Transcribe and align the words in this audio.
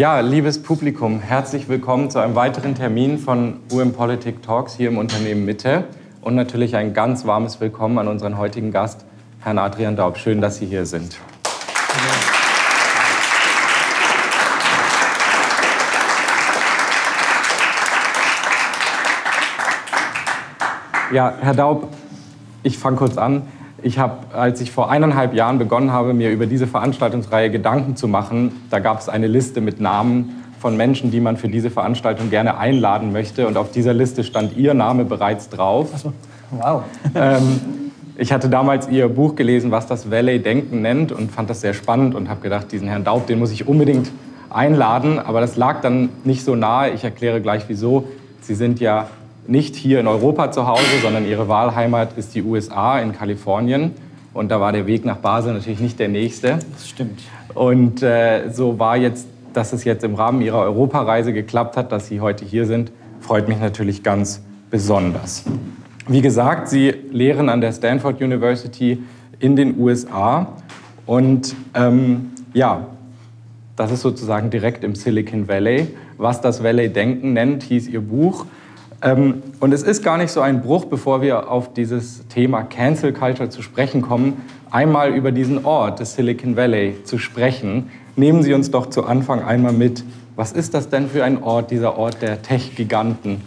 Ja, 0.00 0.20
liebes 0.20 0.62
Publikum, 0.62 1.20
herzlich 1.20 1.68
willkommen 1.68 2.08
zu 2.08 2.20
einem 2.20 2.34
weiteren 2.34 2.74
Termin 2.74 3.18
von 3.18 3.60
UM 3.70 3.92
Politik 3.92 4.42
Talks 4.42 4.74
hier 4.74 4.88
im 4.88 4.96
Unternehmen 4.96 5.44
Mitte 5.44 5.84
und 6.22 6.34
natürlich 6.34 6.74
ein 6.74 6.94
ganz 6.94 7.26
warmes 7.26 7.60
Willkommen 7.60 7.98
an 7.98 8.08
unseren 8.08 8.38
heutigen 8.38 8.70
Gast, 8.70 9.04
Herrn 9.40 9.58
Adrian 9.58 9.96
Daub. 9.96 10.16
Schön, 10.16 10.40
dass 10.40 10.56
Sie 10.56 10.64
hier 10.64 10.86
sind. 10.86 11.18
Ja, 21.12 21.34
Herr 21.42 21.54
Daub, 21.54 21.92
ich 22.62 22.78
fange 22.78 22.96
kurz 22.96 23.18
an. 23.18 23.42
Ich 23.82 23.98
habe, 23.98 24.34
als 24.34 24.60
ich 24.60 24.70
vor 24.70 24.90
eineinhalb 24.90 25.34
Jahren 25.34 25.58
begonnen 25.58 25.92
habe, 25.92 26.14
mir 26.14 26.30
über 26.30 26.46
diese 26.46 26.66
Veranstaltungsreihe 26.66 27.50
Gedanken 27.50 27.96
zu 27.96 28.08
machen, 28.08 28.52
da 28.70 28.78
gab 28.78 29.00
es 29.00 29.08
eine 29.08 29.26
Liste 29.26 29.60
mit 29.60 29.80
Namen 29.80 30.36
von 30.58 30.76
Menschen, 30.76 31.10
die 31.10 31.20
man 31.20 31.36
für 31.36 31.48
diese 31.48 31.70
Veranstaltung 31.70 32.30
gerne 32.30 32.58
einladen 32.58 33.12
möchte. 33.12 33.46
Und 33.46 33.56
auf 33.56 33.70
dieser 33.72 33.94
Liste 33.94 34.24
stand 34.24 34.56
Ihr 34.56 34.74
Name 34.74 35.04
bereits 35.04 35.48
drauf. 35.48 35.88
So. 35.96 36.12
Wow. 36.50 36.82
Ähm, 37.14 37.60
ich 38.16 38.32
hatte 38.32 38.50
damals 38.50 38.86
Ihr 38.88 39.08
Buch 39.08 39.34
gelesen, 39.34 39.70
was 39.70 39.86
das 39.86 40.10
Valley-Denken 40.10 40.82
nennt, 40.82 41.10
und 41.10 41.32
fand 41.32 41.48
das 41.48 41.62
sehr 41.62 41.72
spannend 41.72 42.14
und 42.14 42.28
habe 42.28 42.42
gedacht, 42.42 42.70
diesen 42.70 42.86
Herrn 42.86 43.02
Daub, 43.02 43.26
den 43.26 43.38
muss 43.38 43.50
ich 43.50 43.66
unbedingt 43.66 44.10
einladen. 44.50 45.18
Aber 45.18 45.40
das 45.40 45.56
lag 45.56 45.80
dann 45.80 46.10
nicht 46.24 46.44
so 46.44 46.54
nahe. 46.54 46.90
Ich 46.90 47.02
erkläre 47.02 47.40
gleich, 47.40 47.64
wieso. 47.68 48.08
Sie 48.42 48.54
sind 48.54 48.78
ja 48.78 49.08
nicht 49.46 49.76
hier 49.76 50.00
in 50.00 50.06
Europa 50.06 50.52
zu 50.52 50.66
Hause, 50.66 51.00
sondern 51.02 51.26
ihre 51.26 51.48
Wahlheimat 51.48 52.16
ist 52.16 52.34
die 52.34 52.42
USA 52.42 53.00
in 53.00 53.12
Kalifornien. 53.12 53.92
Und 54.32 54.50
da 54.50 54.60
war 54.60 54.72
der 54.72 54.86
Weg 54.86 55.04
nach 55.04 55.16
Basel 55.16 55.54
natürlich 55.54 55.80
nicht 55.80 55.98
der 55.98 56.08
nächste. 56.08 56.58
Das 56.72 56.88
stimmt. 56.88 57.20
Und 57.54 58.02
äh, 58.02 58.50
so 58.50 58.78
war 58.78 58.96
jetzt, 58.96 59.26
dass 59.52 59.72
es 59.72 59.84
jetzt 59.84 60.04
im 60.04 60.14
Rahmen 60.14 60.40
ihrer 60.40 60.60
Europareise 60.60 61.32
geklappt 61.32 61.76
hat, 61.76 61.90
dass 61.90 62.06
Sie 62.06 62.20
heute 62.20 62.44
hier 62.44 62.66
sind, 62.66 62.92
freut 63.20 63.48
mich 63.48 63.58
natürlich 63.58 64.02
ganz 64.02 64.42
besonders. 64.70 65.44
Wie 66.06 66.20
gesagt, 66.20 66.68
Sie 66.68 66.94
lehren 67.10 67.48
an 67.48 67.60
der 67.60 67.72
Stanford 67.72 68.22
University 68.22 69.02
in 69.40 69.56
den 69.56 69.78
USA. 69.78 70.54
Und 71.06 71.56
ähm, 71.74 72.30
ja, 72.54 72.86
das 73.76 73.90
ist 73.90 74.02
sozusagen 74.02 74.50
direkt 74.50 74.84
im 74.84 74.94
Silicon 74.94 75.48
Valley. 75.48 75.88
Was 76.18 76.40
das 76.40 76.62
Valley-Denken 76.62 77.32
nennt, 77.32 77.62
hieß 77.64 77.88
Ihr 77.88 78.00
Buch. 78.00 78.46
Ähm, 79.02 79.42
und 79.60 79.72
es 79.72 79.82
ist 79.82 80.02
gar 80.02 80.18
nicht 80.18 80.30
so 80.30 80.40
ein 80.40 80.60
Bruch, 80.62 80.84
bevor 80.84 81.22
wir 81.22 81.50
auf 81.50 81.72
dieses 81.72 82.26
Thema 82.28 82.62
Cancel 82.62 83.12
Culture 83.12 83.48
zu 83.48 83.62
sprechen 83.62 84.02
kommen, 84.02 84.42
einmal 84.70 85.14
über 85.14 85.32
diesen 85.32 85.64
Ort 85.64 86.00
des 86.00 86.14
Silicon 86.14 86.56
Valley 86.56 86.96
zu 87.04 87.18
sprechen. 87.18 87.90
Nehmen 88.16 88.42
Sie 88.42 88.52
uns 88.52 88.70
doch 88.70 88.86
zu 88.86 89.04
Anfang 89.04 89.42
einmal 89.42 89.72
mit. 89.72 90.04
Was 90.36 90.52
ist 90.52 90.74
das 90.74 90.88
denn 90.88 91.08
für 91.08 91.24
ein 91.24 91.42
Ort, 91.42 91.70
dieser 91.70 91.96
Ort 91.96 92.20
der 92.22 92.42
Tech-Giganten? 92.42 93.40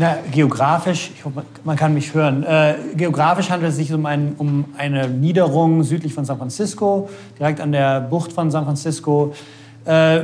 Na, 0.00 0.16
geografisch, 0.30 1.10
ich 1.14 1.24
hoffe, 1.24 1.42
man 1.64 1.76
kann 1.76 1.92
mich 1.92 2.14
hören. 2.14 2.44
Äh, 2.44 2.74
geografisch 2.94 3.50
handelt 3.50 3.72
es 3.72 3.78
sich 3.78 3.92
um, 3.92 4.06
ein, 4.06 4.34
um, 4.38 4.66
eine 4.78 5.08
Niederung 5.08 5.82
südlich 5.82 6.14
von 6.14 6.24
San 6.24 6.38
Francisco, 6.38 7.10
direkt 7.38 7.60
an 7.60 7.72
der 7.72 8.00
Bucht 8.02 8.32
von 8.32 8.50
San 8.50 8.64
Francisco. 8.64 9.34
Äh, 9.84 10.20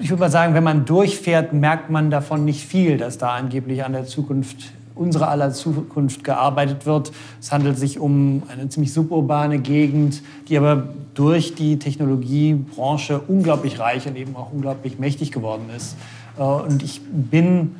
ich 0.00 0.10
würde 0.10 0.20
mal 0.20 0.30
sagen, 0.30 0.54
wenn 0.54 0.64
man 0.64 0.84
durchfährt, 0.84 1.52
merkt 1.52 1.90
man 1.90 2.10
davon 2.10 2.44
nicht 2.44 2.64
viel, 2.64 2.96
dass 2.96 3.18
da 3.18 3.30
angeblich 3.34 3.84
an 3.84 3.92
der 3.92 4.06
Zukunft, 4.06 4.72
unserer 4.94 5.28
aller 5.28 5.52
Zukunft 5.52 6.24
gearbeitet 6.24 6.86
wird. 6.86 7.12
Es 7.40 7.50
handelt 7.52 7.78
sich 7.78 7.98
um 7.98 8.42
eine 8.48 8.68
ziemlich 8.68 8.92
suburbane 8.92 9.58
Gegend, 9.58 10.22
die 10.48 10.56
aber 10.56 10.88
durch 11.14 11.54
die 11.54 11.78
Technologiebranche 11.78 13.20
unglaublich 13.26 13.78
reich 13.78 14.06
und 14.06 14.16
eben 14.16 14.36
auch 14.36 14.52
unglaublich 14.52 14.98
mächtig 14.98 15.32
geworden 15.32 15.64
ist. 15.76 15.96
Äh, 16.38 16.42
und 16.42 16.82
ich 16.82 17.00
bin 17.02 17.76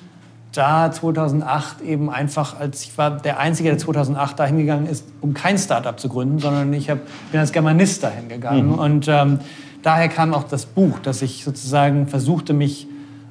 da 0.52 0.90
2008 0.90 1.80
eben 1.82 2.10
einfach, 2.10 2.58
als 2.58 2.82
ich 2.84 2.96
war 2.96 3.10
der 3.10 3.38
Einzige, 3.38 3.70
der 3.70 3.78
2008 3.78 4.38
dahin 4.38 4.58
gegangen 4.58 4.86
ist, 4.86 5.04
um 5.20 5.34
kein 5.34 5.58
Startup 5.58 5.98
zu 5.98 6.08
gründen, 6.08 6.38
sondern 6.38 6.72
ich 6.72 6.90
hab, 6.90 6.98
bin 7.30 7.40
als 7.40 7.52
Germanist 7.52 8.02
dahin 8.02 8.28
gegangen. 8.28 8.68
Mhm. 8.68 8.78
Und 8.78 9.08
ähm, 9.08 9.40
daher 9.84 10.08
kam 10.08 10.34
auch 10.34 10.44
das 10.44 10.66
Buch, 10.66 10.98
dass 10.98 11.22
ich 11.22 11.44
sozusagen 11.44 12.08
versuchte, 12.08 12.52
mich 12.52 12.88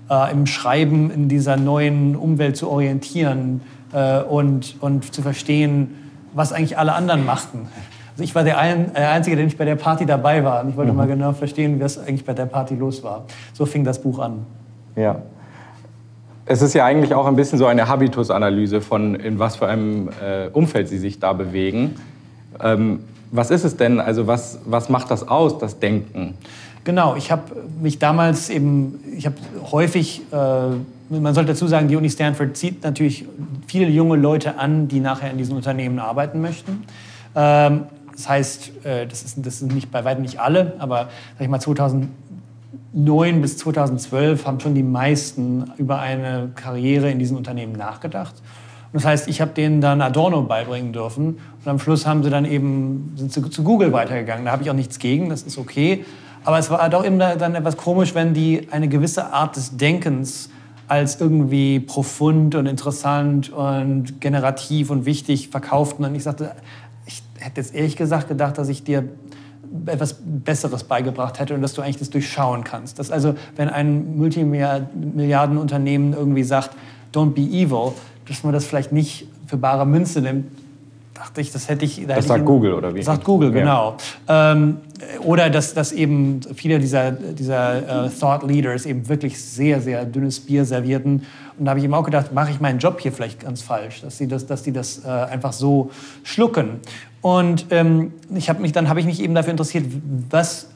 äh, 0.10 0.32
im 0.32 0.46
Schreiben 0.46 1.12
in 1.12 1.28
dieser 1.28 1.58
neuen 1.58 2.16
Umwelt 2.16 2.56
zu 2.56 2.70
orientieren 2.70 3.62
äh, 3.92 4.22
und, 4.22 4.78
und 4.80 5.14
zu 5.14 5.22
verstehen, 5.22 5.96
was 6.34 6.54
eigentlich 6.54 6.78
alle 6.78 6.94
anderen 6.94 7.26
machten. 7.26 7.68
Also 8.12 8.24
ich 8.24 8.36
war 8.36 8.44
der 8.44 8.60
ein, 8.60 8.96
äh, 8.96 9.00
Einzige, 9.00 9.36
der 9.36 9.46
nicht 9.46 9.58
bei 9.58 9.66
der 9.66 9.76
Party 9.76 10.06
dabei 10.06 10.44
war. 10.44 10.64
Und 10.64 10.70
ich 10.70 10.78
wollte 10.78 10.92
mhm. 10.92 10.98
mal 10.98 11.08
genau 11.08 11.34
verstehen, 11.34 11.80
was 11.80 11.98
eigentlich 11.98 12.26
bei 12.26 12.34
der 12.34 12.46
Party 12.46 12.76
los 12.76 13.04
war. 13.04 13.26
So 13.54 13.66
fing 13.66 13.84
das 13.84 14.02
Buch 14.02 14.20
an. 14.20 14.46
Ja. 14.96 15.22
Es 16.46 16.62
ist 16.62 16.74
ja 16.74 16.86
eigentlich 16.86 17.16
auch 17.16 17.26
ein 17.26 17.36
bisschen 17.36 17.58
so 17.58 17.66
eine 17.66 17.88
Habitusanalyse 17.88 18.82
von, 18.82 19.16
in 19.16 19.40
was 19.40 19.56
für 19.56 19.68
einem 19.68 20.10
äh, 20.10 20.48
Umfeld 20.52 20.90
Sie 20.90 21.00
sich 21.00 21.20
da 21.20 21.34
bewegen. 21.34 21.96
Ähm, 22.62 23.00
was 23.34 23.50
ist 23.50 23.64
es 23.64 23.76
denn? 23.76 24.00
Also 24.00 24.28
was, 24.28 24.60
was 24.66 24.90
macht 24.90 25.10
das 25.12 25.28
aus, 25.28 25.58
das 25.58 25.80
Denken? 25.80 26.36
Genau, 26.84 27.16
ich 27.16 27.32
habe 27.32 27.44
mich 27.82 27.98
damals 27.98 28.50
eben, 28.50 29.00
ich 29.18 29.26
habe 29.26 29.36
häufig, 29.72 30.22
äh, 30.32 30.36
man 31.10 31.34
sollte 31.34 31.54
dazu 31.54 31.68
sagen, 31.68 31.88
die 31.88 31.96
Uni 31.96 32.10
Stanford 32.10 32.56
zieht 32.56 32.84
natürlich 32.84 33.26
viele 33.68 33.90
junge 33.90 34.18
Leute 34.18 34.60
an, 34.60 34.88
die 34.88 35.00
nachher 35.00 35.32
in 35.32 35.38
diesen 35.38 35.56
Unternehmen 35.56 35.98
arbeiten 35.98 36.42
möchten. 36.42 36.84
Ähm, 37.36 37.86
das 38.12 38.30
heißt, 38.30 38.86
äh, 38.86 39.08
das, 39.08 39.24
ist, 39.24 39.44
das 39.44 39.60
sind 39.60 39.74
nicht 39.74 39.92
bei 39.92 40.06
weitem 40.06 40.22
nicht 40.22 40.40
alle, 40.40 40.74
aber 40.78 41.10
sag 41.38 41.42
ich 41.42 41.48
mal 41.48 41.60
2009 41.60 43.42
bis 43.42 43.58
2012 43.58 44.46
haben 44.46 44.60
schon 44.60 44.76
die 44.76 44.84
meisten 44.84 45.72
über 45.78 46.00
eine 46.00 46.52
Karriere 46.54 47.10
in 47.10 47.18
diesen 47.18 47.36
Unternehmen 47.36 47.74
nachgedacht. 47.74 48.36
Das 48.94 49.06
heißt, 49.06 49.28
ich 49.28 49.42
habe 49.42 49.52
denen 49.52 49.82
dann 49.82 50.02
Adorno 50.02 50.44
beibringen 50.44 50.94
dürfen 50.94 51.40
und 51.64 51.68
am 51.68 51.80
Schluss 51.80 52.06
haben 52.06 52.24
sie 52.24 52.30
dann 52.30 52.46
eben 52.46 53.14
sind 53.18 53.34
sie 53.34 53.50
zu 53.50 53.64
Google 53.64 53.92
weitergegangen. 53.92 54.46
Da 54.46 54.52
habe 54.52 54.62
ich 54.62 54.70
auch 54.70 54.76
nichts 54.76 55.00
gegen, 55.00 55.30
das 55.30 55.42
ist 55.42 55.58
okay. 55.58 56.06
Aber 56.46 56.60
es 56.60 56.70
war 56.70 56.88
doch 56.90 57.04
immer 57.04 57.36
dann 57.36 57.56
etwas 57.56 57.76
komisch, 57.76 58.14
wenn 58.14 58.34
die 58.36 58.68
eine 58.70 58.88
gewisse 58.88 59.34
Art 59.34 59.56
des 59.56 59.78
Denkens 59.78 60.50
als 60.88 61.20
irgendwie 61.20 61.80
profund 61.80 62.54
und 62.56 62.68
interessant 62.68 63.50
und 63.50 64.22
generativ 64.22 64.92
und 64.92 65.06
wichtig 65.06 65.50
verkauften. 65.50 66.06
Und 66.06 66.14
ich 66.14 66.24
sagte, 66.24 66.52
ich 67.08 67.24
hätte 67.40 67.62
jetzt 67.62 67.74
ehrlich 67.74 67.96
gesagt 67.96 68.28
gedacht, 68.28 68.58
dass 68.58 68.70
ich 68.70 68.84
dir 68.84 69.06
etwas 69.88 70.18
Besseres 70.24 70.84
beigebracht 70.84 71.40
hätte 71.40 71.56
und 71.56 71.62
dass 71.62 71.74
du 71.74 71.82
eigentlich 71.82 71.98
das 71.98 72.12
durchschauen 72.12 72.64
kannst. 72.64 73.00
Dass 73.00 73.10
also, 73.10 73.34
wenn 73.56 73.70
ein 73.70 74.18
Multimilliardenunternehmen 74.18 76.14
irgendwie 76.14 76.44
sagt, 76.44 76.72
don't 77.14 77.32
be 77.32 77.42
evil, 77.42 77.94
dass 78.28 78.44
man 78.44 78.54
das 78.54 78.66
vielleicht 78.66 78.92
nicht 78.92 79.28
für 79.48 79.58
bare 79.58 79.86
Münze 79.86 80.22
nimmt, 80.22 80.46
dachte 81.14 81.42
ich, 81.42 81.52
das 81.52 81.70
hätte 81.70 81.86
ich. 81.86 82.02
Da 82.02 82.08
das 82.08 82.18
hätte 82.18 82.28
sagt 82.28 82.40
ich, 82.42 82.46
Google 82.46 82.74
oder 82.74 82.94
wie? 82.94 83.04
Sagt 83.04 83.24
Google, 83.24 83.52
genau. 83.52 83.98
Ja. 84.28 84.54
Ähm, 84.54 84.78
oder 85.22 85.50
dass, 85.50 85.74
dass 85.74 85.92
eben 85.92 86.42
viele 86.56 86.80
dieser, 86.80 87.12
dieser 87.12 88.06
uh, 88.06 88.10
Thought 88.10 88.44
Leaders 88.44 88.86
eben 88.86 89.08
wirklich 89.10 89.42
sehr, 89.42 89.82
sehr 89.82 90.06
dünnes 90.06 90.40
Bier 90.40 90.66
servierten. 90.66 91.26
Und 91.58 91.66
da 91.66 91.72
habe 91.72 91.80
ich 91.80 91.86
ihm 91.86 91.94
auch 91.94 92.04
gedacht, 92.04 92.34
mache 92.34 92.52
ich 92.52 92.60
meinen 92.60 92.80
Job 92.80 93.00
hier 93.00 93.12
vielleicht 93.12 93.42
ganz 93.42 93.62
falsch, 93.62 94.02
dass 94.02 94.18
sie 94.18 94.28
das, 94.28 94.46
dass 94.46 94.64
die 94.64 94.72
das 94.72 95.04
äh, 95.06 95.10
einfach 95.10 95.54
so 95.54 95.92
schlucken. 96.24 96.80
Und 97.22 97.68
ähm, 97.70 98.14
ich 98.34 98.50
habe 98.50 98.62
mich 98.62 98.72
dann 98.72 98.90
habe 98.90 99.00
ich 99.00 99.06
mich 99.06 99.22
eben 99.22 99.36
dafür 99.36 99.52
interessiert, 99.52 99.86
was 100.30 100.70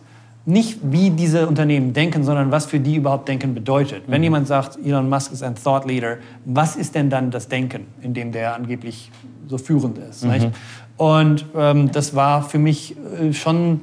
nicht 0.48 0.80
wie 0.82 1.10
diese 1.10 1.46
Unternehmen 1.46 1.92
denken, 1.92 2.24
sondern 2.24 2.52
was 2.52 2.68
für 2.68 2.80
die 2.80 2.96
überhaupt 2.96 3.28
Denken 3.28 3.54
bedeutet. 3.54 4.08
Mhm. 4.08 4.12
Wenn 4.14 4.24
jemand 4.24 4.48
sagt, 4.48 4.80
Elon 4.84 5.10
Musk 5.10 5.34
ist 5.34 5.44
ein 5.44 5.56
Thought 5.56 5.86
Leader, 5.86 6.18
was 6.46 6.78
ist 6.78 6.96
denn 6.96 7.10
dann 7.10 7.32
das 7.32 7.50
Denken, 7.50 7.88
in 8.02 8.14
dem 8.14 8.32
der 8.32 8.56
angeblich 8.56 9.12
so 9.48 9.58
führend 9.58 9.98
ist? 9.98 10.24
Mhm. 10.24 10.54
Und 10.96 11.46
ähm, 11.54 11.92
das 11.92 12.16
war 12.16 12.44
für 12.44 12.60
mich 12.60 12.96
äh, 12.98 13.34
schon 13.34 13.82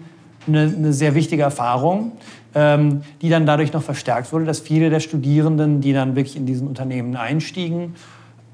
eine, 0.49 0.63
eine, 0.63 0.93
sehr 0.95 1.15
wichtige 1.15 1.43
Erfahrung, 1.43 2.13
ähm, 2.55 3.03
die 3.21 3.29
dann 3.29 3.45
dadurch 3.45 3.75
noch 3.75 3.83
verstärkt 3.83 4.33
wurde, 4.33 4.47
dass 4.47 4.61
viele 4.61 4.89
der 4.89 5.01
Studierenden, 5.01 5.83
die 5.83 5.93
dann 5.93 6.17
wirklich 6.17 6.35
in 6.35 6.47
diesen 6.47 6.67
Unternehmen 6.67 7.15
einstiegen, 7.15 7.95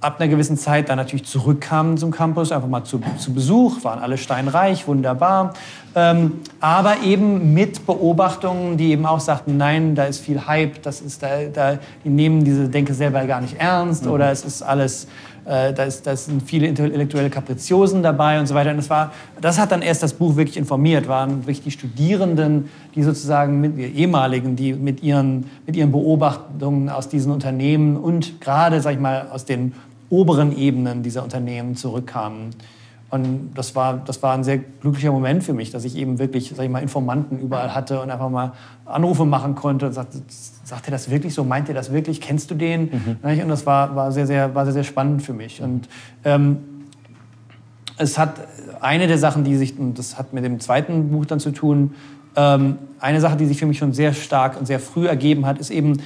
ab 0.00 0.19
einer 0.19 0.29
gewissen 0.29 0.56
Zeit 0.56 0.88
dann 0.88 0.97
natürlich 0.97 1.26
zurückkamen 1.26 1.99
zum 1.99 2.11
Campus, 2.11 2.52
einfach 2.52 2.69
mal 2.69 2.85
zu, 2.85 3.00
zu 3.19 3.35
Besuch, 3.35 3.85
waren 3.85 3.99
alle 3.99 4.17
steinreich, 4.17 4.88
wunderbar. 4.88 5.52
Ähm, 5.94 6.41
aber 6.61 7.02
eben 7.02 7.52
mit 7.52 7.85
Beobachtungen, 7.85 8.76
die 8.76 8.93
eben 8.93 9.05
auch 9.05 9.20
sagten, 9.20 9.56
nein, 9.56 9.94
da 9.94 10.05
ist 10.05 10.20
viel 10.20 10.47
Hype, 10.47 10.82
das 10.82 11.00
ist 11.00 11.23
da, 11.23 11.29
da 11.52 11.79
die 12.05 12.08
nehmen 12.08 12.44
diese 12.44 12.69
Denke 12.69 12.94
selber 12.94 13.25
gar 13.26 13.41
nicht 13.41 13.56
ernst 13.58 14.06
mhm. 14.06 14.12
oder 14.12 14.31
es 14.31 14.44
ist 14.44 14.62
alles, 14.62 15.08
äh, 15.44 15.75
da, 15.75 15.82
ist, 15.82 16.06
da 16.06 16.17
sind 16.17 16.44
viele 16.44 16.69
intellektuelle 16.69 17.29
Kapriziosen 17.29 18.02
dabei 18.02 18.38
und 18.38 18.47
so 18.47 18.55
weiter. 18.55 18.70
Und 18.70 18.76
das, 18.76 18.88
war, 18.88 19.12
das 19.41 19.58
hat 19.58 19.73
dann 19.73 19.82
erst 19.82 20.02
das 20.02 20.14
Buch 20.14 20.37
wirklich 20.37 20.56
informiert, 20.56 21.08
waren 21.08 21.41
wirklich 21.41 21.62
die 21.62 21.73
Studierenden, 21.73 22.70
die 22.94 23.02
sozusagen 23.02 23.61
mit 23.61 23.76
die 23.76 23.82
ehemaligen, 23.82 24.55
die 24.55 24.73
mit 24.73 25.02
ihren, 25.02 25.50
mit 25.67 25.76
ihren 25.76 25.91
Beobachtungen 25.91 26.88
aus 26.88 27.08
diesen 27.08 27.32
Unternehmen 27.32 27.97
und 27.97 28.41
gerade, 28.41 28.81
sag 28.81 28.94
ich 28.94 29.00
mal, 29.00 29.26
aus 29.32 29.44
den 29.44 29.75
oberen 30.10 30.56
Ebenen 30.56 31.02
dieser 31.02 31.22
Unternehmen 31.22 31.76
zurückkamen 31.76 32.50
Und 33.10 33.52
das 33.54 33.74
war, 33.74 34.02
das 34.04 34.22
war 34.22 34.34
ein 34.34 34.44
sehr 34.44 34.58
glücklicher 34.58 35.12
Moment 35.12 35.42
für 35.42 35.52
mich, 35.54 35.70
dass 35.70 35.84
ich 35.84 35.96
eben 35.96 36.18
wirklich, 36.18 36.52
sag 36.54 36.64
ich 36.64 36.70
mal, 36.70 36.82
Informanten 36.82 37.38
überall 37.38 37.74
hatte 37.74 38.00
und 38.00 38.10
einfach 38.10 38.28
mal 38.28 38.52
Anrufe 38.84 39.24
machen 39.24 39.54
konnte 39.54 39.86
und 39.86 39.92
sagte, 39.92 40.20
sagt 40.64 40.88
er 40.88 40.90
das 40.90 41.10
wirklich 41.10 41.32
so? 41.32 41.44
Meint 41.44 41.68
ihr 41.68 41.74
das 41.74 41.92
wirklich? 41.92 42.20
Kennst 42.20 42.50
du 42.50 42.54
den? 42.54 43.18
Mhm. 43.22 43.42
Und 43.42 43.48
das 43.48 43.64
war, 43.66 43.96
war, 43.96 44.12
sehr, 44.12 44.26
sehr, 44.26 44.54
war 44.54 44.64
sehr, 44.64 44.74
sehr 44.74 44.84
spannend 44.84 45.22
für 45.22 45.32
mich. 45.32 45.62
Und 45.62 45.88
ähm, 46.24 46.58
es 47.96 48.18
hat 48.18 48.34
eine 48.80 49.06
der 49.06 49.18
Sachen, 49.18 49.44
die 49.44 49.56
sich, 49.56 49.78
und 49.78 49.98
das 49.98 50.18
hat 50.18 50.32
mit 50.32 50.44
dem 50.44 50.58
zweiten 50.58 51.10
Buch 51.10 51.26
dann 51.26 51.38
zu 51.38 51.50
tun, 51.52 51.94
ähm, 52.36 52.78
eine 52.98 53.20
Sache, 53.20 53.36
die 53.36 53.46
sich 53.46 53.58
für 53.58 53.66
mich 53.66 53.78
schon 53.78 53.92
sehr 53.92 54.12
stark 54.12 54.58
und 54.58 54.66
sehr 54.66 54.80
früh 54.80 55.06
ergeben 55.06 55.46
hat, 55.46 55.58
ist 55.58 55.70
eben 55.70 56.00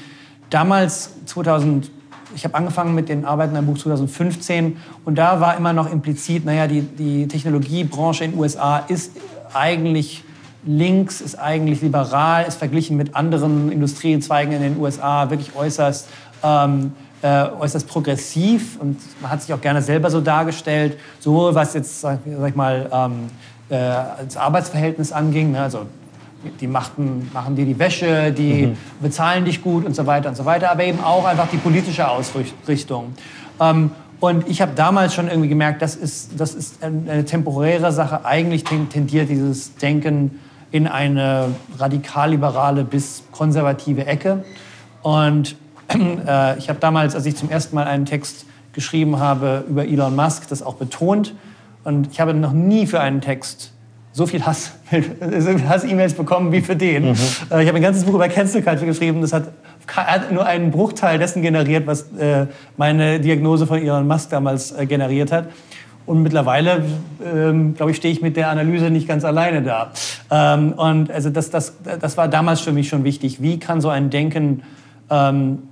damals 0.50 1.10
2000 1.26 1.90
ich 2.34 2.44
habe 2.44 2.54
angefangen 2.54 2.94
mit 2.94 3.08
den 3.08 3.25
Arbeiten 3.25 3.56
am 3.56 3.66
Buch 3.66 3.78
2015 3.78 4.76
und 5.04 5.16
da 5.16 5.40
war 5.40 5.56
immer 5.56 5.72
noch 5.72 5.90
implizit, 5.90 6.44
naja, 6.44 6.66
die, 6.66 6.82
die 6.82 7.28
Technologiebranche 7.28 8.25
in 8.25 8.32
den 8.32 8.40
USA 8.40 8.78
ist 8.78 9.12
eigentlich 9.52 10.25
links, 10.66 11.20
ist 11.20 11.38
eigentlich 11.38 11.82
liberal, 11.82 12.44
ist 12.44 12.56
verglichen 12.56 12.96
mit 12.96 13.14
anderen 13.14 13.70
Industriezweigen 13.70 14.52
in 14.52 14.62
den 14.62 14.78
USA 14.78 15.31
wirklich 15.31 15.54
äußerst, 15.54 16.08
ähm, 16.42 16.92
äh, 17.22 17.46
äußerst 17.58 17.86
progressiv 17.86 18.78
und 18.81 18.98
man 19.20 19.31
hat 19.31 19.42
sich 19.42 19.52
auch 19.52 19.60
gerne 19.60 19.82
selber 19.82 20.10
so 20.10 20.20
dargestellt, 20.20 20.98
sowohl 21.20 21.54
was 21.54 21.75
jetzt, 21.75 22.00
sag, 22.00 22.19
sag 22.25 22.48
ich 22.48 22.56
mal, 22.56 22.88
ähm, 22.92 23.12
äh, 23.69 23.76
das 24.25 24.36
Arbeitsverhältnis 24.36 25.12
anging, 25.12 25.52
ne, 25.52 25.62
also 25.62 25.86
die 26.61 26.67
machten, 26.67 27.31
machen 27.32 27.56
dir 27.56 27.64
die 27.64 27.79
Wäsche, 27.79 28.32
die 28.32 28.67
mhm. 28.67 28.76
bezahlen 29.00 29.44
dich 29.44 29.62
gut 29.62 29.85
und 29.85 29.94
so 29.94 30.06
weiter 30.06 30.29
und 30.29 30.37
so 30.37 30.44
weiter, 30.44 30.70
aber 30.70 30.85
eben 30.85 31.00
auch 31.00 31.25
einfach 31.25 31.49
die 31.49 31.56
politische 31.56 32.08
Ausrichtung. 32.08 33.14
Ähm, 33.61 33.91
und 34.20 34.49
ich 34.49 34.62
habe 34.62 34.73
damals 34.75 35.14
schon 35.14 35.29
irgendwie 35.29 35.50
gemerkt, 35.50 35.82
das 35.82 35.96
ist, 35.96 36.41
das 36.41 36.55
ist 36.55 36.82
eine 36.82 37.26
temporäre 37.26 37.93
Sache. 37.93 38.25
Eigentlich 38.25 38.64
tendiert 38.64 39.29
dieses 39.29 39.75
Denken 39.76 40.41
in 40.70 40.87
eine 40.87 41.49
radikal-liberale 41.79 42.85
bis 42.85 43.25
konservative 43.32 44.06
Ecke. 44.06 44.43
Und 45.02 45.56
äh, 45.88 46.58
ich 46.58 46.70
habe 46.70 46.79
damals, 46.81 47.14
als 47.14 47.26
ich 47.26 47.37
zum 47.37 47.50
ersten 47.50 47.76
Mal 47.76 47.85
einen 47.85 48.06
Text 48.06 48.46
geschrieben 48.73 49.19
habe 49.19 49.64
über 49.69 49.85
Elon 49.85 50.17
Musk, 50.17 50.49
das 50.49 50.62
auch 50.62 50.76
betont. 50.76 51.35
Und 51.85 52.11
ich 52.11 52.19
habe 52.19 52.32
noch 52.32 52.52
nie 52.52 52.87
für 52.87 53.00
einen 53.00 53.20
Text 53.20 53.73
so 54.14 54.26
viel 54.26 54.46
Hass, 54.46 54.70
Hass-E-Mails 55.69 56.14
bekommen 56.14 56.52
wie 56.52 56.61
für 56.61 56.76
den. 56.76 57.11
Mhm. 57.11 57.16
Äh, 57.50 57.62
ich 57.62 57.69
habe 57.69 57.76
ein 57.76 57.82
ganzes 57.82 58.05
Buch 58.05 58.14
über 58.14 58.28
Cancel 58.28 58.62
Culture 58.62 58.87
geschrieben. 58.87 59.20
Das 59.20 59.32
hat, 59.32 59.49
hat 59.88 60.31
nur 60.32 60.46
einen 60.46 60.70
Bruchteil 60.70 61.19
dessen 61.19 61.43
generiert, 61.43 61.87
was 61.88 62.12
äh, 62.12 62.46
meine 62.76 63.19
Diagnose 63.19 63.66
von 63.66 63.78
Elon 63.78 64.06
Musk 64.06 64.31
damals 64.31 64.70
äh, 64.70 64.87
generiert 64.87 65.32
hat. 65.32 65.49
Und 66.06 66.22
mittlerweile, 66.22 66.84
ähm, 67.25 67.75
glaube 67.75 67.90
ich, 67.90 67.96
stehe 67.96 68.14
ich 68.14 68.22
mit 68.22 68.37
der 68.37 68.50
Analyse 68.50 68.90
nicht 68.90 69.08
ganz 69.08 69.25
alleine 69.25 69.62
da. 69.62 69.90
Ähm, 70.31 70.75
und 70.75 71.10
also 71.10 71.31
das, 71.31 71.50
das, 71.50 71.75
das 71.82 72.17
war 72.17 72.28
damals 72.28 72.60
für 72.60 72.72
mich 72.72 72.88
schon 72.88 73.02
wichtig. 73.02 73.43
Wie 73.43 73.58
kann 73.58 73.81
so 73.81 73.88
ein 73.88 74.10
Denken, 74.10 74.62
ähm, 75.10 75.64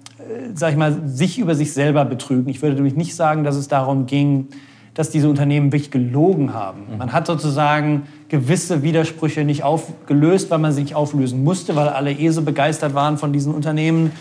sag 0.55 0.73
ich 0.73 0.77
mal, 0.77 0.97
sich 1.05 1.39
über 1.39 1.55
sich 1.55 1.75
selber 1.75 2.05
betrügen? 2.05 2.49
Ich 2.49 2.61
würde 2.61 2.75
nämlich 2.75 2.97
nicht 2.97 3.15
sagen, 3.15 3.45
dass 3.45 3.55
es 3.55 3.69
darum 3.69 4.07
ging, 4.07 4.49
dass 4.95 5.11
diese 5.11 5.29
Unternehmen 5.29 5.73
wirklich 5.73 5.91
gelogen 5.91 6.53
haben. 6.53 6.83
Mhm. 6.91 6.99
Man 6.99 7.13
hat 7.13 7.27
sozusagen 7.27 8.07
gewisse 8.29 8.83
Widersprüche 8.83 9.45
nicht 9.45 9.65
aufgelöst, 9.65 10.51
weil 10.51 10.59
man 10.59 10.73
sie 10.73 10.83
nicht 10.83 10.95
auflösen 10.95 11.43
musste, 11.45 11.77
weil 11.77 11.89
alle 11.89 12.13
eh 12.13 12.29
so 12.31 12.43
begeistert 12.43 12.95
waren 12.95 13.17
von 13.17 13.33
diesen 13.33 13.55
Unternehmen. 13.55 14.13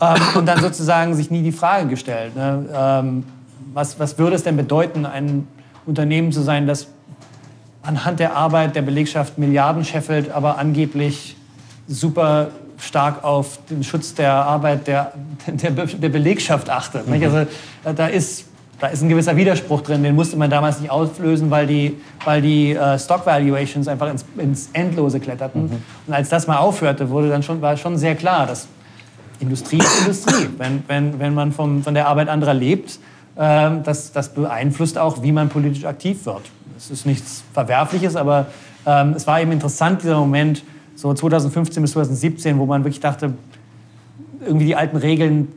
Ähm, 0.00 0.16
und 0.34 0.46
dann 0.46 0.60
sozusagen 0.60 1.14
sich 1.14 1.30
nie 1.30 1.42
die 1.42 1.52
Frage 1.52 1.88
gestellt, 1.88 2.36
ne? 2.36 2.66
ähm, 2.74 3.24
was, 3.74 3.98
was 3.98 4.18
würde 4.18 4.36
es 4.36 4.44
denn 4.44 4.56
bedeuten, 4.56 5.04
ein 5.04 5.46
Unternehmen 5.86 6.32
zu 6.32 6.42
sein, 6.42 6.66
das 6.66 6.88
anhand 7.82 8.20
der 8.20 8.34
Arbeit 8.34 8.76
der 8.76 8.82
Belegschaft 8.82 9.38
Milliarden 9.38 9.84
scheffelt, 9.84 10.30
aber 10.30 10.58
angeblich 10.58 11.36
super 11.86 12.48
stark 12.78 13.24
auf 13.24 13.58
den 13.70 13.82
Schutz 13.82 14.14
der 14.14 14.32
Arbeit 14.32 14.86
der, 14.86 15.12
der, 15.46 15.70
der 15.70 16.08
Belegschaft 16.08 16.70
achtet. 16.70 17.06
Mhm. 17.08 17.22
Also 17.22 17.46
da 17.96 18.06
ist 18.06 18.47
da 18.80 18.86
ist 18.88 19.02
ein 19.02 19.08
gewisser 19.08 19.36
Widerspruch 19.36 19.80
drin, 19.80 20.02
den 20.02 20.14
musste 20.14 20.36
man 20.36 20.50
damals 20.50 20.80
nicht 20.80 20.90
auflösen, 20.90 21.50
weil 21.50 21.66
die, 21.66 21.96
weil 22.24 22.40
die 22.40 22.72
äh, 22.74 22.98
Stock 22.98 23.26
Valuations 23.26 23.88
einfach 23.88 24.10
ins, 24.10 24.24
ins 24.36 24.70
Endlose 24.72 25.18
kletterten. 25.18 25.64
Mhm. 25.64 25.82
Und 26.06 26.14
als 26.14 26.28
das 26.28 26.46
mal 26.46 26.58
aufhörte, 26.58 27.10
wurde 27.10 27.28
dann 27.28 27.42
schon, 27.42 27.60
war 27.60 27.76
schon 27.76 27.96
sehr 27.96 28.14
klar, 28.14 28.46
dass 28.46 28.68
Industrie 29.40 29.78
ist 29.78 30.00
Industrie. 30.00 30.48
Wenn, 30.58 30.84
wenn, 30.86 31.18
wenn 31.18 31.34
man 31.34 31.52
vom, 31.52 31.82
von 31.82 31.94
der 31.94 32.06
Arbeit 32.06 32.28
anderer 32.28 32.54
lebt, 32.54 32.98
äh, 33.36 33.70
das, 33.82 34.12
das 34.12 34.34
beeinflusst 34.34 34.96
auch, 34.96 35.22
wie 35.22 35.32
man 35.32 35.48
politisch 35.48 35.84
aktiv 35.84 36.24
wird. 36.26 36.42
Es 36.76 36.90
ist 36.90 37.06
nichts 37.06 37.42
Verwerfliches, 37.52 38.14
aber 38.14 38.46
ähm, 38.86 39.14
es 39.16 39.26
war 39.26 39.40
eben 39.40 39.50
interessant, 39.50 40.02
dieser 40.02 40.18
Moment, 40.18 40.62
so 40.94 41.12
2015 41.12 41.82
bis 41.82 41.92
2017, 41.92 42.58
wo 42.58 42.66
man 42.66 42.84
wirklich 42.84 43.00
dachte, 43.00 43.32
irgendwie 44.40 44.66
die 44.66 44.76
alten 44.76 44.96
Regeln 44.96 45.48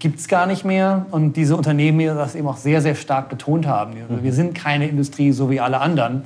gibt 0.00 0.18
es 0.18 0.26
gar 0.26 0.46
nicht 0.46 0.64
mehr. 0.64 1.06
Und 1.12 1.36
diese 1.36 1.56
Unternehmen 1.56 2.04
das 2.16 2.34
eben 2.34 2.48
auch 2.48 2.56
sehr, 2.56 2.80
sehr 2.80 2.96
stark 2.96 3.28
betont 3.28 3.66
haben. 3.66 3.92
Also 4.08 4.24
wir 4.24 4.32
sind 4.32 4.54
keine 4.54 4.88
Industrie 4.88 5.30
so 5.30 5.50
wie 5.50 5.60
alle 5.60 5.80
anderen. 5.80 6.22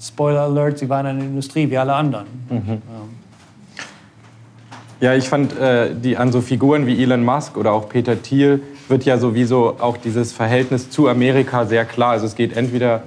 Spoiler 0.00 0.42
Alert, 0.42 0.78
sie 0.78 0.88
waren 0.88 1.06
eine 1.06 1.24
Industrie 1.24 1.70
wie 1.70 1.78
alle 1.78 1.94
anderen. 1.94 2.26
Mhm. 2.50 2.82
Ja. 5.00 5.12
ja. 5.12 5.14
ich 5.16 5.28
fand, 5.28 5.58
äh, 5.58 5.94
die, 5.94 6.16
an 6.16 6.30
so 6.30 6.40
Figuren 6.40 6.86
wie 6.86 7.02
Elon 7.02 7.24
Musk 7.24 7.56
oder 7.56 7.72
auch 7.72 7.88
Peter 7.88 8.20
Thiel 8.20 8.62
wird 8.88 9.04
ja 9.04 9.18
sowieso 9.18 9.76
auch 9.80 9.96
dieses 9.96 10.32
Verhältnis 10.32 10.90
zu 10.90 11.08
Amerika 11.08 11.66
sehr 11.66 11.84
klar. 11.84 12.10
Also 12.10 12.26
es 12.26 12.34
geht 12.34 12.56
entweder 12.56 13.02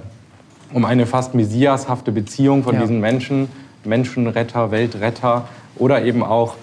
um 0.73 0.85
eine 0.85 1.05
fast 1.05 1.33
messiashafte 1.33 2.11
Beziehung 2.11 2.63
von 2.63 2.75
ja. 2.75 2.81
diesen 2.81 2.99
Menschen, 2.99 3.49
Menschenretter, 3.83 4.71
Weltretter, 4.71 5.47
oder 5.77 6.03
eben 6.03 6.23
auch 6.23 6.55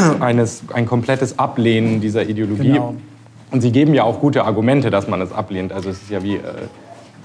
eines, 0.20 0.62
ein 0.72 0.86
komplettes 0.86 1.38
Ablehnen 1.38 2.00
dieser 2.00 2.24
Ideologie. 2.24 2.72
Genau. 2.72 2.94
Und 3.50 3.60
Sie 3.60 3.70
geben 3.70 3.94
ja 3.94 4.04
auch 4.04 4.20
gute 4.20 4.44
Argumente, 4.44 4.90
dass 4.90 5.08
man 5.08 5.20
es 5.20 5.32
ablehnt. 5.32 5.72
Also 5.72 5.90
es 5.90 6.02
ist 6.02 6.10
ja 6.10 6.22
wie... 6.22 6.36
Äh, 6.36 6.40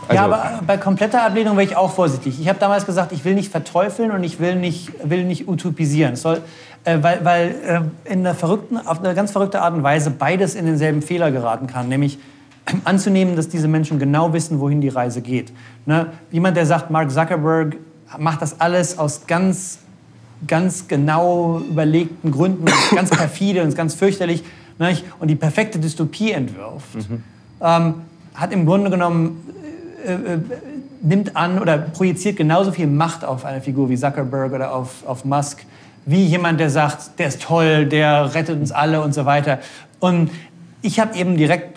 also 0.09 0.13
ja, 0.13 0.25
aber 0.25 0.59
bei 0.65 0.77
kompletter 0.77 1.23
Ablehnung 1.23 1.57
wäre 1.57 1.67
ich 1.67 1.75
auch 1.75 1.91
vorsichtig. 1.91 2.39
Ich 2.39 2.47
habe 2.47 2.59
damals 2.59 2.85
gesagt, 2.85 3.11
ich 3.11 3.25
will 3.25 3.33
nicht 3.33 3.51
verteufeln 3.51 4.11
und 4.11 4.23
ich 4.23 4.39
will 4.39 4.55
nicht, 4.55 4.91
will 5.03 5.25
nicht 5.25 5.47
utopisieren. 5.49 6.13
Es 6.13 6.21
soll, 6.21 6.41
äh, 6.85 6.97
weil 7.01 7.19
weil 7.23 7.55
äh, 8.05 8.11
in 8.11 8.19
einer 8.19 8.35
verrückten, 8.35 8.77
auf 8.77 9.03
eine 9.03 9.13
ganz 9.15 9.31
verrückte 9.31 9.61
Art 9.61 9.73
und 9.73 9.83
Weise 9.83 10.11
beides 10.11 10.55
in 10.55 10.65
denselben 10.65 11.01
Fehler 11.01 11.31
geraten 11.31 11.67
kann. 11.67 11.89
Nämlich 11.89 12.19
anzunehmen, 12.83 13.35
dass 13.35 13.49
diese 13.49 13.67
Menschen 13.67 13.99
genau 13.99 14.33
wissen, 14.33 14.59
wohin 14.59 14.81
die 14.81 14.89
Reise 14.89 15.21
geht. 15.21 15.51
Ne? 15.85 16.07
Jemand, 16.31 16.57
der 16.57 16.65
sagt, 16.65 16.91
Mark 16.91 17.11
Zuckerberg 17.11 17.77
macht 18.17 18.41
das 18.41 18.59
alles 18.59 18.97
aus 18.97 19.27
ganz 19.27 19.79
ganz 20.45 20.87
genau 20.87 21.59
überlegten 21.59 22.31
Gründen, 22.31 22.65
ganz 22.95 23.09
perfide 23.09 23.63
und 23.63 23.75
ganz 23.75 23.95
fürchterlich 23.95 24.43
nicht? 24.79 25.03
und 25.19 25.29
die 25.29 25.35
perfekte 25.35 25.79
Dystopie 25.79 26.31
entwirft, 26.31 26.95
mhm. 26.95 27.23
ähm, 27.61 27.93
hat 28.35 28.53
im 28.53 28.65
Grunde 28.65 28.89
genommen, 28.89 29.43
äh, 30.05 30.13
äh, 30.13 30.39
nimmt 31.01 31.35
an 31.35 31.59
oder 31.59 31.77
projiziert 31.77 32.37
genauso 32.37 32.71
viel 32.71 32.87
Macht 32.87 33.23
auf 33.23 33.45
eine 33.45 33.61
Figur 33.61 33.89
wie 33.89 33.97
Zuckerberg 33.97 34.51
oder 34.53 34.73
auf, 34.73 35.05
auf 35.05 35.25
Musk, 35.25 35.65
wie 36.05 36.23
jemand, 36.23 36.59
der 36.59 36.69
sagt, 36.69 37.19
der 37.19 37.27
ist 37.27 37.41
toll, 37.41 37.85
der 37.85 38.33
rettet 38.33 38.59
uns 38.59 38.71
alle 38.71 39.01
und 39.01 39.13
so 39.13 39.25
weiter. 39.25 39.59
Und 39.99 40.29
ich 40.81 40.99
habe 40.99 41.15
eben 41.17 41.37
direkt, 41.37 41.76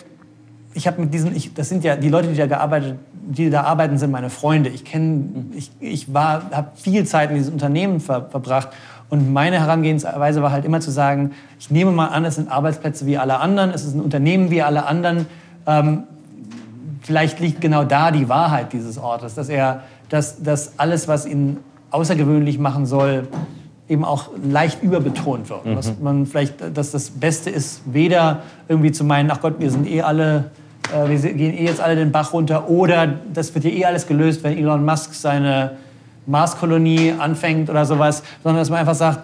ich 0.73 0.87
habe 0.87 1.01
mit 1.01 1.13
diesen, 1.13 1.35
ich, 1.35 1.53
das 1.53 1.69
sind 1.69 1.83
ja 1.83 1.95
die 1.95 2.09
Leute, 2.09 2.29
die 2.29 2.37
da 2.37 2.47
gearbeitet 2.47 2.97
die 3.23 3.49
da 3.49 3.63
arbeiten, 3.63 3.97
sind 3.97 4.11
meine 4.11 4.29
Freunde. 4.29 4.69
Ich 4.69 4.83
kenne, 4.83 5.45
ich, 5.55 5.71
ich 5.79 6.07
habe 6.13 6.67
viel 6.75 7.05
Zeit 7.05 7.29
in 7.29 7.37
dieses 7.37 7.51
Unternehmen 7.51 7.99
ver, 7.99 8.27
verbracht 8.29 8.69
und 9.09 9.31
meine 9.31 9.59
Herangehensweise 9.59 10.41
war 10.41 10.51
halt 10.51 10.65
immer 10.65 10.79
zu 10.79 10.91
sagen, 10.91 11.31
ich 11.59 11.69
nehme 11.69 11.91
mal 11.91 12.07
an, 12.07 12.25
es 12.25 12.35
sind 12.35 12.49
Arbeitsplätze 12.49 13.05
wie 13.05 13.17
alle 13.17 13.39
anderen, 13.39 13.71
es 13.71 13.83
ist 13.83 13.93
ein 13.93 14.01
Unternehmen 14.01 14.49
wie 14.51 14.61
alle 14.61 14.85
anderen. 14.85 15.27
Ähm, 15.67 16.03
vielleicht 17.01 17.39
liegt 17.39 17.61
genau 17.61 17.83
da 17.83 18.11
die 18.11 18.29
Wahrheit 18.29 18.73
dieses 18.73 18.97
Ortes, 18.97 19.35
dass 19.35 19.49
er, 19.49 19.83
dass, 20.09 20.41
dass 20.41 20.79
alles, 20.79 21.07
was 21.07 21.25
ihn 21.25 21.57
außergewöhnlich 21.91 22.57
machen 22.57 22.85
soll, 22.85 23.27
eben 23.89 24.05
auch 24.05 24.29
leicht 24.41 24.81
überbetont 24.81 25.49
wird. 25.49 25.65
Mhm. 25.65 25.75
Dass 25.75 25.99
man 25.99 26.25
vielleicht, 26.25 26.55
dass 26.75 26.91
das 26.91 27.09
Beste 27.09 27.49
ist, 27.49 27.81
weder 27.85 28.43
irgendwie 28.69 28.93
zu 28.93 29.03
meinen, 29.03 29.29
ach 29.29 29.41
Gott, 29.41 29.55
wir 29.59 29.71
sind 29.71 29.87
eh 29.87 30.01
alle 30.01 30.51
äh, 30.93 31.09
wir 31.09 31.33
gehen 31.33 31.53
eh 31.57 31.65
jetzt 31.65 31.81
alle 31.81 31.95
den 31.95 32.11
Bach 32.11 32.33
runter 32.33 32.69
oder 32.69 33.07
das 33.33 33.53
wird 33.53 33.65
hier 33.65 33.73
eh 33.73 33.85
alles 33.85 34.07
gelöst, 34.07 34.43
wenn 34.43 34.57
Elon 34.57 34.83
Musk 34.83 35.13
seine 35.13 35.71
Marskolonie 36.25 37.13
anfängt 37.17 37.69
oder 37.69 37.85
sowas, 37.85 38.23
sondern 38.43 38.61
dass 38.61 38.69
man 38.69 38.79
einfach 38.79 38.95
sagt, 38.95 39.19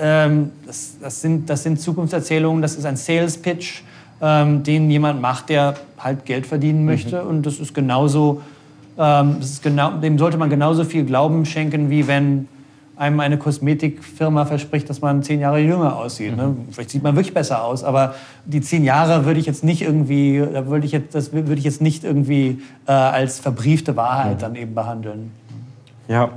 ähm, 0.00 0.50
das, 0.66 0.96
das, 1.00 1.20
sind, 1.20 1.48
das 1.48 1.62
sind 1.62 1.80
Zukunftserzählungen, 1.80 2.62
das 2.62 2.76
ist 2.76 2.84
ein 2.84 2.96
Sales 2.96 3.38
Pitch, 3.38 3.82
ähm, 4.20 4.62
den 4.62 4.90
jemand 4.90 5.20
macht, 5.20 5.48
der 5.48 5.74
halt 5.98 6.24
Geld 6.24 6.46
verdienen 6.46 6.80
mhm. 6.80 6.86
möchte 6.86 7.22
mhm. 7.22 7.28
und 7.28 7.46
das 7.46 7.58
ist 7.58 7.74
genauso, 7.74 8.42
ähm, 8.98 9.36
das 9.38 9.50
ist 9.50 9.62
genau, 9.62 9.92
dem 9.92 10.18
sollte 10.18 10.36
man 10.38 10.50
genauso 10.50 10.84
viel 10.84 11.04
Glauben 11.04 11.44
schenken, 11.46 11.90
wie 11.90 12.06
wenn 12.06 12.48
einem 12.96 13.20
eine 13.20 13.38
Kosmetikfirma 13.38 14.46
verspricht, 14.46 14.88
dass 14.88 15.00
man 15.02 15.22
zehn 15.22 15.40
Jahre 15.40 15.60
jünger 15.60 15.96
aussieht. 15.96 16.36
Ne? 16.36 16.56
Vielleicht 16.70 16.90
sieht 16.90 17.02
man 17.02 17.14
wirklich 17.14 17.34
besser 17.34 17.62
aus, 17.62 17.84
aber 17.84 18.14
die 18.46 18.60
zehn 18.60 18.84
Jahre 18.84 19.26
würde 19.26 19.38
ich 19.38 19.46
jetzt 19.46 19.62
nicht 19.62 19.82
irgendwie, 19.82 20.40
würde 20.40 20.86
ich 20.86 20.92
jetzt, 20.92 21.14
das 21.14 21.32
würde 21.32 21.54
ich 21.54 21.64
jetzt 21.64 21.82
nicht 21.82 22.04
irgendwie 22.04 22.62
äh, 22.86 22.92
als 22.92 23.38
verbriefte 23.38 23.96
Wahrheit 23.96 24.40
dann 24.42 24.56
eben 24.56 24.74
behandeln. 24.74 25.32
Ja, 26.08 26.30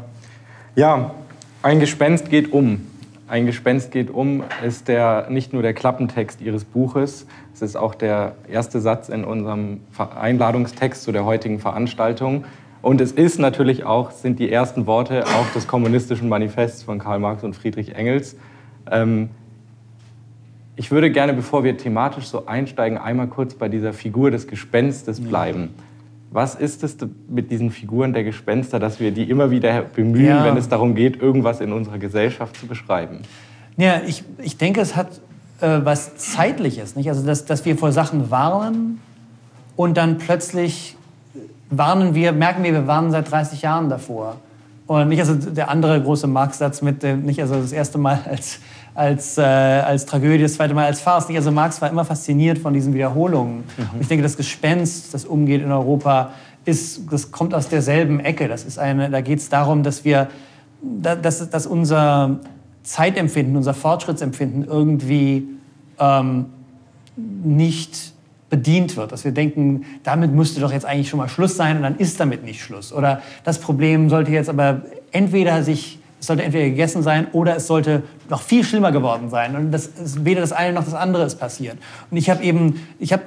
ja, 0.76 1.12
ein 1.62 1.80
Gespenst 1.80 2.30
geht 2.30 2.52
um. 2.52 2.86
Ein 3.28 3.46
Gespenst 3.46 3.92
geht 3.92 4.10
um 4.10 4.44
ist 4.66 4.88
der, 4.88 5.28
nicht 5.30 5.54
nur 5.54 5.62
der 5.62 5.74
Klappentext 5.74 6.42
Ihres 6.42 6.64
Buches, 6.64 7.26
es 7.54 7.62
ist 7.62 7.76
auch 7.76 7.94
der 7.94 8.36
erste 8.48 8.80
Satz 8.80 9.10
in 9.10 9.26
unserem 9.26 9.82
Einladungstext 9.98 11.04
zu 11.04 11.12
der 11.12 11.26
heutigen 11.26 11.60
Veranstaltung. 11.60 12.46
Und 12.82 13.02
es 13.02 13.12
ist 13.12 13.40
natürlich 13.40 13.84
auch, 13.84 14.12
sind 14.12 14.40
die 14.40 14.52
ersten 14.52 14.86
Worte 14.86 15.26
auch 15.26 15.52
des 15.54 15.68
kommunistischen 15.68 16.30
Manifests 16.30 16.84
von 16.84 17.00
Karl 17.00 17.20
Marx 17.20 17.44
und 17.44 17.56
Friedrich 17.56 17.96
Engels. 17.96 18.38
Ähm, 18.90 19.30
ich 20.76 20.92
würde 20.92 21.12
gerne, 21.12 21.34
bevor 21.34 21.66
wir 21.66 21.78
thematisch 21.78 22.28
so 22.28 22.46
einsteigen, 22.46 22.98
einmal 22.98 23.28
kurz 23.28 23.54
bei 23.54 23.68
dieser 23.68 23.92
Figur 23.92 24.32
des 24.32 24.48
Gespenstes 24.48 25.20
bleiben. 25.20 25.72
Was 26.32 26.56
ist 26.56 26.84
es 26.84 26.96
mit 27.28 27.52
diesen 27.52 27.72
Figuren 27.72 28.14
der 28.14 28.24
Gespenster, 28.24 28.80
dass 28.80 29.00
wir 29.00 29.12
die 29.12 29.30
immer 29.30 29.52
wieder 29.52 29.82
bemühen, 29.82 30.28
ja. 30.28 30.46
wenn 30.46 30.56
es 30.56 30.70
darum 30.70 30.96
geht, 30.96 31.22
irgendwas 31.22 31.60
in 31.60 31.74
unserer 31.74 31.98
Gesellschaft 31.98 32.56
zu 32.56 32.68
beschreiben? 32.68 33.24
Ja, 33.76 34.02
ich, 34.06 34.24
ich 34.42 34.58
denke, 34.58 34.80
es 34.80 34.96
hat 34.96 35.20
äh, 35.60 35.80
was 35.84 36.16
Zeitliches. 36.16 36.96
Nicht? 36.96 37.10
Also, 37.10 37.26
dass, 37.26 37.46
dass 37.46 37.66
wir 37.66 37.78
vor 37.78 37.92
Sachen 37.92 38.32
warnen 38.32 39.02
und 39.76 39.98
dann 39.98 40.18
plötzlich 40.18 40.96
warnen 41.70 42.16
wir, 42.16 42.32
merken 42.32 42.64
wir, 42.64 42.74
wir 42.74 42.88
warnen 42.88 43.12
seit 43.12 43.30
30 43.32 43.62
Jahren 43.62 43.90
davor. 43.90 44.38
Und 44.88 45.10
nicht 45.10 45.20
also 45.20 45.36
der 45.36 45.70
andere 45.70 46.02
große 46.02 46.26
Marx-Satz 46.26 46.82
mit, 46.82 47.04
nicht 47.04 47.40
also 47.40 47.62
das 47.62 47.72
erste 47.72 48.00
Mal 48.00 48.22
als, 48.28 48.60
als, 48.96 49.38
äh, 49.38 49.42
als 49.42 50.08
Tragödie, 50.08 50.42
das 50.42 50.56
zweite 50.56 50.74
Mal 50.74 50.86
als 50.86 51.00
Farce. 51.00 51.28
Nicht? 51.28 51.38
Also 51.38 51.52
Marx 51.52 51.80
war 51.80 51.92
immer 51.92 52.06
fasziniert 52.06 52.58
von 52.58 52.74
diesen 52.74 52.94
Wiederholungen. 52.94 53.58
Mhm. 53.58 53.90
Und 53.94 54.02
ich 54.02 54.08
denke, 54.08 54.24
das 54.24 54.36
Gespenst, 54.36 55.14
das 55.14 55.26
umgeht 55.26 55.62
in 55.62 55.72
Europa, 55.72 56.32
ist, 56.66 57.12
das 57.12 57.32
kommt 57.32 57.54
aus 57.54 57.70
derselben 57.70 58.20
Ecke. 58.20 58.48
Das 58.48 58.64
ist 58.64 58.80
eine, 58.80 59.12
da 59.12 59.22
geht 59.22 59.40
es 59.40 59.50
darum, 59.50 59.84
dass 59.84 60.06
wir, 60.06 60.30
dass, 60.82 61.50
dass 61.50 61.68
unser 61.68 62.40
Zeitempfinden, 62.82 63.56
unser 63.56 63.76
Fortschrittsempfinden 63.76 64.66
irgendwie 64.66 65.48
ähm, 66.00 66.48
nicht 67.16 68.14
bedient 68.50 68.98
wird, 68.98 69.12
dass 69.12 69.24
wir 69.24 69.32
denken, 69.32 69.86
damit 70.04 70.34
müsste 70.34 70.60
doch 70.60 70.72
jetzt 70.72 70.86
eigentlich 70.86 71.10
schon 71.10 71.20
mal 71.20 71.30
Schluss 71.30 71.56
sein 71.56 71.78
und 71.78 71.84
dann 71.84 71.98
ist 71.98 72.20
damit 72.20 72.44
nicht 72.44 72.62
Schluss. 72.62 72.92
Oder 72.92 73.22
das 73.44 73.60
Problem 73.60 74.10
sollte 74.10 74.32
jetzt 74.32 74.50
aber 74.50 74.82
entweder 75.12 75.64
sich, 75.64 76.00
es 76.20 76.28
sollte 76.28 76.44
entweder 76.44 76.66
gegessen 76.66 77.04
sein 77.04 77.28
oder 77.32 77.56
es 77.56 77.68
sollte 77.68 78.04
noch 78.30 78.42
viel 78.42 78.64
schlimmer 78.64 78.92
geworden 78.92 79.30
sein 79.30 79.56
und 79.56 79.72
das 79.72 79.88
ist, 79.88 80.26
weder 80.26 80.42
das 80.42 80.52
eine 80.52 80.74
noch 80.74 80.84
das 80.84 80.96
andere 80.96 81.24
ist 81.24 81.40
passiert. 81.40 81.78
Und 82.10 82.18
ich 82.18 82.30
habe 82.30 82.44
eben, 82.44 82.86
ich 83.00 83.14
habe 83.14 83.24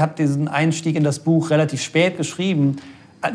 hab 0.00 0.16
diesen 0.16 0.48
Einstieg 0.48 0.96
in 0.96 1.04
das 1.04 1.20
Buch 1.20 1.50
relativ 1.50 1.82
spät 1.82 2.16
geschrieben. 2.16 2.76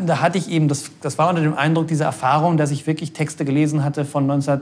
Da 0.05 0.19
hatte 0.21 0.37
ich 0.37 0.49
eben, 0.49 0.67
das, 0.67 0.91
das 1.01 1.17
war 1.17 1.29
unter 1.29 1.41
dem 1.41 1.53
Eindruck 1.53 1.87
dieser 1.87 2.05
Erfahrung, 2.05 2.57
dass 2.57 2.71
ich 2.71 2.87
wirklich 2.87 3.13
Texte 3.13 3.45
gelesen 3.45 3.83
hatte 3.83 4.03
von 4.03 4.27
19 4.27 4.61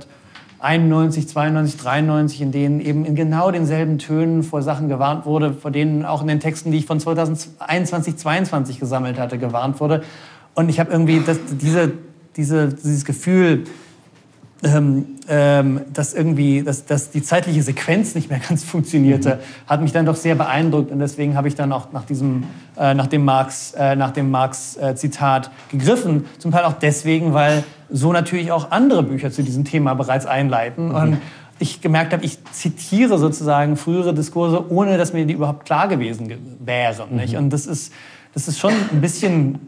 91, 0.60 1.28
92, 1.28 1.80
93, 1.80 2.42
in 2.42 2.52
denen 2.52 2.80
eben 2.80 3.06
in 3.06 3.16
genau 3.16 3.52
denselben 3.52 3.98
Tönen 3.98 4.44
vor 4.44 4.62
Sachen 4.62 4.90
gewarnt 4.90 5.26
wurde, 5.26 5.54
vor 5.54 5.72
denen 5.72 6.06
auch 6.06 6.22
in 6.22 6.28
den 6.28 6.40
Texten, 6.40 6.72
die 6.72 6.78
ich 6.80 6.86
von 6.86 7.00
2021, 7.00 8.18
22 8.18 8.80
gesammelt 8.80 9.20
hatte, 9.20 9.38
gewarnt 9.38 9.80
wurde. 9.80 10.04
Und 10.54 10.70
ich 10.70 10.80
habe 10.80 10.92
irgendwie 10.92 11.22
das, 11.26 11.38
diese, 11.62 11.92
diese, 12.36 12.70
dieses 12.70 13.06
Gefühl, 13.06 13.66
ähm, 14.64 15.06
ähm, 15.28 15.82
dass 15.94 16.14
irgendwie 16.14 16.64
dass, 16.64 16.86
dass 16.86 17.12
die 17.12 17.22
zeitliche 17.22 17.62
Sequenz 17.62 18.16
nicht 18.16 18.30
mehr 18.30 18.40
ganz 18.48 18.64
funktionierte, 18.64 19.36
mhm. 19.36 19.70
hat 19.70 19.82
mich 19.82 19.92
dann 19.92 20.06
doch 20.06 20.16
sehr 20.16 20.36
beeindruckt 20.36 20.92
und 20.92 21.00
deswegen 21.00 21.36
habe 21.36 21.48
ich 21.48 21.56
dann 21.56 21.72
auch 21.72 21.92
nach 21.92 22.06
diesem 22.06 22.46
äh, 22.78 22.94
nach 22.94 23.08
dem 23.08 23.26
Marx 23.26 23.74
äh, 23.78 23.96
nach 23.96 24.12
dem 24.12 24.32
Marx 24.32 24.78
äh, 24.78 24.96
Zitat 24.96 25.52
gegriffen, 25.72 26.26
zum 26.40 26.52
Teil 26.52 26.64
auch 26.64 26.74
deswegen, 26.74 27.34
weil 27.34 27.64
so 27.90 28.12
natürlich 28.12 28.52
auch 28.52 28.72
andere 28.72 29.04
Bücher 29.04 29.32
zu 29.32 29.44
diesem 29.44 29.66
Thema 29.66 29.94
bereits 29.94 30.26
einleiten 30.26 30.90
mhm. 30.90 30.96
und 30.96 31.18
ich 31.60 31.82
gemerkt 31.82 32.12
habe, 32.14 32.26
ich 32.26 32.44
zitiere 32.52 33.18
sozusagen 33.18 33.78
frühere 33.78 34.14
Diskurse, 34.14 34.70
ohne 34.72 34.98
dass 34.98 35.14
mir 35.14 35.26
die 35.26 35.34
überhaupt 35.34 35.66
klar 35.66 35.88
gewesen 35.88 36.58
wären. 36.60 37.16
Mhm. 37.16 37.38
Und 37.38 37.50
das 37.52 37.66
ist, 37.66 37.94
das 38.34 38.48
ist 38.48 38.60
schon 38.60 38.74
ein 38.92 39.00
bisschen, 39.00 39.60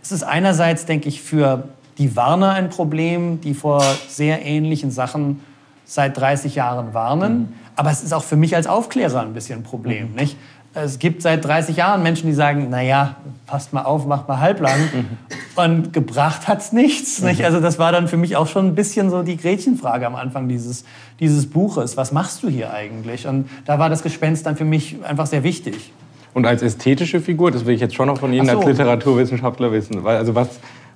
das 0.00 0.12
ist 0.12 0.22
einerseits, 0.22 0.86
denke 0.86 1.08
ich, 1.08 1.20
für 1.20 1.68
die 1.98 2.16
Warner 2.16 2.52
ein 2.52 2.70
Problem, 2.70 3.40
die 3.40 3.54
vor 3.54 3.82
sehr 4.08 4.44
ähnlichen 4.44 4.90
Sachen 4.90 5.40
seit 5.84 6.16
30 6.18 6.54
Jahren 6.54 6.94
warnen. 6.94 7.38
Mhm. 7.38 7.48
Aber 7.76 7.90
es 7.90 8.02
ist 8.02 8.14
auch 8.14 8.24
für 8.24 8.36
mich 8.36 8.56
als 8.56 8.66
Aufklärer 8.66 9.20
ein 9.20 9.34
bisschen 9.34 9.60
ein 9.60 9.64
Problem. 9.64 10.10
Mhm. 10.10 10.14
Nicht? 10.14 10.36
Es 10.74 10.98
gibt 10.98 11.22
seit 11.22 11.44
30 11.44 11.76
Jahren 11.76 12.02
Menschen, 12.02 12.26
die 12.26 12.32
sagen, 12.32 12.68
naja, 12.68 13.14
passt 13.46 13.72
mal 13.72 13.82
auf, 13.82 14.06
macht 14.06 14.26
mal 14.26 14.40
halblang. 14.40 14.78
Mhm. 14.80 15.06
Und 15.54 15.92
gebracht 15.92 16.48
hat's 16.48 16.72
nichts. 16.72 17.22
Nicht? 17.22 17.38
Mhm. 17.38 17.44
Also 17.44 17.60
das 17.60 17.78
war 17.78 17.92
dann 17.92 18.08
für 18.08 18.16
mich 18.16 18.36
auch 18.36 18.48
schon 18.48 18.66
ein 18.66 18.74
bisschen 18.74 19.08
so 19.08 19.22
die 19.22 19.36
Gretchenfrage 19.36 20.06
am 20.06 20.16
Anfang 20.16 20.48
dieses, 20.48 20.84
dieses 21.20 21.48
Buches. 21.48 21.96
Was 21.96 22.10
machst 22.10 22.42
du 22.42 22.48
hier 22.48 22.72
eigentlich? 22.72 23.26
Und 23.26 23.48
da 23.66 23.78
war 23.78 23.88
das 23.88 24.02
Gespenst 24.02 24.46
dann 24.46 24.56
für 24.56 24.64
mich 24.64 24.96
einfach 25.04 25.26
sehr 25.26 25.44
wichtig. 25.44 25.92
Und 26.32 26.44
als 26.46 26.62
ästhetische 26.62 27.20
Figur, 27.20 27.52
das 27.52 27.64
will 27.64 27.74
ich 27.74 27.80
jetzt 27.80 27.94
schon 27.94 28.08
noch 28.08 28.18
von 28.18 28.32
Ihnen 28.32 28.46
so. 28.46 28.58
als 28.58 28.66
Literaturwissenschaftler 28.66 29.70
wissen. 29.70 30.02
Weil, 30.02 30.16
also 30.16 30.34
was, 30.34 30.48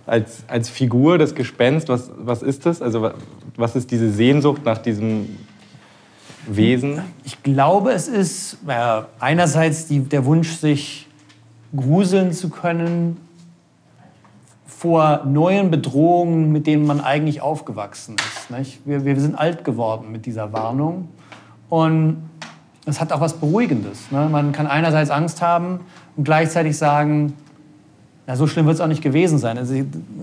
als, 0.05 0.43
als 0.49 0.69
Figur, 0.69 1.19
das 1.19 1.37
Gespenst, 1.37 1.89
was, 1.89 2.11
was 2.19 2.43
ist 2.43 2.67
das? 2.67 2.83
Also 2.83 3.13
was 3.57 3.77
ist 3.77 3.93
diese 3.93 4.11
Sehnsucht 4.11 4.65
nach 4.65 4.79
diesem 4.79 5.37
Wesen? 6.57 7.03
Ich 7.25 7.43
glaube, 7.43 7.93
es 7.93 8.09
ist 8.09 8.59
äh, 8.67 9.03
einerseits 9.21 9.87
die, 9.87 10.01
der 10.01 10.25
Wunsch, 10.25 10.57
sich 10.57 11.07
gruseln 11.77 12.33
zu 12.33 12.49
können 12.49 13.19
vor 14.67 15.25
neuen 15.25 15.71
Bedrohungen, 15.71 16.53
mit 16.53 16.67
denen 16.67 16.87
man 16.87 17.01
eigentlich 17.01 17.41
aufgewachsen 17.41 18.17
ist. 18.17 18.51
Nicht? 18.51 18.81
Wir, 18.87 19.05
wir 19.05 19.21
sind 19.21 19.35
alt 19.35 19.65
geworden 19.65 20.13
mit 20.13 20.25
dieser 20.25 20.53
Warnung. 20.53 21.09
Und 21.69 22.29
es 22.87 23.01
hat 23.01 23.13
auch 23.13 23.21
was 23.21 23.35
Beruhigendes. 23.35 24.11
Ne? 24.11 24.29
Man 24.31 24.53
kann 24.53 24.67
einerseits 24.67 25.11
Angst 25.11 25.43
haben 25.43 25.81
und 26.17 26.25
gleichzeitig 26.25 26.79
sagen, 26.79 27.35
na, 28.29 28.37
so 28.37 28.47
schlimm 28.47 28.67
wird 28.67 28.75
es 28.75 28.83
auch 28.83 28.89
nicht 28.89 29.01
gewesen 29.01 29.39
sein. 29.39 29.57
Also 29.57 29.75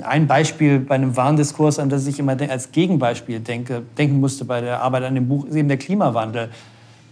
ein 0.03 0.27
Beispiel 0.27 0.77
bei 0.77 0.93
einem 0.93 1.17
Warndiskurs, 1.17 1.79
an 1.79 1.89
das 1.89 2.05
ich 2.05 2.19
immer 2.19 2.37
als 2.51 2.71
Gegenbeispiel 2.71 3.39
denke, 3.39 3.81
denken 3.97 4.19
musste 4.19 4.45
bei 4.45 4.61
der 4.61 4.83
Arbeit 4.83 5.05
an 5.05 5.15
dem 5.15 5.27
Buch, 5.27 5.47
ist 5.47 5.55
eben 5.55 5.69
der 5.69 5.77
Klimawandel. 5.77 6.49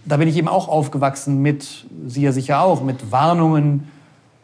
Da 0.04 0.18
bin 0.18 0.28
ich 0.28 0.36
eben 0.36 0.46
auch 0.46 0.68
aufgewachsen 0.68 1.42
mit, 1.42 1.86
Sie 2.06 2.22
ja 2.22 2.30
sicher 2.30 2.62
auch, 2.62 2.80
mit 2.84 3.10
Warnungen 3.10 3.88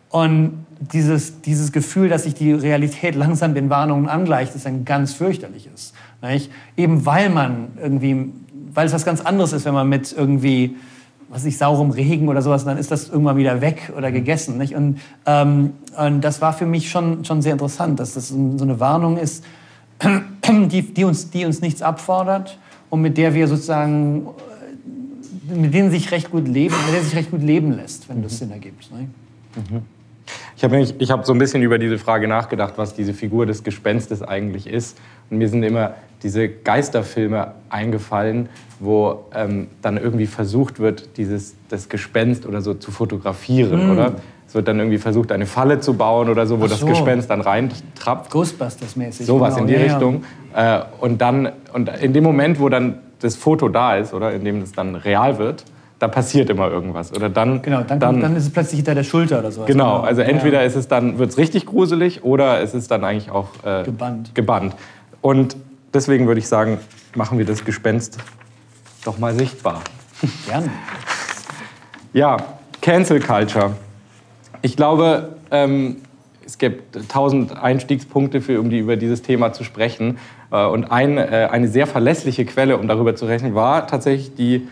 und 0.09 0.67
dieses, 0.81 1.41
dieses 1.43 1.71
Gefühl, 1.71 2.09
dass 2.09 2.25
sich 2.25 2.35
die 2.35 2.53
Realität 2.53 3.15
langsam 3.15 3.55
den 3.55 3.71
Warnungen 3.71 4.09
angleicht, 4.09 4.57
ist 4.57 4.67
ein 4.67 4.85
ganz 4.85 5.13
fürchterliches. 5.13 5.93
Nicht? 6.21 6.51
Eben 6.77 7.07
weil 7.07 7.31
man 7.31 7.69
irgendwie, 7.81 8.33
weil 8.75 8.89
es 8.89 8.93
was 8.93 9.05
ganz 9.05 9.21
anderes 9.21 9.53
ist, 9.53 9.67
wenn 9.67 9.75
man 9.75 9.89
mit 9.89 10.13
irgendwie 10.13 10.75
was 11.31 11.45
ich 11.45 11.57
saurem 11.57 11.91
Regen 11.91 12.29
oder 12.29 12.43
sowas, 12.43 12.65
dann 12.65 12.77
ist 12.77 12.91
das 12.91 13.09
irgendwann 13.09 13.37
wieder 13.37 13.61
weg 13.61 13.93
oder 13.97 14.11
gegessen. 14.11 14.59
Nicht? 14.59 14.75
Und, 14.75 15.01
ähm, 15.27 15.75
und 15.97 16.23
das 16.23 16.43
war 16.43 16.53
für 16.53 16.67
mich 16.67 16.91
schon, 16.91 17.25
schon 17.25 17.41
sehr 17.41 17.53
interessant, 17.53 18.01
dass 18.01 18.15
das 18.15 18.29
so 18.29 18.35
eine 18.35 18.81
Warnung 18.81 19.17
ist, 19.17 19.45
die, 20.49 20.83
die, 20.83 21.05
uns, 21.05 21.31
die 21.31 21.45
uns 21.45 21.61
nichts 21.61 21.83
abfordert 21.83 22.59
und 22.91 23.01
mit 23.01 23.17
der 23.17 23.33
wir 23.35 23.47
sozusagen, 23.47 24.27
mit 25.49 25.73
denen 25.73 25.93
sich 25.93 26.11
recht 26.11 26.33
gut 26.33 26.49
leben, 26.49 26.75
mit 26.87 26.95
der 26.95 27.03
sich 27.03 27.15
recht 27.15 27.31
gut 27.31 27.43
leben 27.43 27.73
lässt, 27.73 28.09
wenn 28.09 28.23
das 28.23 28.33
mhm. 28.33 28.37
Sinn 28.37 28.51
ergibt. 28.51 28.91
Ne? 28.91 29.09
Mhm. 29.71 29.83
Ich 30.57 30.65
habe 30.65 30.83
hab 30.83 31.27
so 31.27 31.33
ein 31.33 31.39
bisschen 31.39 31.63
über 31.63 31.79
diese 31.79 31.99
Frage 31.99 32.29
nachgedacht, 32.29 32.75
was 32.77 32.95
diese 32.95 33.15
Figur 33.15 33.47
des 33.47 33.65
Gespenstes 33.65 34.23
eigentlich 34.23 34.67
ist. 34.67 34.99
Und 35.31 35.39
mir 35.39 35.49
sind 35.49 35.63
immer 35.63 35.95
diese 36.23 36.49
Geisterfilme 36.49 37.53
eingefallen, 37.71 38.49
wo 38.79 39.25
ähm, 39.35 39.69
dann 39.83 39.97
irgendwie 39.97 40.27
versucht 40.27 40.81
wird, 40.81 41.17
dieses, 41.17 41.55
das 41.69 41.89
Gespenst 41.89 42.47
oder 42.47 42.61
so 42.61 42.75
zu 42.75 42.91
fotografieren, 42.91 43.89
mm. 43.89 43.91
oder? 43.91 44.15
Es 44.51 44.55
wird 44.55 44.67
dann 44.67 44.81
irgendwie 44.81 44.99
versucht, 44.99 45.31
eine 45.31 45.47
Falle 45.47 45.79
zu 45.79 45.95
bauen 45.95 46.29
oder 46.29 46.45
so, 46.45 46.59
wo 46.59 46.67
so. 46.67 46.75
das 46.75 46.85
Gespenst 46.85 47.31
dann 47.31 47.41
reintrappt. 47.41 48.33
Ghostbusters-mäßig. 48.33 49.25
Sowas 49.25 49.55
genau. 49.55 49.61
in 49.61 49.67
die 49.69 49.75
ja, 49.75 49.81
Richtung. 49.81 50.25
Ja. 50.57 50.79
Äh, 50.81 50.85
und 51.01 51.21
dann, 51.21 51.53
und 51.73 51.89
in 51.89 52.13
dem 52.13 52.25
Moment, 52.25 52.59
wo 52.59 52.69
dann 52.69 52.99
das 53.21 53.37
Foto 53.37 53.69
da 53.69 53.97
ist, 53.97 54.13
oder 54.13 54.33
in 54.33 54.45
dem 54.45 54.61
es 54.63 54.73
dann 54.73 54.97
real 54.97 55.39
wird, 55.39 55.65
da 56.01 56.09
passiert 56.09 56.49
immer 56.51 56.69
irgendwas. 56.71 57.13
Oder 57.13 57.29
dann, 57.29 57.61
genau, 57.63 57.83
dann, 57.83 58.01
dann, 58.01 58.21
dann 58.21 58.35
ist 58.35 58.45
es 58.45 58.51
plötzlich 58.51 58.79
hinter 58.79 58.95
der 58.95 59.05
Schulter 59.05 59.39
oder 59.39 59.53
so. 59.53 59.65
Genau, 59.67 59.97
genau, 59.97 60.01
also 60.01 60.23
entweder 60.23 60.61
ja. 60.61 60.67
ist 60.67 60.75
es 60.75 60.89
dann, 60.89 61.19
wird 61.19 61.31
es 61.31 61.39
richtig 61.39 61.67
gruselig 61.67 62.25
oder 62.25 62.61
es 62.61 62.75
ist 62.75 62.91
dann 62.91 63.05
eigentlich 63.05 63.31
auch 63.31 63.49
äh, 63.65 63.85
gebannt. 63.85 64.35
gebannt. 64.35 64.75
Und 65.21 65.57
deswegen 65.93 66.27
würde 66.27 66.41
ich 66.41 66.49
sagen, 66.49 66.79
machen 67.15 67.39
wir 67.39 67.45
das 67.45 67.65
Gespenst 67.67 68.17
doch 69.05 69.19
mal 69.19 69.35
sichtbar. 69.35 69.83
Gerne. 70.47 70.71
ja, 72.15 72.39
Cancel 72.81 73.21
Culture. 73.21 73.73
Ich 74.63 74.77
glaube, 74.77 75.37
ähm, 75.51 75.97
es 76.47 76.57
gibt 76.57 77.11
tausend 77.11 77.63
Einstiegspunkte, 77.63 78.41
für, 78.41 78.59
um 78.59 78.71
die, 78.71 78.79
über 78.79 78.97
dieses 78.97 79.21
Thema 79.21 79.53
zu 79.53 79.65
sprechen. 79.65 80.19
Äh, 80.51 80.65
und 80.65 80.91
ein, 80.91 81.19
äh, 81.19 81.49
eine 81.51 81.69
sehr 81.69 81.87
verlässliche 81.87 82.47
Quelle, 82.47 82.79
um 82.79 82.89
darüber 82.89 83.15
zu 83.15 83.27
rechnen, 83.27 83.55
war 83.55 83.87
tatsächlich 83.87 84.35
die 84.35 84.67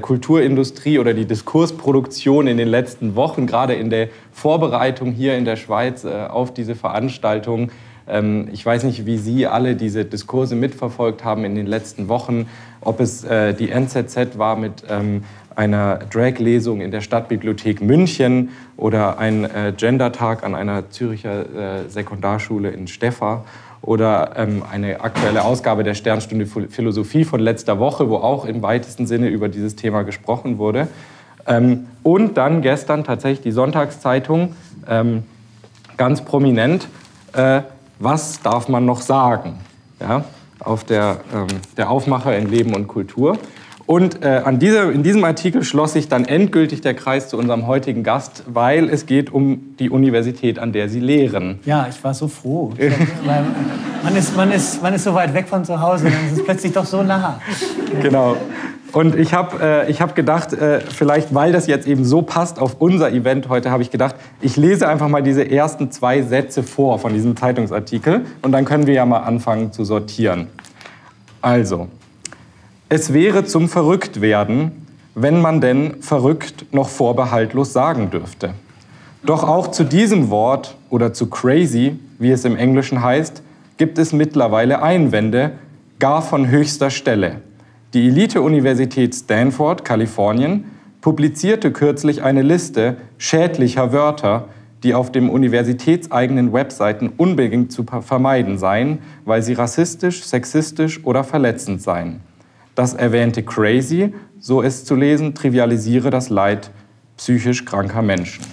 Kulturindustrie 0.00 0.98
oder 0.98 1.14
die 1.14 1.24
Diskursproduktion 1.24 2.46
in 2.46 2.58
den 2.58 2.68
letzten 2.68 3.16
Wochen, 3.16 3.46
gerade 3.46 3.74
in 3.74 3.90
der 3.90 4.08
Vorbereitung 4.32 5.12
hier 5.12 5.36
in 5.36 5.44
der 5.44 5.56
Schweiz 5.56 6.04
auf 6.04 6.54
diese 6.54 6.76
Veranstaltung. 6.76 7.70
Ähm, 8.06 8.48
ich 8.52 8.64
weiß 8.64 8.84
nicht, 8.84 9.04
wie 9.04 9.18
Sie 9.18 9.46
alle 9.46 9.74
diese 9.74 10.04
Diskurse 10.04 10.54
mitverfolgt 10.54 11.24
haben 11.24 11.44
in 11.44 11.56
den 11.56 11.66
letzten 11.66 12.08
Wochen, 12.08 12.46
ob 12.80 13.00
es 13.00 13.22
die 13.22 13.70
NZZ 13.70 14.38
war 14.38 14.56
mit 14.56 14.84
ähm, 14.88 15.24
einer 15.56 16.00
Drag-Lesung 16.10 16.80
in 16.80 16.90
der 16.90 17.00
Stadtbibliothek 17.00 17.80
München 17.80 18.50
oder 18.76 19.18
ein 19.18 19.48
Gender-Tag 19.76 20.44
an 20.44 20.54
einer 20.54 20.90
Züricher 20.90 21.84
Sekundarschule 21.88 22.70
in 22.70 22.88
Steffar 22.88 23.44
oder 23.84 24.32
ähm, 24.36 24.62
eine 24.70 25.02
aktuelle 25.02 25.44
Ausgabe 25.44 25.84
der 25.84 25.94
Sternstunde 25.94 26.46
Philosophie 26.46 27.24
von 27.24 27.40
letzter 27.40 27.78
Woche, 27.78 28.08
wo 28.08 28.16
auch 28.16 28.46
im 28.46 28.62
weitesten 28.62 29.06
Sinne 29.06 29.28
über 29.28 29.48
dieses 29.48 29.76
Thema 29.76 30.02
gesprochen 30.02 30.58
wurde. 30.58 30.88
Ähm, 31.46 31.86
und 32.02 32.36
dann 32.38 32.62
gestern 32.62 33.04
tatsächlich 33.04 33.42
die 33.42 33.52
Sonntagszeitung 33.52 34.56
ähm, 34.88 35.24
ganz 35.96 36.22
prominent, 36.22 36.88
äh, 37.34 37.60
was 37.98 38.40
darf 38.40 38.68
man 38.68 38.86
noch 38.86 39.02
sagen? 39.02 39.58
Ja, 40.00 40.24
auf 40.60 40.84
der, 40.84 41.18
ähm, 41.34 41.46
der 41.76 41.90
Aufmacher 41.90 42.36
in 42.36 42.48
Leben 42.48 42.74
und 42.74 42.88
Kultur. 42.88 43.38
Und 43.86 44.24
äh, 44.24 44.42
an 44.44 44.58
diese, 44.58 44.90
in 44.92 45.02
diesem 45.02 45.24
Artikel 45.24 45.62
schloss 45.62 45.92
sich 45.92 46.08
dann 46.08 46.24
endgültig 46.24 46.80
der 46.80 46.94
Kreis 46.94 47.28
zu 47.28 47.36
unserem 47.36 47.66
heutigen 47.66 48.02
Gast, 48.02 48.44
weil 48.46 48.88
es 48.88 49.04
geht 49.04 49.32
um 49.32 49.74
die 49.78 49.90
Universität, 49.90 50.58
an 50.58 50.72
der 50.72 50.88
Sie 50.88 51.00
lehren. 51.00 51.58
Ja, 51.66 51.86
ich 51.90 52.02
war 52.02 52.14
so 52.14 52.28
froh. 52.28 52.72
man, 54.02 54.16
ist, 54.16 54.36
man, 54.36 54.52
ist, 54.52 54.82
man 54.82 54.94
ist 54.94 55.04
so 55.04 55.14
weit 55.14 55.34
weg 55.34 55.48
von 55.48 55.64
zu 55.64 55.80
Hause, 55.80 56.04
dann 56.04 56.26
ist 56.26 56.38
es 56.38 56.44
plötzlich 56.44 56.72
doch 56.72 56.86
so 56.86 57.02
nah. 57.02 57.40
Genau. 58.00 58.36
Und 58.92 59.16
ich 59.16 59.34
habe 59.34 59.86
äh, 59.88 59.92
hab 59.92 60.14
gedacht, 60.14 60.52
äh, 60.52 60.80
vielleicht 60.80 61.34
weil 61.34 61.52
das 61.52 61.66
jetzt 61.66 61.86
eben 61.86 62.04
so 62.04 62.22
passt 62.22 62.60
auf 62.60 62.76
unser 62.78 63.10
Event 63.10 63.48
heute, 63.48 63.70
habe 63.70 63.82
ich 63.82 63.90
gedacht, 63.90 64.14
ich 64.40 64.56
lese 64.56 64.88
einfach 64.88 65.08
mal 65.08 65.22
diese 65.22 65.50
ersten 65.50 65.90
zwei 65.90 66.22
Sätze 66.22 66.62
vor 66.62 67.00
von 67.00 67.12
diesem 67.12 67.36
Zeitungsartikel 67.36 68.24
und 68.40 68.52
dann 68.52 68.64
können 68.64 68.86
wir 68.86 68.94
ja 68.94 69.04
mal 69.04 69.18
anfangen 69.18 69.72
zu 69.72 69.84
sortieren. 69.84 70.46
Also, 71.42 71.88
es 72.88 73.12
wäre 73.12 73.44
zum 73.44 73.68
Verrücktwerden, 73.68 74.72
wenn 75.14 75.40
man 75.40 75.60
denn 75.60 76.02
verrückt 76.02 76.66
noch 76.72 76.88
vorbehaltlos 76.88 77.72
sagen 77.72 78.10
dürfte. 78.10 78.54
Doch 79.24 79.42
auch 79.42 79.68
zu 79.68 79.84
diesem 79.84 80.28
Wort 80.28 80.76
oder 80.90 81.12
zu 81.12 81.30
crazy, 81.30 81.98
wie 82.18 82.30
es 82.30 82.44
im 82.44 82.56
Englischen 82.56 83.02
heißt, 83.02 83.42
gibt 83.78 83.98
es 83.98 84.12
mittlerweile 84.12 84.82
Einwände, 84.82 85.52
gar 85.98 86.20
von 86.20 86.48
höchster 86.48 86.90
Stelle. 86.90 87.40
Die 87.94 88.08
Elite-Universität 88.08 89.14
Stanford, 89.14 89.84
Kalifornien, 89.84 90.64
publizierte 91.00 91.70
kürzlich 91.70 92.22
eine 92.22 92.42
Liste 92.42 92.96
schädlicher 93.18 93.92
Wörter, 93.92 94.48
die 94.82 94.94
auf 94.94 95.10
dem 95.10 95.30
universitätseigenen 95.30 96.52
Webseiten 96.52 97.10
unbedingt 97.16 97.72
zu 97.72 97.84
vermeiden 97.84 98.58
seien, 98.58 98.98
weil 99.24 99.42
sie 99.42 99.54
rassistisch, 99.54 100.24
sexistisch 100.24 101.04
oder 101.04 101.24
verletzend 101.24 101.80
seien. 101.80 102.20
Das 102.74 102.94
erwähnte 102.94 103.42
Crazy, 103.42 104.12
so 104.40 104.60
ist 104.60 104.86
zu 104.86 104.94
lesen, 104.94 105.34
trivialisiere 105.34 106.10
das 106.10 106.28
Leid 106.28 106.70
psychisch 107.16 107.64
kranker 107.64 108.02
Menschen. 108.02 108.44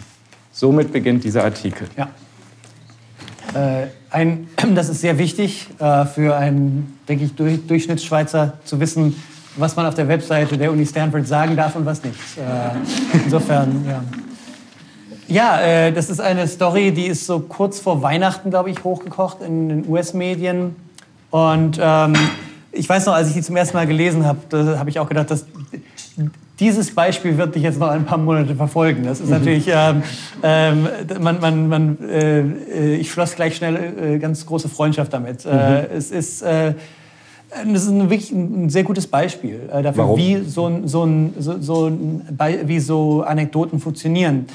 Somit 0.52 0.92
beginnt 0.92 1.24
dieser 1.24 1.44
Artikel. 1.44 1.88
Ja. 1.98 2.10
Äh, 3.54 3.88
ein, 4.12 4.48
das 4.76 4.90
ist 4.90 5.02
sehr 5.02 5.18
wichtig 5.18 5.68
äh, 5.80 6.06
für 6.06 6.36
einen, 6.36 6.98
denke 7.08 7.26
ich, 7.26 7.34
durch, 7.36 7.66
Durchschnittsschweizer 7.66 8.54
zu 8.64 8.80
wissen, 8.80 9.16
was 9.58 9.76
man 9.76 9.86
auf 9.86 9.96
der 9.96 10.08
Webseite 10.08 10.58
der 10.58 10.72
Uni 10.72 10.86
Stanford 10.86 11.28
sagen 11.28 11.56
darf 11.56 11.76
und 11.76 11.86
was 11.86 12.04
nicht. 12.04 12.18
Äh, 12.38 13.20
insofern, 13.24 13.86
ja. 13.88 14.04
Ja, 15.28 15.62
äh, 15.62 15.94
das 15.94 16.10
ist 16.10 16.20
eine 16.20 16.48
Story, 16.48 16.92
die 16.92 17.08
ist 17.08 17.26
so 17.26 17.40
kurz 17.40 17.80
vor 17.80 18.02
Weihnachten, 18.02 18.50
glaube 18.50 18.70
ich, 18.70 18.84
hochgekocht 18.84 19.42
in 19.42 19.70
den 19.70 19.90
US-Medien. 19.90 20.76
Und 21.30 21.80
ähm, 21.82 22.14
ich 22.72 22.88
weiß 22.88 23.06
noch, 23.06 23.14
als 23.14 23.28
ich 23.30 23.34
die 23.34 23.42
zum 23.42 23.56
ersten 23.56 23.76
Mal 23.76 23.88
gelesen 23.88 24.26
habe, 24.26 24.40
da 24.50 24.80
habe 24.80 24.90
ich 24.90 25.00
auch 25.00 25.08
gedacht, 25.08 25.30
dass 25.32 25.46
dieses 26.60 26.94
Beispiel 26.94 27.38
wird 27.38 27.56
dich 27.56 27.64
jetzt 27.64 27.80
noch 27.80 27.90
ein 27.90 28.06
paar 28.06 28.20
Monate 28.20 28.56
verfolgen. 28.56 29.04
Das 29.04 29.20
ist 29.20 29.26
mhm. 29.26 29.32
natürlich, 29.32 29.68
ähm, 29.68 30.04
ähm, 30.44 30.88
man, 31.20 31.40
man, 31.40 31.68
man, 31.68 31.98
äh, 32.08 32.96
ich 32.96 33.12
schloss 33.12 33.36
gleich 33.36 33.56
schnell 33.56 34.16
äh, 34.16 34.20
ganz 34.20 34.46
große 34.46 34.70
Freundschaft 34.70 35.12
damit. 35.12 35.44
Äh, 35.44 35.50
mhm. 35.50 35.60
Äh, 35.60 35.86
es 35.98 36.12
ist, 36.12 36.44
äh, 36.44 36.76
das 37.50 37.84
ist 37.84 37.90
ein, 37.90 38.10
wirklich 38.10 38.32
ein 38.32 38.70
sehr 38.70 38.84
gutes 38.84 39.08
Beispiel 39.08 39.70
äh, 39.74 39.82
dafür, 39.82 40.04
Warum? 40.04 40.20
wie 40.20 40.44
so, 40.48 40.82
so, 40.86 41.10
so, 41.40 41.60
so, 41.60 41.92
wie 42.66 42.80
so 42.80 43.24
Anekdoten 43.24 43.80
funktionieren. 43.80 44.46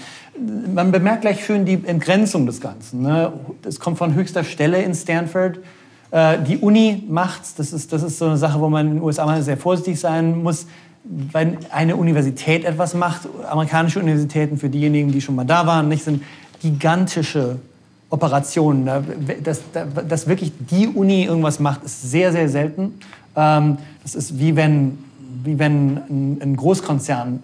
Man 0.72 0.92
bemerkt 0.92 1.22
gleich 1.22 1.44
schön 1.44 1.64
die 1.64 1.82
Entgrenzung 1.84 2.46
des 2.46 2.60
Ganzen. 2.60 3.02
Ne? 3.02 3.32
Es 3.66 3.80
kommt 3.80 3.98
von 3.98 4.14
höchster 4.14 4.44
Stelle 4.44 4.80
in 4.80 4.94
Stanford. 4.94 5.58
Äh, 6.16 6.38
die 6.42 6.56
Uni 6.56 7.02
macht's. 7.06 7.54
Das 7.56 7.74
ist, 7.74 7.92
das 7.92 8.02
ist 8.02 8.16
so 8.18 8.24
eine 8.24 8.38
Sache, 8.38 8.58
wo 8.58 8.70
man 8.70 8.86
in 8.86 8.94
den 8.94 9.02
USA 9.02 9.26
mal 9.26 9.42
sehr 9.42 9.58
vorsichtig 9.58 10.00
sein 10.00 10.42
muss. 10.42 10.66
Wenn 11.04 11.58
eine 11.70 11.94
Universität 11.96 12.64
etwas 12.64 12.94
macht, 12.94 13.28
amerikanische 13.46 14.00
Universitäten, 14.00 14.56
für 14.56 14.70
diejenigen, 14.70 15.12
die 15.12 15.20
schon 15.20 15.34
mal 15.34 15.44
da 15.44 15.66
waren, 15.66 15.88
nicht, 15.88 16.04
sind 16.04 16.22
gigantische 16.62 17.58
Operationen. 18.08 18.88
Dass, 19.44 19.60
dass 20.08 20.26
wirklich 20.26 20.52
die 20.58 20.88
Uni 20.88 21.24
irgendwas 21.24 21.60
macht, 21.60 21.84
ist 21.84 22.10
sehr, 22.10 22.32
sehr 22.32 22.48
selten. 22.48 22.94
Ähm, 23.36 23.76
das 24.02 24.14
ist 24.14 24.38
wie 24.38 24.56
wenn, 24.56 24.96
wie 25.44 25.58
wenn 25.58 26.38
ein 26.40 26.56
Großkonzern 26.56 27.42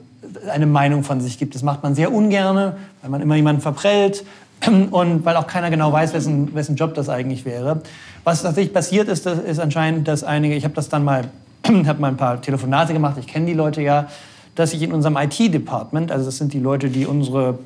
eine 0.51 0.67
Meinung 0.67 1.05
von 1.05 1.21
sich 1.21 1.39
gibt. 1.39 1.55
Das 1.55 1.63
macht 1.63 1.83
man 1.83 1.95
sehr 1.95 2.11
ungern, 2.11 2.73
weil 3.03 3.11
man 3.11 3.21
immer 3.21 3.37
jemanden 3.37 3.61
verprellt 3.61 4.25
und 4.91 5.27
weil 5.27 5.37
auch 5.37 5.47
keiner 5.47 5.69
genau 5.69 5.93
weiß, 5.93 6.15
wessen, 6.15 6.55
wessen 6.55 6.77
Job 6.77 6.95
das 6.95 7.11
eigentlich 7.11 7.45
wäre. 7.45 7.83
Was 8.25 8.43
tatsächlich 8.43 8.73
passiert 8.73 9.09
ist, 9.09 9.27
ist 9.27 9.59
anscheinend, 9.59 10.07
dass 10.07 10.23
einige, 10.23 10.55
ich 10.55 10.65
habe 10.65 10.75
das 10.75 10.89
dann 10.89 11.05
mal, 11.05 11.29
habe 11.67 12.01
mal 12.01 12.09
ein 12.09 12.17
paar 12.17 12.41
Telefonate 12.41 12.93
gemacht, 12.93 13.17
ich 13.19 13.27
kenne 13.27 13.47
die 13.47 13.55
Leute 13.55 13.83
ja, 13.83 14.09
dass 14.55 14.73
ich 14.75 14.83
in 14.83 14.93
unserem 14.93 15.17
IT-Department, 15.17 16.13
also 16.13 16.27
das 16.27 16.37
sind 16.37 16.53
die 16.53 16.61
Leute, 16.61 16.89
die 16.89 17.07
unsere 17.07 17.59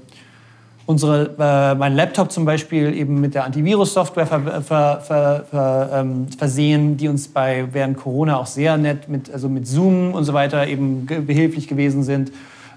unsere, 0.86 1.34
äh, 1.38 1.74
mein 1.74 1.96
Laptop 1.96 2.30
zum 2.30 2.44
Beispiel 2.44 2.94
eben 2.94 3.20
mit 3.20 3.34
der 3.34 3.44
Antivirus-Software 3.44 4.26
ver, 4.26 4.62
ver, 4.62 5.44
ver, 5.50 5.90
ähm, 5.92 6.28
versehen, 6.38 6.96
die 6.96 7.08
uns 7.08 7.28
bei 7.28 7.66
während 7.72 7.96
Corona 7.96 8.36
auch 8.36 8.46
sehr 8.46 8.76
nett 8.76 9.08
mit, 9.08 9.30
also 9.30 9.48
mit 9.48 9.66
Zoom 9.66 10.14
und 10.14 10.24
so 10.24 10.32
weiter 10.32 10.66
eben 10.66 11.06
behilflich 11.06 11.66
gewesen 11.66 12.04
sind. 12.04 12.30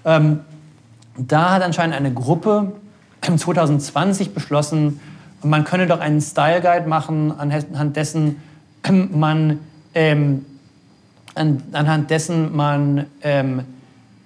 Ähm, 0.04 0.40
da 1.16 1.54
hat 1.54 1.62
anscheinend 1.62 1.96
eine 1.96 2.12
Gruppe 2.12 2.72
2020 3.36 4.34
beschlossen, 4.34 5.00
man 5.42 5.64
könne 5.64 5.86
doch 5.86 6.00
einen 6.00 6.20
Style 6.20 6.60
Guide 6.60 6.88
machen, 6.88 7.32
anhand 7.38 7.96
dessen 7.96 8.36
man 9.12 9.58
ähm, 9.94 10.44
an, 11.34 11.62
anhand 11.72 12.10
dessen 12.10 12.54
man 12.54 13.06
ähm, 13.22 13.62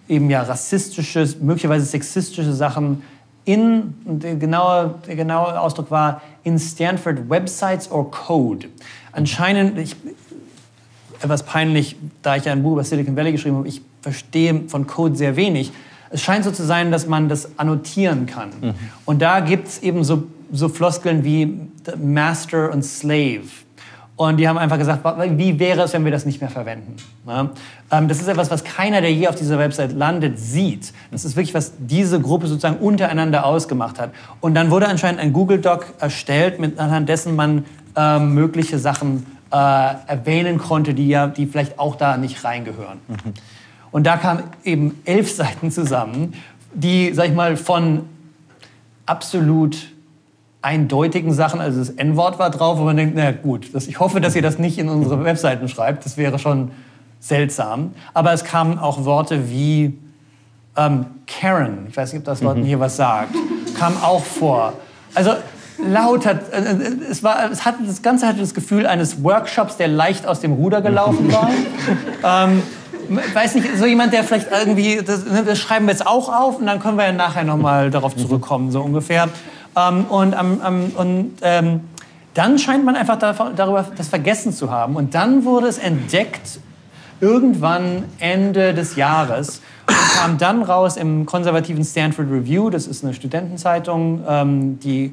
eben 0.08 0.30
ja 0.30 0.42
rassistische, 0.42 1.28
möglicherweise 1.40 1.84
sexistische 1.84 2.52
Sachen 2.52 3.02
in, 3.44 3.94
der 4.04 4.36
genaue, 4.36 4.94
der 5.06 5.16
genaue 5.16 5.60
Ausdruck 5.60 5.90
war, 5.90 6.22
in 6.44 6.58
Stanford 6.58 7.28
Websites 7.28 7.90
or 7.90 8.10
Code. 8.10 8.68
Anscheinend, 9.12 9.78
ich, 9.78 9.96
etwas 11.20 11.42
peinlich, 11.42 11.96
da 12.22 12.36
ich 12.36 12.44
ja 12.44 12.52
ein 12.52 12.62
Buch 12.62 12.72
über 12.72 12.84
Silicon 12.84 13.16
Valley 13.16 13.32
geschrieben 13.32 13.56
habe, 13.56 13.68
ich 13.68 13.82
verstehe 14.02 14.62
von 14.68 14.86
Code 14.86 15.16
sehr 15.16 15.36
wenig 15.36 15.72
es 16.14 16.22
scheint 16.22 16.44
so 16.44 16.52
zu 16.52 16.64
sein, 16.64 16.92
dass 16.92 17.08
man 17.08 17.28
das 17.28 17.58
annotieren 17.58 18.26
kann. 18.26 18.50
Mhm. 18.60 18.74
Und 19.04 19.20
da 19.20 19.40
gibt 19.40 19.66
es 19.66 19.82
eben 19.82 20.04
so, 20.04 20.22
so 20.54 20.68
Floskeln 20.68 21.24
wie 21.24 21.58
Master 21.96 22.70
und 22.72 22.84
Slave. 22.84 23.42
Und 24.16 24.36
die 24.36 24.48
haben 24.48 24.58
einfach 24.58 24.78
gesagt, 24.78 25.04
wie 25.36 25.58
wäre 25.58 25.82
es, 25.82 25.92
wenn 25.92 26.04
wir 26.04 26.12
das 26.12 26.24
nicht 26.24 26.40
mehr 26.40 26.50
verwenden? 26.50 26.96
Ähm, 27.28 28.06
das 28.06 28.20
ist 28.20 28.28
etwas, 28.28 28.48
was 28.48 28.62
keiner, 28.62 29.00
der 29.00 29.12
je 29.12 29.26
auf 29.26 29.34
dieser 29.34 29.58
Website 29.58 29.92
landet, 29.92 30.38
sieht. 30.38 30.92
Das 31.10 31.24
ist 31.24 31.34
wirklich, 31.34 31.52
was 31.52 31.72
diese 31.78 32.20
Gruppe 32.20 32.46
sozusagen 32.46 32.76
untereinander 32.76 33.44
ausgemacht 33.44 33.98
hat. 33.98 34.12
Und 34.40 34.54
dann 34.54 34.70
wurde 34.70 34.86
anscheinend 34.86 35.20
ein 35.20 35.32
Google 35.32 35.60
Doc 35.60 35.86
erstellt, 35.98 36.60
mit, 36.60 36.78
anhand 36.78 37.08
dessen 37.08 37.34
man 37.34 37.64
äh, 37.96 38.20
mögliche 38.20 38.78
Sachen 38.78 39.26
äh, 39.50 39.56
erwähnen 39.56 40.58
konnte, 40.58 40.94
die 40.94 41.08
ja, 41.08 41.26
die 41.26 41.46
vielleicht 41.46 41.80
auch 41.80 41.96
da 41.96 42.16
nicht 42.16 42.44
reingehören. 42.44 43.00
Mhm. 43.08 43.34
Und 43.90 44.04
da 44.04 44.16
kamen 44.16 44.44
eben 44.62 45.00
elf 45.04 45.32
Seiten 45.34 45.72
zusammen, 45.72 46.34
die, 46.72 47.12
sag 47.12 47.26
ich 47.26 47.34
mal, 47.34 47.56
von 47.56 48.02
absolut 49.06 49.93
eindeutigen 50.64 51.32
Sachen, 51.32 51.60
also 51.60 51.78
das 51.78 51.90
N-Wort 51.90 52.38
war 52.38 52.50
drauf, 52.50 52.78
wo 52.78 52.84
man 52.84 52.96
denkt, 52.96 53.14
na 53.16 53.32
gut, 53.32 53.74
das, 53.74 53.86
ich 53.86 54.00
hoffe, 54.00 54.20
dass 54.20 54.34
ihr 54.34 54.42
das 54.42 54.58
nicht 54.58 54.78
in 54.78 54.88
unsere 54.88 55.22
Webseiten 55.22 55.68
schreibt, 55.68 56.06
das 56.06 56.16
wäre 56.16 56.38
schon 56.38 56.70
seltsam. 57.20 57.92
Aber 58.14 58.32
es 58.32 58.44
kamen 58.44 58.78
auch 58.78 59.04
Worte 59.04 59.50
wie 59.50 59.98
ähm, 60.76 61.06
Karen, 61.26 61.86
ich 61.88 61.96
weiß 61.96 62.12
nicht, 62.12 62.20
ob 62.20 62.24
das 62.24 62.42
Wort 62.42 62.56
mhm. 62.56 62.64
hier 62.64 62.80
was 62.80 62.96
sagt, 62.96 63.34
kam 63.78 63.96
auch 64.02 64.24
vor. 64.24 64.72
Also 65.14 65.32
laut 65.78 66.24
hat. 66.24 66.50
Äh, 66.52 66.60
äh, 66.60 67.10
es, 67.10 67.22
war, 67.22 67.50
es 67.50 67.64
hat, 67.66 67.76
das 67.86 68.00
Ganze 68.00 68.26
hatte 68.26 68.40
das 68.40 68.54
Gefühl 68.54 68.86
eines 68.86 69.22
Workshops, 69.22 69.76
der 69.76 69.88
leicht 69.88 70.26
aus 70.26 70.40
dem 70.40 70.52
Ruder 70.52 70.80
gelaufen 70.80 71.30
war. 71.30 71.50
ähm, 72.46 72.62
weiß 73.34 73.56
nicht, 73.56 73.76
so 73.76 73.84
jemand, 73.84 74.14
der 74.14 74.24
vielleicht 74.24 74.48
irgendwie, 74.50 75.02
das, 75.04 75.26
ne, 75.26 75.44
das, 75.44 75.58
schreiben 75.58 75.86
wir 75.86 75.92
jetzt 75.92 76.06
auch 76.06 76.32
auf 76.32 76.58
und 76.58 76.66
dann 76.66 76.80
können 76.80 76.96
wir 76.96 77.04
ja 77.04 77.12
nachher 77.12 77.44
nochmal 77.44 77.90
darauf 77.90 78.16
zurückkommen, 78.16 78.70
so 78.70 78.80
ungefähr. 78.80 79.28
Ähm, 79.76 80.04
und 80.06 80.34
ähm, 80.34 80.92
und 80.96 81.32
ähm, 81.42 81.80
dann 82.34 82.58
scheint 82.58 82.84
man 82.84 82.96
einfach 82.96 83.18
darüber 83.18 83.86
das 83.96 84.08
vergessen 84.08 84.52
zu 84.52 84.70
haben. 84.70 84.96
Und 84.96 85.14
dann 85.14 85.44
wurde 85.44 85.68
es 85.68 85.78
entdeckt, 85.78 86.58
irgendwann 87.20 88.04
Ende 88.18 88.74
des 88.74 88.96
Jahres, 88.96 89.62
und 89.86 89.96
kam 90.18 90.38
dann 90.38 90.62
raus 90.62 90.96
im 90.96 91.26
konservativen 91.26 91.84
Stanford 91.84 92.30
Review, 92.30 92.70
das 92.70 92.86
ist 92.86 93.04
eine 93.04 93.14
Studentenzeitung, 93.14 94.24
ähm, 94.26 94.80
die 94.80 95.12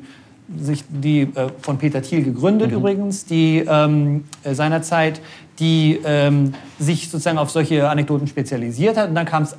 sich, 0.58 0.84
die 0.90 1.22
äh, 1.22 1.50
von 1.62 1.78
Peter 1.78 2.02
Thiel 2.02 2.24
gegründet 2.24 2.72
mhm. 2.72 2.78
übrigens, 2.78 3.26
die 3.26 3.64
ähm, 3.68 4.26
äh, 4.44 4.54
seinerzeit, 4.54 5.22
die 5.60 6.00
ähm, 6.04 6.54
sich 6.80 7.10
sozusagen 7.10 7.38
auf 7.38 7.52
solche 7.52 7.90
Anekdoten 7.90 8.28
spezialisiert 8.28 8.98
hat. 8.98 9.10
Und 9.10 9.16
dann 9.16 9.26
kam 9.26 9.44
es 9.44 9.56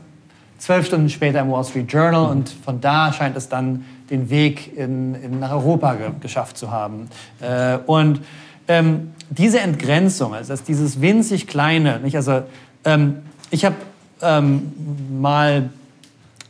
zwölf 0.58 0.86
Stunden 0.86 1.08
später 1.08 1.40
im 1.40 1.50
Wall 1.50 1.64
Street 1.64 1.90
Journal 1.90 2.24
mhm. 2.24 2.30
und 2.30 2.48
von 2.48 2.80
da 2.80 3.12
scheint 3.12 3.36
es 3.36 3.48
dann 3.48 3.84
den 4.12 4.30
Weg 4.30 4.76
in, 4.76 5.14
in 5.16 5.40
nach 5.40 5.50
Europa 5.50 5.94
ge 5.94 6.10
geschafft 6.20 6.56
zu 6.58 6.70
haben. 6.70 7.08
Äh, 7.40 7.78
und 7.86 8.20
ähm, 8.68 9.12
diese 9.30 9.58
Entgrenzung, 9.60 10.34
also 10.34 10.52
dass 10.52 10.62
dieses 10.62 11.00
winzig 11.00 11.48
kleine, 11.48 11.98
nicht? 11.98 12.14
also 12.14 12.42
ähm, 12.84 13.22
ich 13.50 13.64
habe 13.64 13.74
ähm, 14.20 14.72
mal 15.20 15.70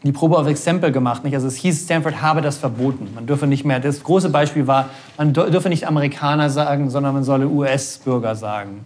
die 0.03 0.11
Probe 0.11 0.37
auf 0.37 0.48
Exempel 0.48 0.90
gemacht. 0.90 1.22
Nicht? 1.22 1.35
Also 1.35 1.46
es 1.46 1.57
hieß, 1.57 1.85
Stanford 1.85 2.20
habe 2.20 2.40
das 2.40 2.59
verboten. 2.59 3.09
Man 3.14 3.27
dürfe 3.27 3.46
nicht 3.46 3.64
mehr, 3.64 3.79
das 3.79 4.03
große 4.03 4.31
Beispiel 4.31 4.66
war, 4.66 4.90
man 5.16 5.33
dürfe 5.33 5.68
nicht 5.68 5.87
Amerikaner 5.87 6.51
sagen, 6.51 6.90
sondern 6.90 7.14
man 7.14 7.22
solle 7.22 7.48
US-Bürger 7.48 8.35
sagen. 8.35 8.85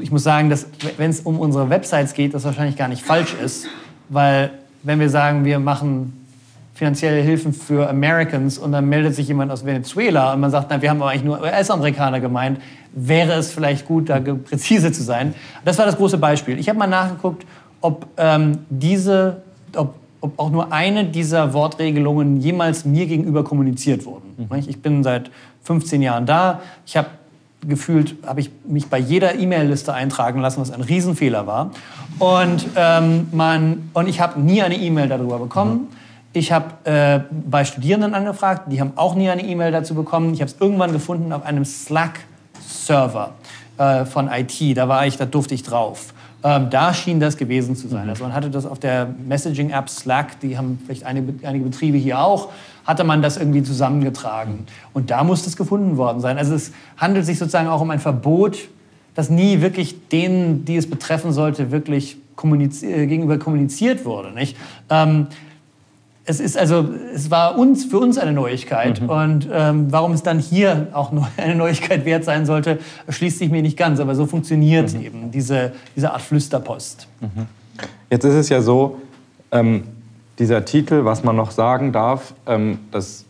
Ich 0.00 0.10
muss 0.10 0.24
sagen, 0.24 0.50
dass 0.50 0.66
wenn 0.96 1.10
es 1.10 1.20
um 1.20 1.38
unsere 1.38 1.70
Websites 1.70 2.14
geht, 2.14 2.34
das 2.34 2.42
wahrscheinlich 2.44 2.76
gar 2.76 2.88
nicht 2.88 3.04
falsch 3.04 3.34
ist, 3.34 3.68
weil 4.08 4.50
wenn 4.82 4.98
wir 4.98 5.08
sagen, 5.08 5.44
wir 5.44 5.60
machen 5.60 6.23
finanzielle 6.74 7.20
Hilfen 7.22 7.52
für 7.52 7.88
Americans 7.88 8.58
und 8.58 8.72
dann 8.72 8.88
meldet 8.88 9.14
sich 9.14 9.28
jemand 9.28 9.52
aus 9.52 9.64
Venezuela 9.64 10.32
und 10.32 10.40
man 10.40 10.50
sagt, 10.50 10.66
na, 10.70 10.82
wir 10.82 10.90
haben 10.90 11.00
aber 11.00 11.10
eigentlich 11.10 11.24
nur 11.24 11.40
US-Amerikaner 11.40 12.20
gemeint, 12.20 12.60
wäre 12.92 13.34
es 13.34 13.52
vielleicht 13.52 13.86
gut, 13.86 14.08
da 14.08 14.20
präzise 14.20 14.90
zu 14.92 15.02
sein. 15.02 15.34
Das 15.64 15.78
war 15.78 15.86
das 15.86 15.96
große 15.96 16.18
Beispiel. 16.18 16.58
Ich 16.58 16.68
habe 16.68 16.78
mal 16.78 16.86
nachgeguckt, 16.86 17.46
ob 17.80 18.06
ähm, 18.16 18.58
diese, 18.70 19.42
ob 19.76 19.94
ob 20.24 20.38
auch 20.38 20.50
nur 20.50 20.72
eine 20.72 21.04
dieser 21.04 21.52
Wortregelungen 21.52 22.40
jemals 22.40 22.86
mir 22.86 23.04
gegenüber 23.04 23.44
kommuniziert 23.44 24.06
wurden. 24.06 24.48
Mhm. 24.48 24.56
Ich 24.66 24.80
bin 24.80 25.04
seit 25.04 25.30
15 25.64 26.00
Jahren 26.00 26.24
da. 26.24 26.62
Ich 26.86 26.96
habe 26.96 27.08
gefühlt, 27.68 28.16
habe 28.26 28.40
ich 28.40 28.50
mich 28.66 28.86
bei 28.86 28.98
jeder 28.98 29.34
E-Mail-Liste 29.38 29.92
eintragen 29.92 30.40
lassen, 30.40 30.62
was 30.62 30.70
ein 30.70 30.80
Riesenfehler 30.80 31.46
war. 31.46 31.72
Und, 32.18 32.64
ähm, 32.74 33.28
man, 33.32 33.90
und 33.92 34.08
ich 34.08 34.18
habe 34.22 34.40
nie 34.40 34.62
eine 34.62 34.76
E-Mail 34.76 35.08
darüber 35.08 35.38
bekommen. 35.38 35.72
Mhm. 35.90 36.03
Ich 36.36 36.50
habe 36.50 36.74
äh, 36.82 37.20
bei 37.30 37.64
Studierenden 37.64 38.12
angefragt, 38.12 38.64
die 38.66 38.80
haben 38.80 38.92
auch 38.96 39.14
nie 39.14 39.30
eine 39.30 39.42
E-Mail 39.42 39.70
dazu 39.70 39.94
bekommen. 39.94 40.34
Ich 40.34 40.40
habe 40.40 40.50
es 40.50 40.56
irgendwann 40.60 40.92
gefunden 40.92 41.32
auf 41.32 41.44
einem 41.44 41.64
Slack-Server 41.64 43.34
äh, 43.78 44.04
von 44.04 44.28
IT. 44.28 44.76
Da 44.76 44.88
war 44.88 45.06
ich, 45.06 45.16
da 45.16 45.26
durfte 45.26 45.54
ich 45.54 45.62
drauf. 45.62 46.12
Ähm, 46.42 46.70
da 46.70 46.92
schien 46.92 47.20
das 47.20 47.36
gewesen 47.36 47.76
zu 47.76 47.86
sein. 47.86 48.04
Mhm. 48.04 48.10
Also 48.10 48.24
man 48.24 48.34
hatte 48.34 48.50
das 48.50 48.66
auf 48.66 48.80
der 48.80 49.14
Messaging-App 49.26 49.88
Slack, 49.88 50.40
die 50.40 50.58
haben 50.58 50.80
vielleicht 50.84 51.04
einige, 51.04 51.46
einige 51.46 51.66
Betriebe 51.66 51.98
hier 51.98 52.18
auch, 52.18 52.48
hatte 52.84 53.04
man 53.04 53.22
das 53.22 53.36
irgendwie 53.36 53.62
zusammengetragen. 53.62 54.66
Und 54.92 55.12
da 55.12 55.22
muss 55.22 55.44
das 55.44 55.56
gefunden 55.56 55.96
worden 55.98 56.18
sein. 56.20 56.36
Also 56.36 56.56
es 56.56 56.72
handelt 56.96 57.26
sich 57.26 57.38
sozusagen 57.38 57.68
auch 57.68 57.80
um 57.80 57.90
ein 57.90 58.00
Verbot, 58.00 58.58
das 59.14 59.30
nie 59.30 59.60
wirklich 59.60 60.08
denen, 60.08 60.64
die 60.64 60.76
es 60.76 60.90
betreffen 60.90 61.32
sollte, 61.32 61.70
wirklich 61.70 62.16
kommunizier 62.34 62.96
äh, 62.96 63.06
gegenüber 63.06 63.38
kommuniziert 63.38 64.04
wurde. 64.04 64.32
Nicht? 64.32 64.56
Ähm, 64.90 65.28
es 66.26 66.40
ist 66.40 66.56
also, 66.56 66.88
es 67.14 67.30
war 67.30 67.58
uns, 67.58 67.84
für 67.84 67.98
uns 67.98 68.16
eine 68.18 68.32
Neuigkeit. 68.32 69.02
Mhm. 69.02 69.08
Und 69.10 69.48
ähm, 69.52 69.86
warum 69.90 70.12
es 70.12 70.22
dann 70.22 70.38
hier 70.38 70.88
auch 70.92 71.12
eine 71.36 71.54
Neuigkeit 71.54 72.04
wert 72.04 72.24
sein 72.24 72.46
sollte, 72.46 72.78
schließt 73.08 73.38
sich 73.38 73.50
mir 73.50 73.62
nicht 73.62 73.76
ganz. 73.76 74.00
Aber 74.00 74.14
so 74.14 74.26
funktioniert 74.26 74.94
mhm. 74.94 75.02
eben 75.02 75.30
diese, 75.30 75.72
diese 75.94 76.12
Art 76.12 76.22
Flüsterpost. 76.22 77.08
Mhm. 77.20 77.46
Jetzt 78.10 78.24
ist 78.24 78.34
es 78.34 78.48
ja 78.48 78.62
so, 78.62 79.00
ähm, 79.52 79.84
dieser 80.38 80.64
Titel, 80.64 81.04
was 81.04 81.22
man 81.22 81.36
noch 81.36 81.50
sagen 81.50 81.92
darf, 81.92 82.34
ähm, 82.46 82.78
das 82.90 83.24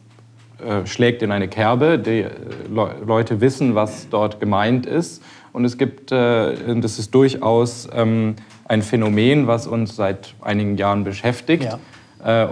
äh, 0.65 0.87
schlägt 0.87 1.23
in 1.23 1.33
eine 1.33 1.49
Kerbe. 1.49 1.99
Die 1.99 2.23
äh, 2.23 2.31
Le 2.73 2.95
Leute 3.05 3.41
wissen, 3.41 3.75
was 3.75 4.09
dort 4.09 4.39
gemeint 4.41 4.87
ist. 4.87 5.23
Und 5.53 5.65
es 5.65 5.79
gibt, 5.79 6.13
äh, 6.13 6.81
das 6.81 6.99
ist 6.99 7.15
durchaus 7.15 7.89
ähm, 7.93 8.37
ein 8.67 8.83
Phänomen, 8.83 9.47
was 9.47 9.67
uns 9.67 9.97
seit 9.97 10.35
einigen 10.41 10.77
Jahren 10.77 11.03
beschäftigt. 11.03 11.65
Ja 11.65 11.79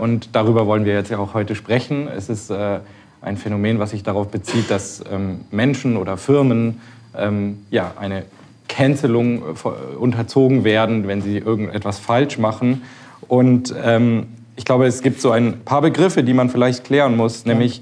und 0.00 0.30
darüber 0.34 0.66
wollen 0.66 0.84
wir 0.84 0.94
jetzt 0.94 1.10
ja 1.10 1.18
auch 1.18 1.34
heute 1.34 1.54
sprechen. 1.54 2.08
Es 2.08 2.28
ist 2.28 2.50
äh, 2.50 2.80
ein 3.20 3.36
Phänomen, 3.36 3.78
was 3.78 3.90
sich 3.90 4.02
darauf 4.02 4.28
bezieht, 4.28 4.70
dass 4.70 5.02
ähm, 5.10 5.40
Menschen 5.50 5.96
oder 5.96 6.16
Firmen 6.16 6.80
ähm, 7.16 7.60
ja, 7.70 7.92
eine 7.98 8.24
Cancelung 8.68 9.42
äh, 9.42 9.96
unterzogen 9.96 10.64
werden, 10.64 11.08
wenn 11.08 11.22
sie 11.22 11.38
irgendetwas 11.38 11.98
falsch 11.98 12.38
machen. 12.38 12.82
Und 13.28 13.74
ähm, 13.82 14.28
ich 14.56 14.64
glaube, 14.64 14.86
es 14.86 15.02
gibt 15.02 15.20
so 15.20 15.30
ein 15.30 15.60
paar 15.64 15.80
Begriffe, 15.80 16.22
die 16.22 16.34
man 16.34 16.50
vielleicht 16.50 16.84
klären 16.84 17.16
muss, 17.16 17.46
nämlich, 17.46 17.80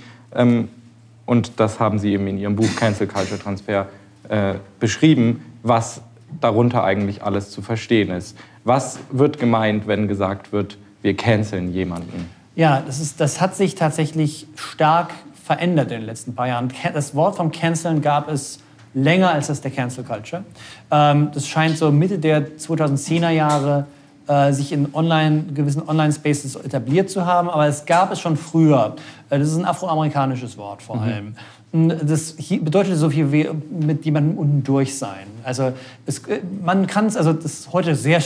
und 1.26 1.60
das 1.60 1.80
haben 1.80 1.98
Sie 1.98 2.12
eben 2.12 2.26
in 2.28 2.38
Ihrem 2.38 2.56
Buch 2.56 2.68
Cancel 2.76 3.06
Culture 3.08 3.38
Transfer 3.38 3.86
äh, 4.28 4.54
beschrieben, 4.78 5.44
was 5.62 6.02
darunter 6.40 6.82
eigentlich 6.82 7.22
alles 7.22 7.50
zu 7.50 7.62
verstehen 7.62 8.10
ist. 8.10 8.36
Was 8.64 8.98
wird 9.10 9.38
gemeint, 9.38 9.86
wenn 9.86 10.08
gesagt 10.08 10.52
wird, 10.52 10.78
wir 11.02 11.16
canceln 11.16 11.72
jemanden. 11.72 12.28
Ja, 12.56 12.82
das, 12.84 13.00
ist, 13.00 13.20
das 13.20 13.40
hat 13.40 13.56
sich 13.56 13.74
tatsächlich 13.74 14.46
stark 14.54 15.12
verändert 15.44 15.90
in 15.90 16.00
den 16.00 16.06
letzten 16.06 16.34
paar 16.34 16.48
Jahren. 16.48 16.72
Das 16.92 17.14
Wort 17.14 17.36
vom 17.36 17.50
Canceln 17.52 18.02
gab 18.02 18.28
es 18.28 18.60
länger 18.94 19.30
als 19.30 19.46
das 19.46 19.60
der 19.60 19.70
Cancel 19.70 20.04
Culture. 20.04 20.44
Ähm, 20.90 21.30
das 21.32 21.46
scheint 21.46 21.78
so 21.78 21.90
Mitte 21.90 22.18
der 22.18 22.56
2010er 22.58 23.30
Jahre 23.30 23.86
äh, 24.26 24.52
sich 24.52 24.72
in 24.72 24.94
online, 24.94 25.44
gewissen 25.54 25.82
Online-Spaces 25.88 26.56
etabliert 26.56 27.10
zu 27.10 27.26
haben, 27.26 27.48
aber 27.48 27.66
es 27.66 27.84
gab 27.84 28.12
es 28.12 28.20
schon 28.20 28.36
früher. 28.36 28.94
Äh, 29.28 29.38
das 29.38 29.48
ist 29.48 29.56
ein 29.56 29.64
afroamerikanisches 29.64 30.56
Wort 30.56 30.82
vor 30.82 30.96
mhm. 30.96 31.02
allem. 31.02 31.34
Das 31.72 32.32
bedeutet 32.32 32.96
so 32.96 33.10
viel 33.10 33.30
wie 33.30 33.48
mit 33.70 34.04
jemandem 34.04 34.36
unten 34.38 34.64
durch 34.64 34.98
sein. 34.98 35.26
Also 35.44 35.72
es, 36.06 36.18
äh, 36.26 36.40
man 36.64 36.86
kann 36.86 37.06
es, 37.06 37.16
also 37.16 37.32
das 37.32 37.44
ist 37.44 37.72
heute 37.72 37.94
sehr 37.94 38.20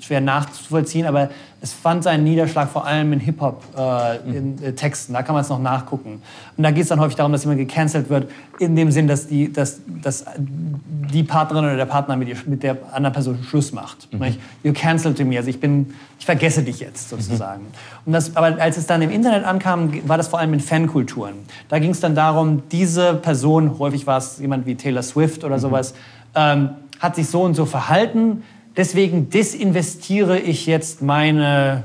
schwer 0.00 0.20
nachzuvollziehen, 0.20 1.06
aber 1.06 1.30
es 1.62 1.74
fand 1.74 2.04
seinen 2.04 2.24
Niederschlag 2.24 2.70
vor 2.70 2.86
allem 2.86 3.12
in 3.12 3.20
Hip-Hop-Texten. 3.20 5.12
Äh, 5.12 5.16
äh, 5.16 5.18
da 5.18 5.22
kann 5.22 5.34
man 5.34 5.42
es 5.42 5.50
noch 5.50 5.58
nachgucken. 5.58 6.22
Und 6.56 6.64
da 6.64 6.70
geht 6.70 6.84
es 6.84 6.88
dann 6.88 7.00
häufig 7.00 7.16
darum, 7.16 7.32
dass 7.32 7.44
jemand 7.44 7.60
gecancelt 7.60 8.08
wird, 8.08 8.30
in 8.58 8.76
dem 8.76 8.90
Sinn, 8.90 9.06
dass 9.08 9.26
die, 9.28 9.52
dass, 9.52 9.80
dass 10.02 10.24
die 10.38 11.22
Partnerin 11.22 11.64
oder 11.64 11.76
der 11.76 11.86
Partner 11.86 12.16
mit, 12.16 12.28
ihr, 12.28 12.36
mit 12.46 12.62
der 12.62 12.78
anderen 12.92 13.12
Person 13.12 13.42
Schluss 13.42 13.72
macht. 13.72 14.08
Mhm. 14.12 14.36
You 14.62 14.72
cancelled 14.72 15.18
me, 15.26 15.36
also 15.36 15.50
ich, 15.50 15.60
bin, 15.60 15.92
ich 16.18 16.24
vergesse 16.24 16.62
dich 16.62 16.80
jetzt 16.80 17.10
sozusagen. 17.10 17.62
Mhm. 17.62 18.06
Und 18.06 18.12
das, 18.12 18.36
aber 18.36 18.60
als 18.60 18.78
es 18.78 18.86
dann 18.86 19.02
im 19.02 19.10
Internet 19.10 19.44
ankam, 19.44 19.92
war 20.08 20.16
das 20.16 20.28
vor 20.28 20.38
allem 20.38 20.54
in 20.54 20.60
Fankulturen. 20.60 21.34
Da 21.68 21.78
ging 21.78 21.90
es 21.90 22.00
dann 22.00 22.14
darum, 22.14 22.62
diese 22.72 23.14
Person, 23.14 23.78
häufig 23.78 24.06
war 24.06 24.16
es 24.16 24.38
jemand 24.38 24.64
wie 24.66 24.76
Taylor 24.76 25.02
Swift 25.02 25.44
oder 25.44 25.56
mhm. 25.56 25.60
sowas, 25.60 25.94
ähm, 26.34 26.70
hat 27.00 27.16
sich 27.16 27.28
so 27.28 27.42
und 27.42 27.54
so 27.54 27.66
verhalten 27.66 28.42
deswegen 28.76 29.30
desinvestiere 29.30 30.38
ich 30.38 30.66
jetzt 30.66 31.02
meine, 31.02 31.84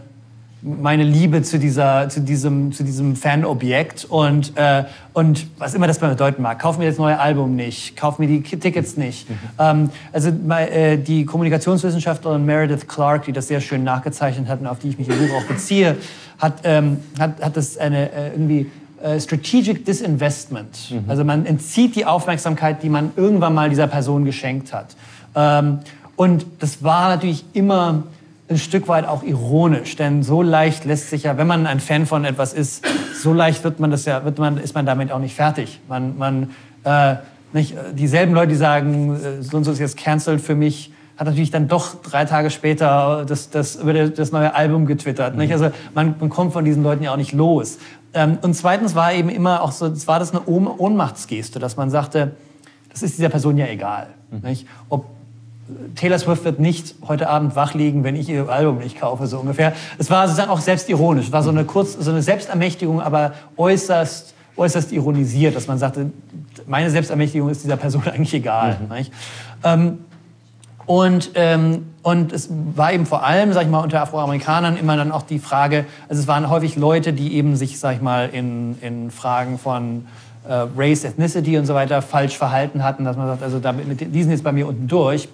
meine 0.62 1.04
Liebe 1.04 1.44
zu, 1.44 1.60
dieser, 1.60 2.10
zu 2.10 2.22
diesem, 2.22 2.72
zu 2.72 2.84
diesem 2.84 3.16
Fanobjekt 3.16 4.06
und, 4.06 4.54
äh, 4.56 4.86
und 5.14 5.46
was 5.60 5.74
immer 5.74 5.88
das 5.88 6.00
bedeuten 6.00 6.42
mag. 6.42 6.60
Kauf 6.60 6.78
mir 6.78 6.90
das 6.90 6.98
neue 6.98 7.20
Album 7.20 7.56
nicht, 7.56 7.96
kauf 7.96 8.18
mir 8.18 8.28
die 8.28 8.42
Tickets 8.42 8.98
nicht. 8.98 9.30
Mhm. 9.30 9.36
Ähm, 9.60 9.90
also 10.12 10.30
äh, 10.30 10.98
die 10.98 11.26
Kommunikationswissenschaftlerin 11.26 12.46
Meredith 12.46 12.88
Clark, 12.88 13.26
die 13.26 13.32
das 13.32 13.48
sehr 13.48 13.62
schön 13.62 13.84
nachgezeichnet 13.84 14.48
hat 14.48 14.62
und 14.62 14.68
auf 14.68 14.80
die 14.80 14.90
ich 14.90 14.98
mich 14.98 15.08
im 15.08 15.18
Buch 15.18 15.36
auch 15.36 15.46
beziehe, 15.46 15.98
hat, 16.40 16.62
ähm, 16.64 16.98
hat, 17.20 17.42
hat 17.42 17.58
das 17.58 17.78
eine 17.78 18.12
äh, 18.12 18.32
irgendwie 18.32 18.72
äh, 19.04 19.20
Strategic 19.20 19.86
Disinvestment. 19.86 20.92
Mhm. 20.92 21.04
Also 21.08 21.24
man 21.24 21.46
entzieht 21.46 21.96
die 21.96 22.06
Aufmerksamkeit, 22.06 22.82
die 22.82 22.90
man 22.90 23.12
irgendwann 23.16 23.54
mal 23.54 23.70
dieser 23.70 23.88
Person 23.88 24.26
geschenkt 24.26 24.74
hat. 24.74 24.96
Ähm, 25.36 25.80
und 26.16 26.46
das 26.60 26.84
war 26.84 27.10
natürlich 27.10 27.46
immer 27.54 28.04
ein 28.48 28.58
Stück 28.58 28.88
weit 28.88 29.08
auch 29.08 29.24
ironisch, 29.24 29.96
denn 29.96 30.22
so 30.22 30.42
leicht 30.42 30.86
lässt 30.86 31.10
sich 31.10 31.24
ja, 31.24 31.38
wenn 31.38 31.48
man 31.48 31.66
ein 31.66 31.80
Fan 31.80 32.06
von 32.06 32.26
etwas 32.26 32.54
ist, 32.54 32.86
so 33.20 33.34
leicht 33.34 33.64
wird 33.64 33.80
man 33.80 33.90
das 33.90 34.06
ja, 34.06 34.24
wird 34.24 34.38
man, 34.38 34.58
ist 34.58 34.76
man 34.76 34.86
damit 34.86 35.12
auch 35.12 35.20
nicht 35.20 35.36
fertig. 35.36 35.80
Man, 35.90 36.18
man, 36.18 36.52
äh, 36.84 37.16
nicht, 37.54 37.76
dieselben 37.94 38.36
Leute, 38.36 38.50
die 38.50 38.56
sagen, 38.56 39.16
äh, 39.16 39.42
so 39.42 39.58
und 39.58 39.64
so 39.64 39.72
ist 39.72 39.80
jetzt 39.80 39.98
cancelled 39.98 40.42
für 40.42 40.56
mich, 40.56 40.92
hat 41.18 41.28
natürlich 41.28 41.50
dann 41.50 41.68
doch 41.68 42.02
drei 42.04 42.26
Tage 42.26 42.50
später 42.50 43.26
das, 43.26 43.50
das 43.50 43.78
über 43.78 43.94
das 43.94 44.32
neue 44.32 44.54
Album 44.54 44.86
getwittert. 44.86 45.34
Mhm. 45.34 45.40
Nicht? 45.40 45.54
Also 45.54 45.70
man, 45.94 46.16
man 46.20 46.30
kommt 46.30 46.54
von 46.54 46.66
diesen 46.66 46.84
Leuten 46.84 47.04
ja 47.04 47.14
auch 47.14 47.18
nicht 47.18 47.32
los. 47.32 47.80
Ähm, 48.14 48.38
und 48.42 48.54
zweitens 48.54 48.94
war 48.94 49.14
eben 49.14 49.30
immer 49.30 49.62
auch 49.62 49.72
so, 49.72 49.88
es 49.88 50.08
war 50.08 50.20
das 50.20 50.32
eine 50.32 50.46
Ohnmachtsgeste, 50.46 51.60
dass 51.60 51.78
man 51.78 51.90
sagte, 51.90 52.36
das 52.92 53.02
ist 53.02 53.18
dieser 53.18 53.30
Person 53.30 53.58
ja 53.58 53.66
egal. 53.68 54.08
Mhm. 54.30 54.50
Nicht? 54.50 54.68
Ob 54.90 55.15
Taylor 55.96 56.20
Swift 56.20 56.46
wird 56.46 56.60
nicht 56.60 56.96
heute 57.08 57.28
Abend 57.28 57.56
wach 57.56 57.74
liegen, 57.74 58.04
wenn 58.04 58.16
ich 58.16 58.30
ihr 58.30 58.50
Album 58.50 58.78
nicht 58.78 59.00
kaufe, 59.00 59.26
so 59.26 59.40
ungefähr. 59.40 59.74
Es 59.98 60.12
war 60.12 60.28
sozusagen 60.28 60.52
auch 60.52 60.60
selbstironisch. 60.60 61.28
Es 61.28 61.32
war 61.32 61.42
so 61.42 61.50
eine, 61.50 61.66
kurz, 61.66 61.94
so 61.94 62.12
eine 62.12 62.22
Selbstermächtigung, 62.22 63.02
aber 63.02 63.34
äußerst, 63.58 64.36
äußerst 64.58 64.92
ironisiert, 64.92 65.56
dass 65.56 65.68
man 65.68 65.80
sagte, 65.80 66.12
meine 66.68 66.92
Selbstermächtigung 66.92 67.50
ist 67.50 67.64
dieser 67.64 67.78
Person 67.78 68.04
eigentlich 68.12 68.34
egal. 68.36 68.78
Mhm. 68.88 69.06
Ähm, 69.64 69.98
und, 70.86 71.32
ähm, 71.34 71.88
und 72.04 72.32
es 72.32 72.48
war 72.76 72.94
eben 72.94 73.08
vor 73.08 73.24
allem, 73.24 73.52
sag 73.54 73.64
ich 73.64 73.70
mal, 73.70 73.80
unter 73.80 74.02
Afroamerikanern 74.02 74.78
immer 74.78 74.96
dann 74.96 75.12
auch 75.12 75.24
die 75.24 75.40
Frage, 75.40 75.86
also 76.08 76.22
es 76.22 76.28
waren 76.28 76.48
häufig 76.48 76.76
Leute, 76.76 77.12
die 77.12 77.34
eben 77.34 77.56
sich, 77.56 77.80
sag 77.80 77.96
ich 77.96 78.02
mal, 78.02 78.30
in, 78.32 78.78
in 78.82 79.10
Fragen 79.10 79.58
von 79.58 80.06
Race, 80.78 81.04
Ethnicity 81.04 81.58
und 81.58 81.66
so 81.66 81.74
weiter 81.74 82.02
falsch 82.02 82.38
verhalten 82.38 82.84
hatten, 82.84 83.06
dass 83.06 83.18
man 83.18 83.28
sagt, 83.28 83.44
also 83.44 83.60
damit, 83.60 83.86
die 84.14 84.22
sind 84.22 84.32
jetzt 84.32 84.44
bei 84.44 84.52
mir 84.52 84.68
unten 84.68 84.88
durch. 84.88 85.30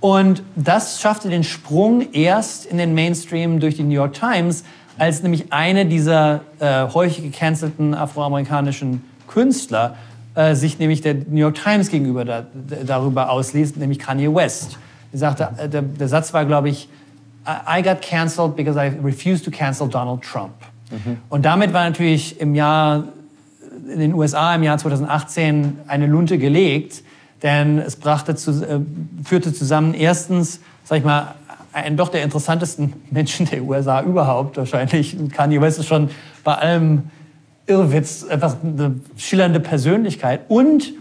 Und 0.00 0.42
das 0.56 1.00
schaffte 1.00 1.28
den 1.28 1.44
Sprung 1.44 2.12
erst 2.12 2.66
in 2.66 2.76
den 2.76 2.94
Mainstream 2.94 3.60
durch 3.60 3.76
die 3.76 3.84
New 3.84 3.94
York 3.94 4.14
Times, 4.14 4.64
als 4.98 5.22
nämlich 5.22 5.52
eine 5.52 5.86
dieser 5.86 6.40
äh, 6.58 6.88
häufig 6.92 7.22
gecancelten 7.22 7.94
afroamerikanischen 7.94 9.04
Künstler 9.28 9.96
äh, 10.34 10.54
sich 10.54 10.78
nämlich 10.78 11.02
der 11.02 11.14
New 11.14 11.40
York 11.40 11.54
Times 11.62 11.88
gegenüber 11.88 12.24
da, 12.24 12.44
darüber 12.84 13.30
ausließ, 13.30 13.76
nämlich 13.76 13.98
Kanye 13.98 14.34
West. 14.34 14.78
Sie 15.12 15.18
sagte, 15.18 15.50
äh, 15.56 15.68
der, 15.68 15.82
der 15.82 16.08
Satz 16.08 16.32
war, 16.34 16.44
glaube 16.44 16.68
ich, 16.68 16.88
I 17.46 17.82
got 17.82 18.02
cancelled 18.02 18.56
because 18.56 18.78
I 18.78 18.92
refused 19.02 19.44
to 19.44 19.50
cancel 19.50 19.88
Donald 19.88 20.22
Trump. 20.22 20.54
Mhm. 20.90 21.18
Und 21.28 21.44
damit 21.44 21.72
war 21.72 21.84
natürlich 21.84 22.40
im 22.40 22.54
Jahr 22.54 23.04
in 23.88 23.98
den 23.98 24.14
USA 24.14 24.54
im 24.54 24.62
Jahr 24.62 24.78
2018 24.78 25.80
eine 25.86 26.06
Lunte 26.06 26.38
gelegt, 26.38 27.02
denn 27.42 27.78
es 27.78 27.96
brachte 27.96 28.34
zu, 28.36 28.50
äh, 28.50 28.80
führte 29.24 29.52
zusammen 29.52 29.94
erstens, 29.94 30.60
sag 30.84 30.98
ich 30.98 31.04
mal, 31.04 31.34
einen 31.72 31.96
doch 31.96 32.08
der 32.08 32.22
interessantesten 32.22 32.92
Menschen 33.10 33.46
der 33.46 33.62
USA 33.64 34.02
überhaupt 34.02 34.56
wahrscheinlich. 34.56 35.16
Kanye 35.32 35.60
West 35.60 35.78
ist 35.78 35.86
schon 35.86 36.10
bei 36.44 36.54
allem 36.54 37.04
Irrwitz 37.66 38.24
einfach 38.24 38.56
eine 38.62 38.96
schillernde 39.16 39.60
Persönlichkeit 39.60 40.42
und, 40.48 40.92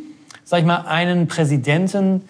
sag 0.43 0.59
ich 0.59 0.65
mal, 0.65 0.85
einen 0.87 1.27
Präsidenten, 1.27 2.23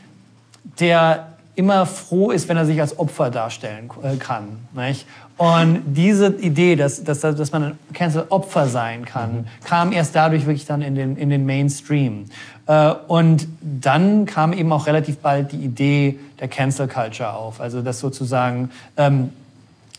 der 0.80 1.28
immer 1.56 1.86
froh 1.86 2.32
ist, 2.32 2.48
wenn 2.48 2.58
er 2.58 2.66
sich 2.66 2.80
als 2.80 2.98
Opfer 2.98 3.30
darstellen 3.30 3.90
äh, 4.04 4.16
kann. 4.16 4.60
Nicht? 4.74 5.06
Und 5.42 5.82
diese 5.88 6.28
Idee, 6.28 6.76
dass, 6.76 7.04
dass, 7.04 7.22
dass 7.22 7.52
man 7.52 7.64
ein 7.64 7.80
Cancel-Opfer 7.94 8.68
sein 8.68 9.06
kann, 9.06 9.38
mhm. 9.38 9.46
kam 9.64 9.92
erst 9.92 10.16
dadurch 10.16 10.46
wirklich 10.46 10.68
dann 10.68 10.84
in 10.84 10.94
den, 10.94 11.18
in 11.18 11.32
den 11.32 11.48
Mainstream. 11.48 12.26
Äh, 12.68 12.94
und 13.08 13.48
dann 13.60 14.28
kam 14.28 14.54
eben 14.54 14.72
auch 14.72 14.86
relativ 14.86 15.18
bald 15.18 15.52
die 15.52 15.58
Idee 15.58 16.20
der 16.40 16.48
Cancel 16.48 16.88
Culture 16.88 17.34
auf. 17.34 17.60
Also 17.60 17.82
dass 17.82 18.00
sozusagen 18.00 18.70
ähm, 18.98 19.32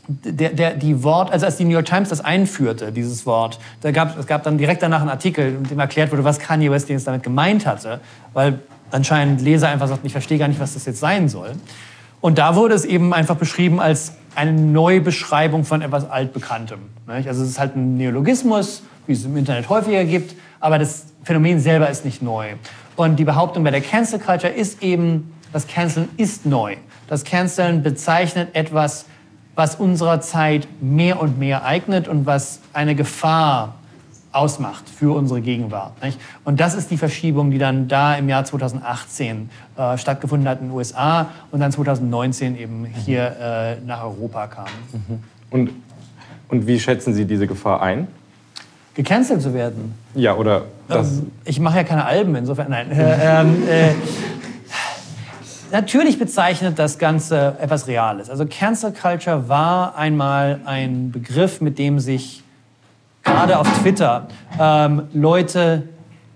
der, 0.06 0.50
der, 0.50 0.74
die 0.74 1.02
Wort, 1.02 1.32
also 1.32 1.46
als 1.46 1.56
die 1.56 1.64
New 1.64 1.72
York 1.72 1.86
Times 1.86 2.10
das 2.10 2.20
einführte, 2.20 2.92
dieses 2.92 3.26
Wort, 3.26 3.58
da 3.80 3.90
gab, 3.90 4.16
es 4.16 4.28
gab 4.28 4.44
dann 4.44 4.58
direkt 4.58 4.80
danach 4.84 5.00
einen 5.00 5.10
Artikel, 5.10 5.56
in 5.56 5.64
dem 5.64 5.80
erklärt 5.80 6.12
wurde, 6.12 6.22
was 6.22 6.38
Kanye 6.38 6.70
West 6.70 6.88
jetzt 6.88 7.08
damit 7.08 7.24
gemeint 7.24 7.66
hatte, 7.66 7.98
weil 8.32 8.60
anscheinend 8.92 9.40
Leser 9.40 9.70
einfach 9.70 9.88
sagten, 9.88 10.06
ich 10.06 10.12
verstehe 10.12 10.38
gar 10.38 10.46
nicht, 10.46 10.60
was 10.60 10.74
das 10.74 10.86
jetzt 10.86 11.00
sein 11.00 11.28
soll. 11.28 11.50
Und 12.20 12.38
da 12.38 12.54
wurde 12.54 12.76
es 12.76 12.84
eben 12.84 13.12
einfach 13.12 13.34
beschrieben 13.34 13.80
als 13.80 14.12
eine 14.34 14.52
Neubeschreibung 14.52 15.64
von 15.64 15.82
etwas 15.82 16.08
Altbekanntem. 16.08 16.78
Also 17.06 17.42
es 17.42 17.50
ist 17.50 17.58
halt 17.58 17.76
ein 17.76 17.96
Neologismus, 17.96 18.82
wie 19.06 19.12
es 19.12 19.24
im 19.24 19.36
Internet 19.36 19.68
häufiger 19.68 20.04
gibt, 20.04 20.34
aber 20.60 20.78
das 20.78 21.06
Phänomen 21.24 21.60
selber 21.60 21.88
ist 21.90 22.04
nicht 22.04 22.22
neu. 22.22 22.54
Und 22.96 23.16
die 23.16 23.24
Behauptung 23.24 23.64
bei 23.64 23.70
der 23.70 23.80
Cancel 23.80 24.18
Culture 24.18 24.52
ist 24.52 24.82
eben, 24.82 25.32
das 25.52 25.66
Canceln 25.66 26.08
ist 26.16 26.46
neu. 26.46 26.76
Das 27.08 27.24
Canceln 27.24 27.82
bezeichnet 27.82 28.54
etwas, 28.54 29.06
was 29.54 29.76
unserer 29.76 30.20
Zeit 30.20 30.66
mehr 30.80 31.20
und 31.20 31.38
mehr 31.38 31.64
eignet 31.64 32.08
und 32.08 32.26
was 32.26 32.60
eine 32.72 32.94
Gefahr 32.94 33.74
ausmacht 34.32 34.88
für 34.88 35.14
unsere 35.14 35.40
Gegenwart. 35.40 36.02
Nicht? 36.02 36.18
Und 36.44 36.60
das 36.60 36.74
ist 36.74 36.90
die 36.90 36.96
Verschiebung, 36.96 37.50
die 37.50 37.58
dann 37.58 37.88
da 37.88 38.14
im 38.14 38.28
Jahr 38.28 38.44
2018 38.44 39.50
äh, 39.76 39.98
stattgefunden 39.98 40.48
hat 40.48 40.60
in 40.60 40.68
den 40.68 40.76
USA 40.76 41.28
und 41.50 41.60
dann 41.60 41.70
2019 41.70 42.58
eben 42.58 42.86
hier 42.86 43.36
äh, 43.38 43.76
nach 43.86 44.02
Europa 44.02 44.46
kam. 44.46 44.66
Mhm. 44.92 45.18
Und, 45.50 45.70
und 46.48 46.66
wie 46.66 46.80
schätzen 46.80 47.14
Sie 47.14 47.26
diese 47.26 47.46
Gefahr 47.46 47.82
ein? 47.82 48.08
Gecancelt 48.94 49.40
zu 49.40 49.54
werden. 49.54 49.94
Ja, 50.14 50.34
oder 50.34 50.66
das 50.88 51.18
ähm, 51.18 51.32
Ich 51.44 51.60
mache 51.60 51.78
ja 51.78 51.84
keine 51.84 52.04
Alben, 52.04 52.34
insofern, 52.34 52.70
nein. 52.70 52.90
Äh, 52.90 53.40
ähm, 53.40 53.68
äh, 53.68 53.94
natürlich 55.70 56.18
bezeichnet 56.18 56.78
das 56.78 56.98
Ganze 56.98 57.56
etwas 57.60 57.86
Reales. 57.86 58.28
Also 58.28 58.46
Cancel 58.46 58.92
Culture 58.92 59.48
war 59.48 59.96
einmal 59.96 60.60
ein 60.64 61.10
Begriff, 61.10 61.60
mit 61.60 61.78
dem 61.78 62.00
sich 62.00 62.41
gerade 63.22 63.58
auf 63.58 63.68
Twitter 63.80 64.28
ähm, 64.58 65.02
Leute, 65.12 65.88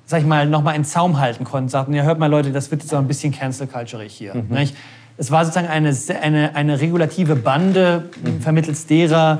sag 0.05 0.21
ich 0.21 0.27
mal, 0.27 0.47
nochmal 0.47 0.77
in 0.77 0.85
Zaum 0.85 1.19
halten 1.19 1.45
konnten, 1.45 1.69
sagten, 1.69 1.95
ja, 1.95 2.03
hört 2.03 2.19
mal 2.19 2.31
Leute, 2.31 2.53
das 2.53 2.71
wird 2.71 2.83
jetzt 2.83 2.95
auch 2.95 2.99
ein 2.99 3.09
bisschen 3.09 3.33
cancel 3.33 3.67
culture 3.67 4.05
hier. 4.05 4.35
Mhm. 4.35 4.47
Nicht? 4.51 4.77
Es 5.19 5.31
war 5.31 5.45
sozusagen 5.45 5.69
eine, 5.69 5.97
eine, 6.21 6.55
eine 6.55 6.81
regulative 6.81 7.37
Bande, 7.37 8.11
mhm. 8.23 8.41
vermittels 8.41 8.87
derer 8.87 9.39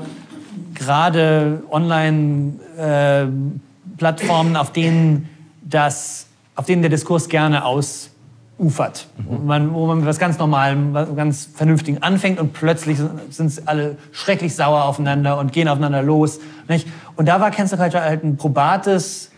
gerade 0.73 1.61
Online-Plattformen, 1.71 4.55
äh, 4.55 4.57
auf 4.57 4.71
denen 4.71 5.29
das, 5.61 6.27
auf 6.55 6.65
denen 6.65 6.81
der 6.81 6.89
Diskurs 6.89 7.29
gerne 7.29 7.63
aus 7.65 8.09
ufert. 8.59 9.07
Mhm. 9.17 9.45
Man, 9.45 9.73
wo 9.73 9.85
man 9.85 9.99
mit 9.99 10.07
was 10.07 10.19
ganz 10.19 10.37
Normalem, 10.37 10.93
ganz 11.15 11.49
Vernünftigen 11.53 12.01
anfängt 12.01 12.39
und 12.39 12.53
plötzlich 12.53 12.99
sind 13.29 13.61
alle 13.65 13.97
schrecklich 14.11 14.55
sauer 14.55 14.85
aufeinander 14.85 15.37
und 15.37 15.53
gehen 15.53 15.67
aufeinander 15.67 16.01
los. 16.01 16.39
Nicht? 16.67 16.87
Und 17.15 17.27
da 17.27 17.39
war 17.39 17.51
Cancel 17.51 17.77
Culture 17.77 18.03
halt 18.03 18.23
ein 18.23 18.37
probates 18.37 19.31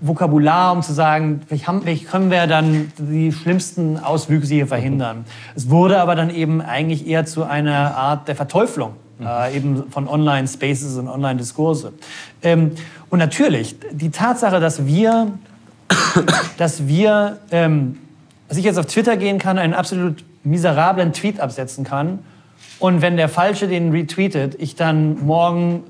Vokabular, 0.00 0.72
um 0.72 0.82
zu 0.82 0.92
sagen, 0.92 1.40
vielleicht, 1.46 1.66
haben, 1.68 1.82
vielleicht 1.82 2.08
können 2.08 2.30
wir 2.30 2.46
dann 2.46 2.92
die 2.98 3.32
schlimmsten 3.32 3.98
Auswüchse 3.98 4.54
hier 4.54 4.66
verhindern. 4.66 5.24
Es 5.54 5.70
wurde 5.70 6.00
aber 6.00 6.14
dann 6.14 6.28
eben 6.28 6.60
eigentlich 6.60 7.06
eher 7.06 7.24
zu 7.24 7.44
einer 7.44 7.96
Art 7.96 8.28
der 8.28 8.36
Verteuflung 8.36 8.92
mhm. 9.18 9.26
äh, 9.26 9.56
eben 9.56 9.84
von 9.90 10.08
Online-Spaces 10.08 10.98
und 10.98 11.08
Online-Diskurse. 11.08 11.92
Ähm, 12.42 12.72
und 13.08 13.18
natürlich, 13.18 13.76
die 13.92 14.10
Tatsache, 14.10 14.60
dass 14.60 14.86
wir, 14.86 15.32
dass 16.58 16.86
wir 16.86 17.38
ähm, 17.50 17.98
dass 18.48 18.58
ich 18.58 18.64
jetzt 18.64 18.78
auf 18.78 18.86
Twitter 18.86 19.16
gehen 19.16 19.38
kann, 19.38 19.58
einen 19.58 19.74
absolut 19.74 20.24
miserablen 20.44 21.12
Tweet 21.12 21.40
absetzen 21.40 21.84
kann 21.84 22.20
und 22.78 23.00
wenn 23.00 23.16
der 23.16 23.28
Falsche 23.28 23.68
den 23.68 23.90
retweetet, 23.90 24.56
ich 24.58 24.76
dann 24.76 25.24
morgen 25.24 25.84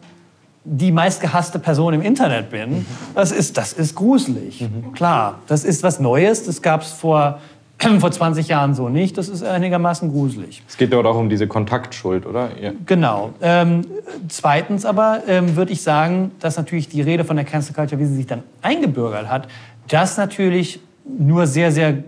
die 0.65 0.93
meistgehasste 0.93 1.59
Person 1.59 1.95
im 1.95 2.03
Internet 2.03 2.51
bin, 2.51 2.87
das 3.15 3.33
ist, 3.33 3.57
das 3.57 3.73
ist 3.73 3.95
gruselig. 3.95 4.63
Mhm. 4.63 4.93
Klar, 4.93 5.41
das 5.47 5.65
ist 5.65 5.83
was 5.83 6.01
Neues, 6.01 6.45
das 6.45 6.61
gab 6.63 6.83
es 6.83 6.91
vor, 6.91 7.41
vor 8.01 8.11
20 8.11 8.49
Jahren 8.49 8.75
so 8.75 8.89
nicht, 8.89 9.17
das 9.19 9.29
ist 9.29 9.43
einigermaßen 9.43 10.11
gruselig. 10.11 10.63
Es 10.69 10.77
geht 10.77 10.93
dort 10.93 11.07
auch 11.07 11.17
um 11.17 11.29
diese 11.29 11.47
Kontaktschuld, 11.47 12.27
oder? 12.27 12.51
Ja. 12.61 12.73
Genau. 12.85 13.33
Ähm, 13.41 13.83
zweitens 14.29 14.85
aber 14.85 15.23
ähm, 15.29 15.57
würde 15.57 15.73
ich 15.73 15.83
sagen, 15.83 16.33
dass 16.41 16.57
natürlich 16.57 16.89
die 16.89 17.03
Rede 17.03 17.25
von 17.25 17.37
der 17.37 17.45
Cancel 17.45 17.75
Culture, 17.75 18.01
wie 18.01 18.07
sie 18.07 18.17
sich 18.17 18.27
dann 18.27 18.43
eingebürgert 18.63 19.29
hat, 19.29 19.49
das 19.89 20.17
natürlich 20.17 20.81
nur 21.19 21.47
sehr, 21.47 21.71
sehr 21.71 22.03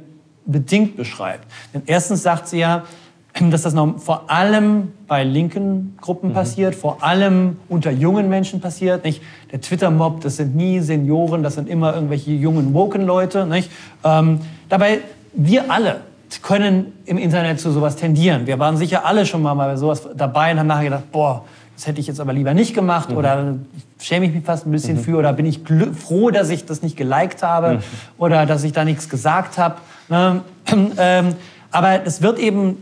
bedingt 0.49 0.97
beschreibt. 0.97 1.47
Denn 1.73 1.83
erstens 1.87 2.25
sagt 2.25 2.49
sie 2.49 2.59
ja, 2.59 2.83
dass 3.41 3.63
das 3.63 3.75
noch 3.75 3.99
vor 3.99 4.31
allem 4.31 4.93
bei 5.07 5.23
linken 5.23 5.97
Gruppen 6.01 6.31
mhm. 6.31 6.35
passiert, 6.35 6.75
vor 6.75 7.05
allem 7.05 7.57
unter 7.69 7.93
jungen 7.93 8.29
Menschen 8.29 8.61
passiert. 8.61 9.05
Nicht? 9.05 9.23
Der 9.53 9.61
Twitter-Mob, 9.61 10.23
das 10.23 10.37
sind 10.37 10.57
nie 10.57 10.81
Senioren, 10.81 11.45
das 11.45 11.55
sind 11.55 11.69
immer 11.69 11.95
irgendwelche 11.95 12.33
jungen, 12.33 12.75
woken 12.75 13.07
Leute. 13.07 13.47
Nicht? 13.47 13.71
Ähm, 14.03 14.41
dabei, 14.69 15.03
wir 15.35 15.71
alle 15.71 16.01
können 16.43 16.93
im 17.07 17.17
Internet 17.17 17.61
zu 17.61 17.71
sowas 17.71 17.97
tendieren. 17.97 18.47
Wir 18.47 18.59
waren 18.59 18.77
sicher 18.77 19.07
alle 19.07 19.25
schon 19.25 19.43
mal 19.43 19.55
bei 19.55 19.77
sowas 19.77 20.09
dabei 20.17 20.53
und 20.53 20.59
haben 20.59 20.67
nachher 20.67 20.85
gedacht, 20.85 21.13
boah, 21.13 21.45
das 21.79 21.87
hätte 21.87 22.01
ich 22.01 22.09
jetzt 22.09 22.19
aber 22.19 22.33
lieber 22.33 22.55
nicht 22.55 22.75
gemacht 22.75 23.11
mhm. 23.11 23.17
oder 23.17 23.55
schäme 24.01 24.27
ich 24.27 24.35
mich 24.35 24.45
fast 24.45 24.67
ein 24.67 24.73
bisschen 24.73 24.97
mhm. 24.97 25.03
für 25.03 25.17
oder 25.17 25.33
bin 25.33 25.47
ich 25.47 25.61
froh, 25.97 26.31
dass 26.31 26.51
ich 26.51 26.67
das 26.67 26.83
nicht 26.83 26.97
geliked 26.97 27.45
habe 27.45 27.75
mhm. 27.75 27.81
oder 28.19 28.47
dass 28.47 28.65
ich 28.65 28.73
da 28.73 28.85
nichts 28.85 29.09
gesagt 29.09 29.59
habe. 29.59 29.77
Ne? 30.09 30.43
Ähm, 30.99 31.35
aber 31.71 32.05
es 32.05 32.21
wird 32.21 32.39
eben 32.39 32.77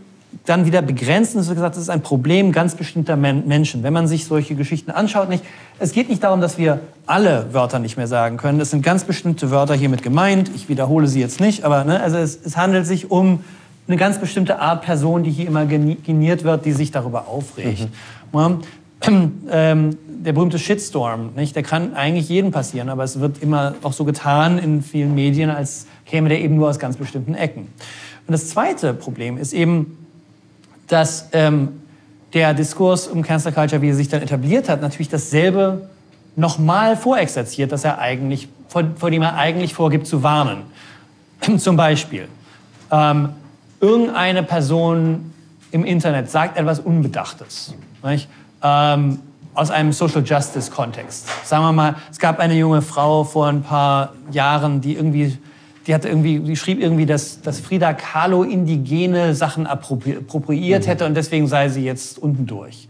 dann 0.44 0.64
wieder 0.66 0.80
begrenzt 0.80 1.34
und 1.34 1.42
es 1.42 1.48
wird 1.48 1.56
gesagt, 1.56 1.76
das 1.76 1.82
ist 1.82 1.90
ein 1.90 2.00
Problem 2.00 2.52
ganz 2.52 2.74
bestimmter 2.74 3.16
Men 3.16 3.46
Menschen. 3.46 3.82
Wenn 3.82 3.92
man 3.92 4.06
sich 4.06 4.24
solche 4.24 4.54
Geschichten 4.54 4.90
anschaut, 4.90 5.28
nicht, 5.28 5.44
es 5.78 5.92
geht 5.92 6.08
nicht 6.08 6.24
darum, 6.24 6.40
dass 6.40 6.56
wir 6.58 6.80
alle 7.06 7.52
Wörter 7.52 7.78
nicht 7.78 7.96
mehr 7.96 8.06
sagen 8.06 8.38
können. 8.38 8.60
Es 8.60 8.70
sind 8.70 8.82
ganz 8.82 9.04
bestimmte 9.04 9.50
Wörter 9.50 9.74
hiermit 9.74 10.02
gemeint. 10.02 10.50
Ich 10.54 10.68
wiederhole 10.68 11.06
sie 11.06 11.20
jetzt 11.20 11.38
nicht, 11.40 11.64
aber 11.64 11.84
ne, 11.84 12.00
also 12.00 12.16
es, 12.16 12.38
es 12.44 12.56
handelt 12.56 12.86
sich 12.86 13.10
um 13.10 13.44
eine 13.86 13.96
ganz 13.96 14.18
bestimmte 14.18 14.58
Art 14.58 14.82
Person, 14.82 15.22
die 15.22 15.30
hier 15.30 15.46
immer 15.46 15.66
geniert 15.66 16.44
wird, 16.44 16.64
die 16.64 16.72
sich 16.72 16.90
darüber 16.90 17.28
aufregt. 17.28 17.82
Mhm. 17.82 17.88
ähm, 19.50 19.98
der 20.06 20.32
berühmte 20.32 20.58
Shitstorm, 20.58 21.30
nicht? 21.36 21.54
der 21.54 21.62
kann 21.62 21.94
eigentlich 21.94 22.28
jedem 22.28 22.50
passieren, 22.50 22.88
aber 22.88 23.04
es 23.04 23.20
wird 23.20 23.42
immer 23.42 23.74
auch 23.82 23.92
so 23.92 24.04
getan 24.04 24.58
in 24.58 24.82
vielen 24.82 25.14
Medien, 25.14 25.50
als 25.50 25.86
käme 26.04 26.28
der 26.28 26.40
eben 26.40 26.56
nur 26.56 26.68
aus 26.68 26.78
ganz 26.78 26.96
bestimmten 26.96 27.34
Ecken. 27.34 27.68
Und 28.26 28.32
das 28.32 28.48
zweite 28.48 28.92
Problem 28.92 29.38
ist 29.38 29.52
eben, 29.52 29.98
dass 30.88 31.28
ähm, 31.32 31.80
der 32.32 32.54
Diskurs 32.54 33.06
um 33.06 33.22
Cancel 33.22 33.52
Culture, 33.52 33.82
wie 33.82 33.90
er 33.90 33.94
sich 33.94 34.08
dann 34.08 34.22
etabliert 34.22 34.68
hat, 34.68 34.82
natürlich 34.82 35.08
dasselbe 35.08 35.88
nochmal 36.34 36.96
vorexerziert, 36.96 37.72
dass 37.72 37.84
er 37.84 37.98
eigentlich, 37.98 38.48
vor, 38.68 38.84
vor, 38.96 39.10
dem 39.10 39.22
er 39.22 39.36
eigentlich 39.36 39.74
vorgibt 39.74 40.06
zu 40.06 40.22
warnen. 40.22 40.64
Zum 41.58 41.76
Beispiel, 41.76 42.28
ähm, 42.90 43.30
irgendeine 43.80 44.42
Person 44.42 45.32
im 45.70 45.84
Internet 45.84 46.30
sagt 46.30 46.58
etwas 46.58 46.80
Unbedachtes. 46.80 47.74
Ähm, 48.62 49.20
aus 49.56 49.70
einem 49.70 49.92
Social 49.92 50.22
Justice 50.22 50.70
Kontext. 50.70 51.26
Sagen 51.44 51.64
wir 51.64 51.72
mal, 51.72 51.96
es 52.10 52.18
gab 52.18 52.38
eine 52.38 52.54
junge 52.54 52.82
Frau 52.82 53.24
vor 53.24 53.46
ein 53.48 53.62
paar 53.62 54.12
Jahren, 54.30 54.80
die 54.80 54.94
irgendwie, 54.94 55.38
die 55.86 55.94
hatte 55.94 56.08
irgendwie, 56.08 56.38
die 56.40 56.56
schrieb 56.56 56.80
irgendwie, 56.80 57.06
dass, 57.06 57.40
dass 57.40 57.60
Frida 57.60 57.94
Kahlo 57.94 58.42
indigene 58.42 59.34
Sachen 59.34 59.66
appropriiert 59.66 60.84
mhm. 60.84 60.88
hätte 60.88 61.06
und 61.06 61.14
deswegen 61.14 61.48
sei 61.48 61.70
sie 61.70 61.84
jetzt 61.84 62.18
unten 62.18 62.46
durch. 62.46 62.88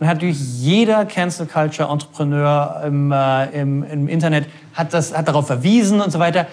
Und 0.00 0.08
hat 0.08 0.16
natürlich 0.16 0.40
jeder 0.60 1.04
Cancel 1.04 1.46
Culture 1.46 1.88
Entrepreneur 1.88 2.82
im, 2.84 3.12
äh, 3.12 3.60
im, 3.60 3.84
im 3.84 4.08
Internet 4.08 4.46
hat, 4.74 4.92
das, 4.92 5.16
hat 5.16 5.28
darauf 5.28 5.46
verwiesen 5.46 6.00
und 6.00 6.10
so 6.10 6.18
weiter. 6.18 6.46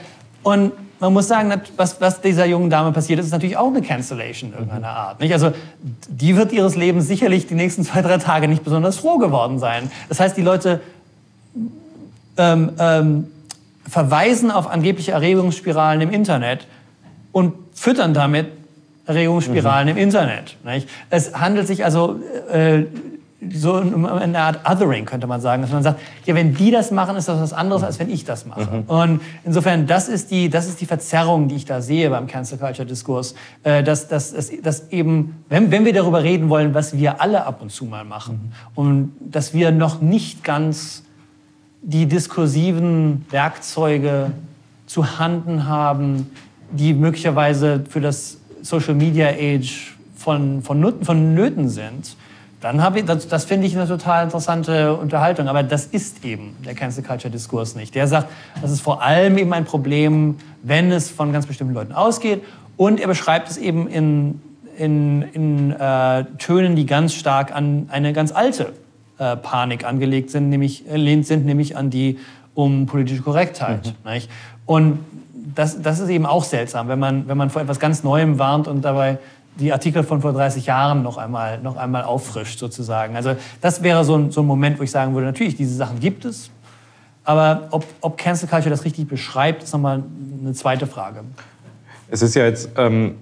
Und 0.44 0.74
man 1.02 1.14
muss 1.14 1.28
sagen, 1.28 1.52
was, 1.78 2.00
was 2.00 2.22
dieser 2.22 2.46
jungen 2.46 2.70
Dame 2.70 2.92
passiert 2.92 3.20
ist, 3.20 3.26
ist 3.26 3.32
natürlich 3.32 3.58
auch 3.58 3.68
eine 3.68 3.82
Cancellation 3.82 4.54
irgendeiner 4.54 4.90
Art. 4.90 5.20
Nicht? 5.20 5.34
Also 5.34 5.52
die 6.08 6.38
wird 6.38 6.52
ihres 6.52 6.76
Lebens 6.76 7.08
sicherlich 7.08 7.48
die 7.48 7.56
nächsten 7.56 7.84
zwei, 7.84 8.02
drei 8.04 8.20
Tage 8.20 8.48
nicht 8.48 8.64
besonders 8.64 8.98
froh 8.98 9.18
geworden 9.18 9.58
sein. 9.58 9.92
Das 10.10 10.20
heißt, 10.20 10.38
die 10.38 10.44
Leute 10.44 10.80
ähm, 12.38 12.72
ähm, 12.80 13.28
verweisen 13.90 14.52
auf 14.52 14.70
angebliche 14.70 15.12
Erregungsspiralen 15.12 16.02
im 16.02 16.12
Internet 16.12 16.68
und 17.32 17.56
füttern 17.74 18.14
damit 18.14 18.48
Erregungsspiralen 19.08 19.90
mhm. 19.90 19.98
im 19.98 20.04
Internet. 20.04 20.58
Nicht? 20.64 20.88
Es 21.10 21.34
handelt 21.34 21.66
sich 21.66 21.84
also 21.84 22.20
äh, 22.52 22.84
so 23.50 23.74
eine 23.74 24.38
Art 24.38 24.70
Othering, 24.70 25.06
könnte 25.06 25.26
man 25.26 25.42
sagen, 25.42 25.64
dass 25.64 25.72
man 25.72 25.82
sagt, 25.82 26.00
ja, 26.26 26.36
wenn 26.36 26.54
die 26.54 26.70
das 26.70 26.92
machen, 26.92 27.16
ist 27.16 27.28
das 27.28 27.40
was 27.40 27.54
anderes, 27.54 27.82
als 27.82 27.98
wenn 27.98 28.10
ich 28.10 28.24
das 28.24 28.46
mache. 28.46 28.84
Mhm. 28.84 28.84
Und 28.84 29.22
insofern, 29.44 29.88
das 29.88 30.10
ist, 30.10 30.30
die, 30.30 30.50
das 30.50 30.68
ist 30.68 30.80
die 30.80 30.86
Verzerrung, 30.86 31.48
die 31.48 31.56
ich 31.56 31.66
da 31.66 31.82
sehe 31.82 32.12
beim 32.12 32.28
Cancel 32.28 32.60
Culture 32.60 32.88
Diskurs, 32.88 33.34
äh, 33.64 33.82
dass, 33.84 34.08
dass, 34.08 34.34
dass, 34.34 34.52
dass 34.62 34.90
eben, 34.92 35.44
wenn, 35.50 35.72
wenn 35.72 35.86
wir 35.86 35.94
darüber 35.94 36.22
reden 36.24 36.50
wollen, 36.50 36.76
was 36.76 36.96
wir 36.96 37.20
alle 37.20 37.46
ab 37.46 37.62
und 37.62 37.72
zu 37.72 37.86
mal 37.86 38.06
machen, 38.06 38.52
mhm. 38.54 38.72
und 38.76 39.12
dass 39.20 39.54
wir 39.54 39.72
noch 39.72 40.02
nicht 40.02 40.44
ganz 40.44 41.04
die 41.82 42.06
diskursiven 42.06 43.26
Werkzeuge 43.32 44.34
zu 44.86 45.18
Handen 45.18 45.68
haben, 45.68 46.32
die 46.70 46.94
möglicherweise 46.94 47.84
für 47.90 48.02
das 48.02 48.38
Social 48.62 48.94
Media 48.94 49.30
Age 49.30 49.98
von, 50.16 50.62
von, 50.62 51.04
von 51.04 51.34
Nöten 51.34 51.70
sind, 51.70 52.16
dann 52.62 52.84
habe 52.84 53.00
ich, 53.00 53.06
das, 53.06 53.28
das 53.28 53.46
finde 53.46 53.66
ich 53.66 53.76
eine 53.76 53.88
total 53.88 54.24
interessante 54.24 54.96
Unterhaltung. 54.96 55.48
Aber 55.48 55.64
das 55.64 55.86
ist 55.88 56.24
eben 56.24 56.56
der 56.64 56.76
Cancel 56.76 57.04
Culture 57.04 57.32
Diskurs 57.32 57.76
nicht. 57.76 57.96
Der 57.96 58.08
sagt, 58.08 58.30
das 58.62 58.72
ist 58.72 58.82
vor 58.82 59.02
allem 59.02 59.40
eben 59.40 59.52
ein 59.52 59.66
Problem, 59.66 60.38
wenn 60.62 60.92
es 60.92 61.10
von 61.10 61.34
ganz 61.34 61.48
bestimmten 61.48 61.74
Leuten 61.74 61.92
ausgeht. 61.92 62.44
Und 62.78 63.00
er 63.00 63.08
beschreibt 63.08 63.50
es 63.50 63.58
eben 63.58 63.88
in, 63.88 64.42
in, 64.78 65.24
in 65.34 65.72
äh, 65.72 66.26
Tönen, 66.38 66.76
die 66.76 66.86
ganz 66.86 67.16
stark 67.16 67.54
an 67.54 67.90
eine 67.92 68.14
ganz 68.14 68.32
alte 68.32 68.74
äh, 69.18 69.36
Panik 69.38 69.84
angelegt 69.84 70.30
sind, 70.30 70.50
nämlich, 70.50 70.88
äh, 70.88 71.22
sind, 71.24 71.46
nämlich 71.46 71.76
an 71.76 71.90
die 71.90 72.20
um 72.54 72.86
politische 72.86 73.24
Korrektheit. 73.24 73.94
Mhm. 74.04 74.22
Und 74.68 75.00
das, 75.56 75.82
das 75.82 76.00
ist 76.00 76.10
eben 76.10 76.28
auch 76.28 76.44
seltsam, 76.44 76.88
wenn 76.88 77.00
man, 77.00 77.28
wenn 77.28 77.38
man 77.38 77.50
vor 77.50 77.62
etwas 77.62 77.80
ganz 77.80 78.04
Neuem 78.04 78.38
warnt 78.38 78.68
und 78.68 78.84
dabei 78.84 79.18
die 79.56 79.74
Artikel 79.74 80.04
von 80.04 80.22
vor 80.22 80.34
30 80.34 80.66
Jahren 80.66 81.04
noch 81.04 81.18
einmal, 81.18 81.60
noch 81.60 81.78
einmal 81.78 82.04
auffrischt 82.04 82.60
sozusagen. 82.60 83.16
Also 83.16 83.36
das 83.60 83.84
wäre 83.84 84.04
so 84.04 84.16
ein, 84.16 84.32
so 84.32 84.42
ein 84.42 84.48
Moment, 84.48 84.80
wo 84.80 84.84
ich 84.84 84.92
sagen 84.92 85.14
würde, 85.14 85.28
natürlich, 85.28 85.56
diese 85.56 85.76
Sachen 85.76 86.00
gibt 86.00 86.26
es, 86.26 86.50
aber 87.24 87.68
ob, 87.72 87.86
ob 88.02 88.18
Cancel 88.18 88.48
Culture 88.48 88.70
das 88.70 88.86
richtig 88.86 89.08
beschreibt, 89.08 89.64
ist 89.64 89.74
nochmal 89.74 90.04
eine 90.42 90.54
zweite 90.54 90.88
Frage. 90.88 91.22
Es 92.10 92.22
ist 92.22 92.36
ja 92.36 92.46
jetzt, 92.46 92.70
ähm, 92.78 93.16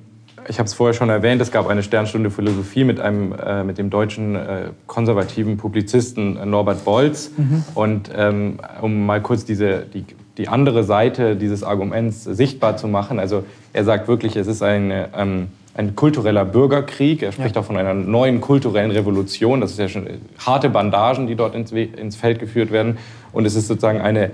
ich 0.48 0.58
habe 0.58 0.68
es 0.68 0.74
vorher 0.74 0.94
schon 0.94 1.10
erwähnt, 1.10 1.42
es 1.42 1.52
gab 1.52 1.68
eine 1.68 1.84
Sternstunde 1.84 2.32
Philosophie 2.32 2.84
mit, 2.84 3.00
einem, 3.00 3.34
äh, 3.34 3.64
mit 3.64 3.78
dem 3.78 3.90
deutschen 3.90 4.36
äh, 4.36 4.70
konservativen 4.88 5.58
Publizisten 5.58 6.38
äh, 6.38 6.46
Norbert 6.46 6.86
Bolz. 6.86 7.32
Mhm. 7.36 7.64
Und 7.76 8.10
ähm, 8.16 8.60
um 8.82 9.06
mal 9.06 9.22
kurz 9.22 9.46
diese, 9.46 9.82
die, 9.82 10.06
die 10.38 10.48
andere 10.48 10.84
Seite 10.84 11.36
dieses 11.36 11.64
Arguments 11.64 12.24
sichtbar 12.24 12.78
zu 12.78 12.88
machen, 12.88 13.20
also 13.20 13.44
er 13.74 13.84
sagt 13.84 14.08
wirklich, 14.08 14.36
es 14.36 14.48
ist 14.48 14.62
eine... 14.62 15.10
Ähm, 15.16 15.48
ein 15.74 15.96
kultureller 15.96 16.46
Bürgerkrieg. 16.46 17.22
Er 17.24 17.32
spricht 17.32 17.56
ja. 17.56 17.62
auch 17.62 17.66
von 17.66 17.78
einer 17.78 17.94
neuen 17.94 18.42
kulturellen 18.42 18.92
Revolution. 18.92 19.62
Das 19.62 19.72
ist 19.72 19.80
ja 19.80 19.88
schon 19.88 20.08
harte 20.46 20.70
Bandagen, 20.70 21.28
die 21.28 21.36
dort 21.36 21.56
ins, 21.56 21.72
ins 21.72 22.16
Feld 22.16 22.40
geführt 22.40 22.72
werden. 22.72 22.98
Und 23.32 23.46
es 23.46 23.56
ist 23.56 23.68
sozusagen 23.68 24.02
eine, 24.02 24.32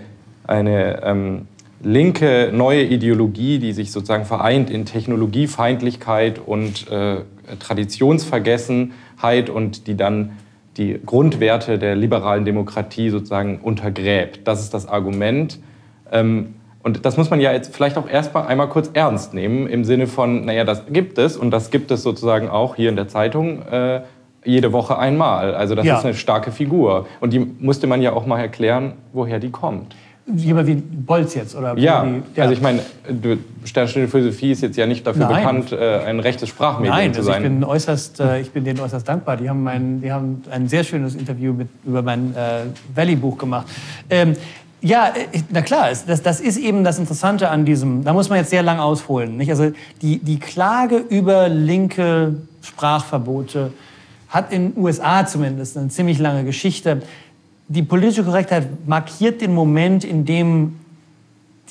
eine 0.48 1.04
ähm, 1.04 1.48
linke 1.82 2.52
neue 2.54 2.84
Ideologie, 2.84 3.60
die 3.60 3.74
sich 3.74 3.92
sozusagen 3.92 4.26
vereint 4.26 4.70
in 4.70 4.86
Technologiefeindlichkeit 4.86 6.40
und 6.40 6.90
äh, 6.90 7.18
Traditionsvergessenheit 7.60 9.50
und 9.50 9.88
die 9.88 9.96
dann 9.96 10.38
die 10.78 11.00
Grundwerte 11.06 11.78
der 11.80 11.96
liberalen 11.96 12.44
Demokratie 12.44 13.10
sozusagen 13.10 13.60
untergräbt. 13.60 14.42
Das 14.46 14.62
ist 14.62 14.74
das 14.74 14.88
Argument. 14.88 15.60
Ähm, 16.12 16.56
und 16.86 17.04
das 17.04 17.18
muss 17.18 17.32
man 17.32 17.40
ja 17.40 17.52
jetzt 17.52 17.76
vielleicht 17.76 17.98
auch 17.98 18.08
erstmal 18.08 18.46
einmal 18.46 18.70
kurz 18.70 18.92
ernst 18.94 19.34
nehmen, 19.34 19.66
im 19.66 19.86
Sinne 19.86 20.06
von, 20.06 20.46
naja, 20.46 20.64
das 20.64 20.84
gibt 20.88 21.18
es 21.18 21.36
und 21.36 21.50
das 21.50 21.72
gibt 21.72 21.90
es 21.90 22.04
sozusagen 22.04 22.48
auch 22.48 22.76
hier 22.76 22.90
in 22.90 22.96
der 22.96 23.08
Zeitung 23.08 23.64
äh, 23.64 24.02
jede 24.44 24.72
Woche 24.72 25.00
einmal. 25.00 25.56
Also 25.56 25.74
das 25.74 25.84
ja. 25.84 25.98
ist 25.98 26.06
eine 26.06 26.14
starke 26.14 26.52
Figur. 26.52 27.08
Und 27.22 27.34
die 27.34 27.40
musste 27.40 27.88
man 27.88 28.04
ja 28.04 28.14
auch 28.14 28.28
mal 28.28 28.40
erklären, 28.40 28.94
woher 29.14 29.40
die 29.40 29.50
kommt. 29.50 29.96
Jemand 30.36 30.68
wie 30.68 30.76
Bolz 30.76 31.34
jetzt? 31.34 31.56
Oder 31.56 31.76
ja, 31.76 32.06
die, 32.06 32.22
ja. 32.36 32.44
also 32.44 32.54
ich 32.54 32.62
meine, 32.62 32.82
Sternstunde 33.64 34.08
Philosophie 34.08 34.52
ist 34.52 34.62
jetzt 34.62 34.78
ja 34.78 34.86
nicht 34.86 35.08
dafür 35.08 35.26
Nein. 35.26 35.38
bekannt, 35.38 35.72
äh, 35.72 36.02
ein 36.06 36.20
rechtes 36.20 36.50
Sprachmedium 36.50 36.96
Nein, 36.96 37.14
zu 37.16 37.22
also 37.22 37.32
sein. 37.32 37.42
Ich 37.42 37.50
bin, 37.50 37.64
äußerst, 37.64 38.20
äh, 38.20 38.42
ich 38.42 38.52
bin 38.52 38.64
denen 38.64 38.80
äußerst 38.80 39.08
dankbar. 39.10 39.38
Die 39.38 39.50
haben, 39.50 39.64
mein, 39.64 40.02
die 40.02 40.12
haben 40.12 40.44
ein 40.52 40.68
sehr 40.68 40.84
schönes 40.84 41.16
Interview 41.16 41.52
mit, 41.52 41.68
über 41.84 42.04
mein 42.04 42.36
äh, 42.36 42.62
Valley-Buch 42.94 43.40
gemacht. 43.40 43.66
Ähm, 44.08 44.36
ja, 44.86 45.08
äh, 45.08 45.42
na 45.50 45.64
klar, 45.64 45.90
das, 46.06 46.22
das 46.22 46.40
ist 46.40 46.58
eben 46.58 46.84
das 46.84 47.00
Interessante 47.00 47.50
an 47.50 47.66
diesem, 47.66 48.04
da 48.04 48.14
muss 48.14 48.30
man 48.30 48.38
jetzt 48.38 48.52
sehr 48.52 48.62
lang 48.62 48.80
ausholen. 48.80 49.36
Nicht? 49.36 49.50
Also 49.50 49.72
die, 50.02 50.20
die 50.20 50.40
Klage 50.40 50.98
über 50.98 51.50
linke 51.50 52.36
Sprachverbote 52.62 53.74
hat 54.30 54.54
in 54.54 54.74
den 54.74 54.84
USA 54.84 55.26
zumindest 55.26 55.76
eine 55.76 55.90
ziemlich 55.90 56.20
lange 56.20 56.44
Geschichte. 56.44 57.02
Die 57.68 57.82
politische 57.82 58.24
Korrektheit 58.24 58.68
markiert 58.88 59.42
den 59.42 59.56
Moment, 59.56 60.04
in 60.04 60.24
dem 60.24 60.80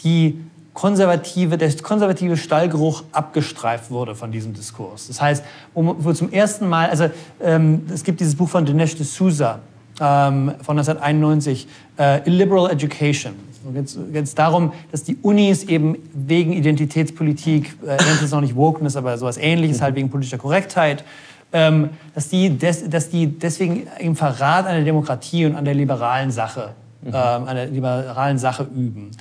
die 0.02 0.40
konservative, 0.72 1.56
der 1.56 1.72
konservative 1.76 2.36
Stallgeruch 2.36 3.04
abgestreift 3.12 3.92
wurde 3.92 4.16
von 4.16 4.32
diesem 4.32 4.54
Diskurs. 4.54 5.06
Das 5.06 5.20
heißt, 5.20 5.44
wo 5.74 6.12
zum 6.12 6.32
ersten 6.32 6.68
Mal, 6.68 6.90
also 6.90 7.10
ähm, 7.40 7.82
es 7.94 8.02
gibt 8.02 8.18
dieses 8.18 8.34
Buch 8.34 8.48
von 8.48 8.66
Dinesh 8.66 8.94
D'Souza, 8.94 9.58
ähm, 10.00 10.52
von 10.62 10.78
1991, 10.78 11.68
äh, 11.98 12.26
Illiberal 12.28 12.70
Education. 12.70 13.34
Jetzt 13.74 13.98
geht 14.12 14.24
es 14.24 14.34
darum, 14.34 14.72
dass 14.92 15.04
die 15.04 15.16
Unis 15.22 15.64
eben 15.64 15.96
wegen 16.12 16.52
Identitätspolitik, 16.52 17.76
äh, 17.82 17.90
nennt 17.90 18.22
es 18.22 18.30
noch 18.30 18.40
nicht 18.40 18.54
Wokeness, 18.54 18.96
aber 18.96 19.16
sowas 19.16 19.38
ähnliches, 19.38 19.80
halt 19.80 19.94
wegen 19.94 20.10
politischer 20.10 20.38
Korrektheit, 20.38 21.04
ähm, 21.52 21.90
dass, 22.14 22.28
die 22.28 22.58
des, 22.58 22.88
dass 22.90 23.08
die 23.08 23.26
deswegen 23.26 23.86
im 23.98 24.16
Verrat 24.16 24.66
an 24.66 24.74
der 24.74 24.84
Demokratie 24.84 25.46
und 25.46 25.54
an 25.54 25.64
der 25.64 25.74
liberalen 25.74 26.30
Sache, 26.30 26.70
mhm. 27.02 27.08
ähm, 27.08 27.14
an 27.14 27.56
der 27.56 27.66
liberalen 27.66 28.38
Sache 28.38 28.64
üben. 28.64 29.12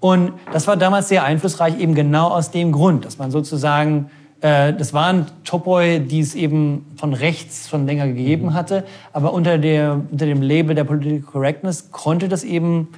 Und 0.00 0.32
das 0.52 0.66
war 0.68 0.76
damals 0.76 1.08
sehr 1.08 1.24
einflussreich, 1.24 1.80
eben 1.80 1.94
genau 1.94 2.28
aus 2.28 2.52
dem 2.52 2.70
Grund, 2.70 3.04
dass 3.04 3.18
man 3.18 3.32
sozusagen 3.32 4.10
das 4.40 4.92
waren 4.92 5.26
Topoi, 5.44 5.98
die 5.98 6.20
es 6.20 6.36
eben 6.36 6.86
von 6.96 7.12
rechts 7.12 7.68
schon 7.68 7.86
länger 7.86 8.06
gegeben 8.06 8.46
mhm. 8.46 8.54
hatte, 8.54 8.84
aber 9.12 9.32
unter, 9.32 9.58
der, 9.58 10.00
unter 10.10 10.26
dem 10.26 10.42
Label 10.42 10.76
der 10.76 10.84
Political 10.84 11.20
Correctness 11.22 11.90
konnte 11.90 12.28
das 12.28 12.44
eben 12.44 12.88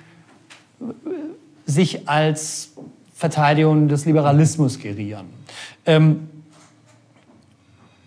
äh, 0.81 0.85
sich 1.65 2.09
als 2.09 2.73
Verteidigung 3.15 3.89
des 3.89 4.05
Liberalismus 4.05 4.79
gerieren. 4.79 5.27
Ähm, 5.87 6.29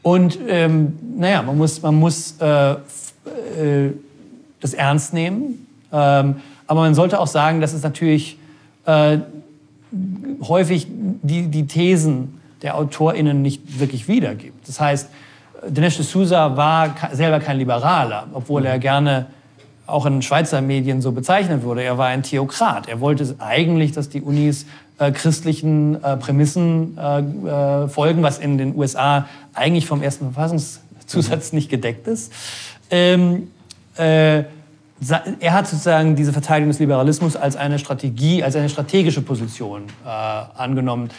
und 0.03 0.37
ähm, 0.47 0.97
naja, 1.17 1.41
man 1.41 1.57
muss, 1.57 1.81
man 1.81 1.95
muss 1.95 2.35
äh, 2.39 2.71
äh, 2.73 2.77
das 4.59 4.73
ernst 4.73 5.13
nehmen, 5.13 5.65
ähm, 5.91 6.35
aber 6.67 6.81
man 6.81 6.93
sollte 6.93 7.19
auch 7.19 7.27
sagen, 7.27 7.61
dass 7.61 7.73
es 7.73 7.83
natürlich 7.83 8.37
äh, 8.85 9.19
häufig 10.41 10.87
die, 10.89 11.47
die 11.47 11.67
Thesen 11.67 12.39
der 12.63 12.75
AutorInnen 12.77 13.41
nicht 13.41 13.79
wirklich 13.79 14.07
wiedergibt. 14.07 14.67
Das 14.67 14.79
heißt, 14.79 15.09
Dinesh 15.67 15.99
D'Souza 15.99 16.57
war 16.57 16.95
selber 17.11 17.39
kein 17.39 17.57
Liberaler, 17.57 18.27
obwohl 18.33 18.65
er 18.65 18.79
gerne 18.79 19.27
auch 19.85 20.05
in 20.05 20.21
Schweizer 20.21 20.61
Medien 20.61 21.01
so 21.01 21.11
bezeichnet 21.11 21.63
wurde. 21.63 21.83
Er 21.83 21.97
war 21.97 22.07
ein 22.07 22.23
Theokrat. 22.23 22.87
Er 22.87 23.01
wollte 23.01 23.35
eigentlich, 23.39 23.91
dass 23.91 24.09
die 24.09 24.21
Unis 24.21 24.65
äh, 24.97 25.11
christlichen 25.11 26.01
äh, 26.03 26.17
Prämissen 26.17 26.97
äh, 26.97 27.19
äh 27.19 27.87
folgen, 27.89 28.23
was 28.23 28.39
in 28.39 28.57
den 28.57 28.75
USA 28.75 29.27
eigentlich 29.53 29.85
vom 29.85 30.01
ersten 30.01 30.31
Verfassungszusatz 30.31 31.51
nicht 31.51 31.69
gedeckt 31.69 32.07
ist. 32.07 32.31
Ähm, 32.89 33.49
äh, 33.97 34.43
er 35.39 35.53
hat 35.53 35.67
sozusagen 35.67 36.15
diese 36.15 36.31
Verteidigung 36.31 36.69
des 36.69 36.79
Liberalismus 36.79 37.35
als 37.35 37.57
eine 37.57 37.77
Strategie, 37.77 38.41
als 38.41 38.55
eine 38.55 38.69
strategische 38.69 39.21
Position 39.21 39.83
äh, 40.05 40.07
angenommen. 40.07 41.09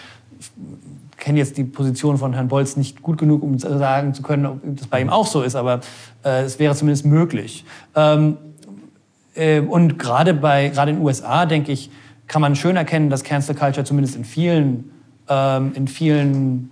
Kenne 1.16 1.38
jetzt 1.38 1.56
die 1.56 1.64
Position 1.64 2.18
von 2.18 2.32
Herrn 2.34 2.48
Bolz 2.48 2.76
nicht 2.76 3.02
gut 3.02 3.18
genug, 3.18 3.42
um 3.42 3.58
sagen 3.58 4.14
zu 4.14 4.22
können, 4.22 4.46
ob 4.46 4.60
das 4.62 4.86
bei 4.86 5.00
ihm 5.00 5.10
auch 5.10 5.26
so 5.26 5.42
ist, 5.42 5.54
aber 5.54 5.80
es 6.22 6.58
wäre 6.58 6.74
zumindest 6.74 7.06
möglich. 7.06 7.64
Ähm, 7.94 8.36
äh, 9.34 9.60
und 9.60 9.98
gerade 9.98 10.34
bei 10.34 10.68
gerade 10.68 10.90
in 10.90 10.98
den 10.98 11.04
USA, 11.04 11.46
denke 11.46 11.72
ich, 11.72 11.90
kann 12.26 12.40
man 12.40 12.56
schön 12.56 12.76
erkennen, 12.76 13.10
dass 13.10 13.22
Cancel 13.22 13.54
Culture 13.54 13.84
zumindest 13.84 14.16
in 14.16 14.24
vielen, 14.24 14.90
ähm, 15.28 15.72
in 15.74 15.88
vielen 15.88 16.70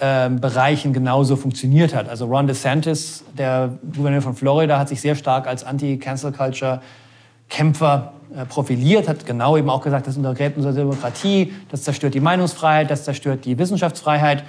ähm, 0.00 0.40
Bereichen 0.40 0.92
genauso 0.92 1.36
funktioniert 1.36 1.94
hat. 1.94 2.08
Also 2.08 2.26
Ron 2.26 2.46
DeSantis, 2.46 3.24
der 3.36 3.78
Gouverneur 3.94 4.22
von 4.22 4.34
Florida, 4.34 4.78
hat 4.78 4.88
sich 4.88 5.00
sehr 5.00 5.14
stark 5.14 5.46
als 5.46 5.64
Anti-Cancel 5.64 6.32
Culture-Kämpfer 6.32 8.12
äh, 8.12 8.15
profiliert, 8.48 9.08
hat 9.08 9.24
genau 9.26 9.56
eben 9.56 9.70
auch 9.70 9.82
gesagt, 9.82 10.06
das 10.06 10.16
untergräbt 10.16 10.56
unsere 10.56 10.74
Demokratie, 10.74 11.52
das 11.70 11.82
zerstört 11.82 12.14
die 12.14 12.20
Meinungsfreiheit, 12.20 12.90
das 12.90 13.04
zerstört 13.04 13.44
die 13.44 13.58
Wissenschaftsfreiheit. 13.58 14.44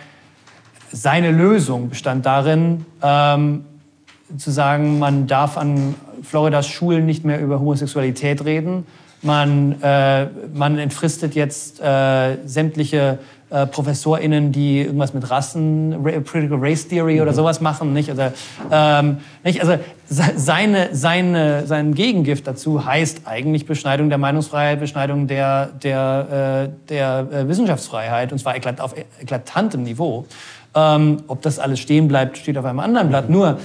Seine 0.92 1.32
Lösung 1.32 1.90
bestand 1.90 2.26
darin, 2.26 2.86
ähm, 3.02 3.66
zu 4.38 4.52
sagen, 4.52 5.00
man 5.00 5.28
darf 5.28 5.58
an 5.58 5.96
Floridas 6.22 6.68
Schulen 6.68 7.06
nicht 7.06 7.24
mehr 7.24 7.40
über 7.40 7.60
Homosexualität 7.60 8.44
reden. 8.44 8.86
Man, 9.22 9.82
äh, 9.82 10.28
man 10.54 10.78
entfristet 10.78 11.34
jetzt 11.34 11.82
äh, 11.82 12.38
sämtliche 12.46 13.20
äh, 13.50 13.66
ProfessorInnen, 13.66 14.52
die 14.52 14.82
irgendwas 14.82 15.14
mit 15.14 15.30
Rassen, 15.30 16.04
Critical 16.26 16.58
Race 16.60 16.88
Theory 16.88 17.22
oder 17.22 17.32
mhm. 17.32 17.36
sowas 17.36 17.62
machen. 17.62 17.94
Nicht? 17.94 18.10
Also, 18.10 18.24
ähm, 18.72 19.18
nicht? 19.44 19.62
also 19.62 19.82
seine, 20.10 20.90
seine, 20.94 21.66
sein 21.66 21.94
Gegengift 21.94 22.46
dazu 22.48 22.86
heißt 22.86 23.22
eigentlich 23.26 23.66
Beschneidung 23.66 24.10
der 24.10 24.18
Meinungsfreiheit, 24.18 24.80
Beschneidung 24.80 25.28
der, 25.28 25.68
der, 25.82 26.70
äh, 26.70 26.90
der 26.90 27.28
äh, 27.32 27.48
Wissenschaftsfreiheit, 27.48 28.32
und 28.32 28.40
zwar 28.40 28.56
eklat 28.56 28.82
auf 28.82 28.96
eklatantem 29.22 29.84
Niveau. 29.84 30.26
Ähm, 30.76 31.24
ob 31.28 31.42
das 31.42 31.60
alles 31.60 31.80
stehen 31.80 32.08
bleibt, 32.08 32.38
steht 32.38 32.58
auf 32.58 32.66
einem 32.66 32.80
anderen 32.80 33.10
Blatt. 33.10 33.30
Nur 33.30 33.60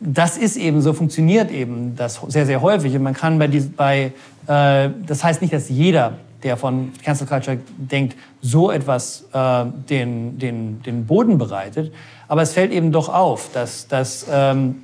das 0.00 0.36
ist 0.36 0.56
eben, 0.56 0.82
so 0.82 0.92
funktioniert 0.92 1.50
eben 1.50 1.96
das 1.96 2.20
sehr, 2.28 2.46
sehr 2.46 2.60
häufig. 2.60 2.94
Und 2.94 3.02
man 3.02 3.14
kann 3.14 3.38
bei, 3.38 3.48
bei 3.76 4.12
äh, 4.46 4.90
das 5.06 5.24
heißt 5.24 5.40
nicht, 5.40 5.54
dass 5.54 5.68
jeder, 5.68 6.18
der 6.46 6.56
von 6.56 6.92
Cancel 7.04 7.26
Culture 7.26 7.58
denkt, 7.76 8.16
so 8.40 8.70
etwas 8.70 9.26
äh, 9.32 9.64
den, 9.90 10.38
den, 10.38 10.82
den 10.82 11.06
Boden 11.06 11.36
bereitet. 11.36 11.92
Aber 12.28 12.42
es 12.42 12.52
fällt 12.52 12.72
eben 12.72 12.92
doch 12.92 13.08
auf, 13.08 13.50
dass, 13.52 13.88
dass 13.88 14.26
ähm, 14.30 14.76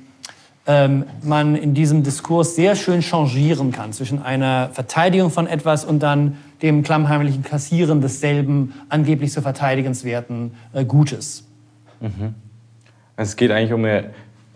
ähm, 0.67 1.05
man 1.23 1.55
in 1.55 1.73
diesem 1.73 2.03
Diskurs 2.03 2.55
sehr 2.55 2.75
schön 2.75 3.01
changieren 3.01 3.71
kann 3.71 3.93
zwischen 3.93 4.21
einer 4.21 4.69
Verteidigung 4.73 5.31
von 5.31 5.47
etwas 5.47 5.83
und 5.85 6.03
dann 6.03 6.37
dem 6.61 6.83
klammheimlichen 6.83 7.43
Kassieren 7.43 8.01
desselben 8.01 8.73
angeblich 8.89 9.33
so 9.33 9.41
verteidigenswerten 9.41 10.53
äh, 10.73 10.85
Gutes. 10.85 11.45
Mhm. 11.99 12.35
Es 13.15 13.35
geht 13.35 13.51
eigentlich 13.51 13.73
um 13.73 13.83
eine 13.83 14.11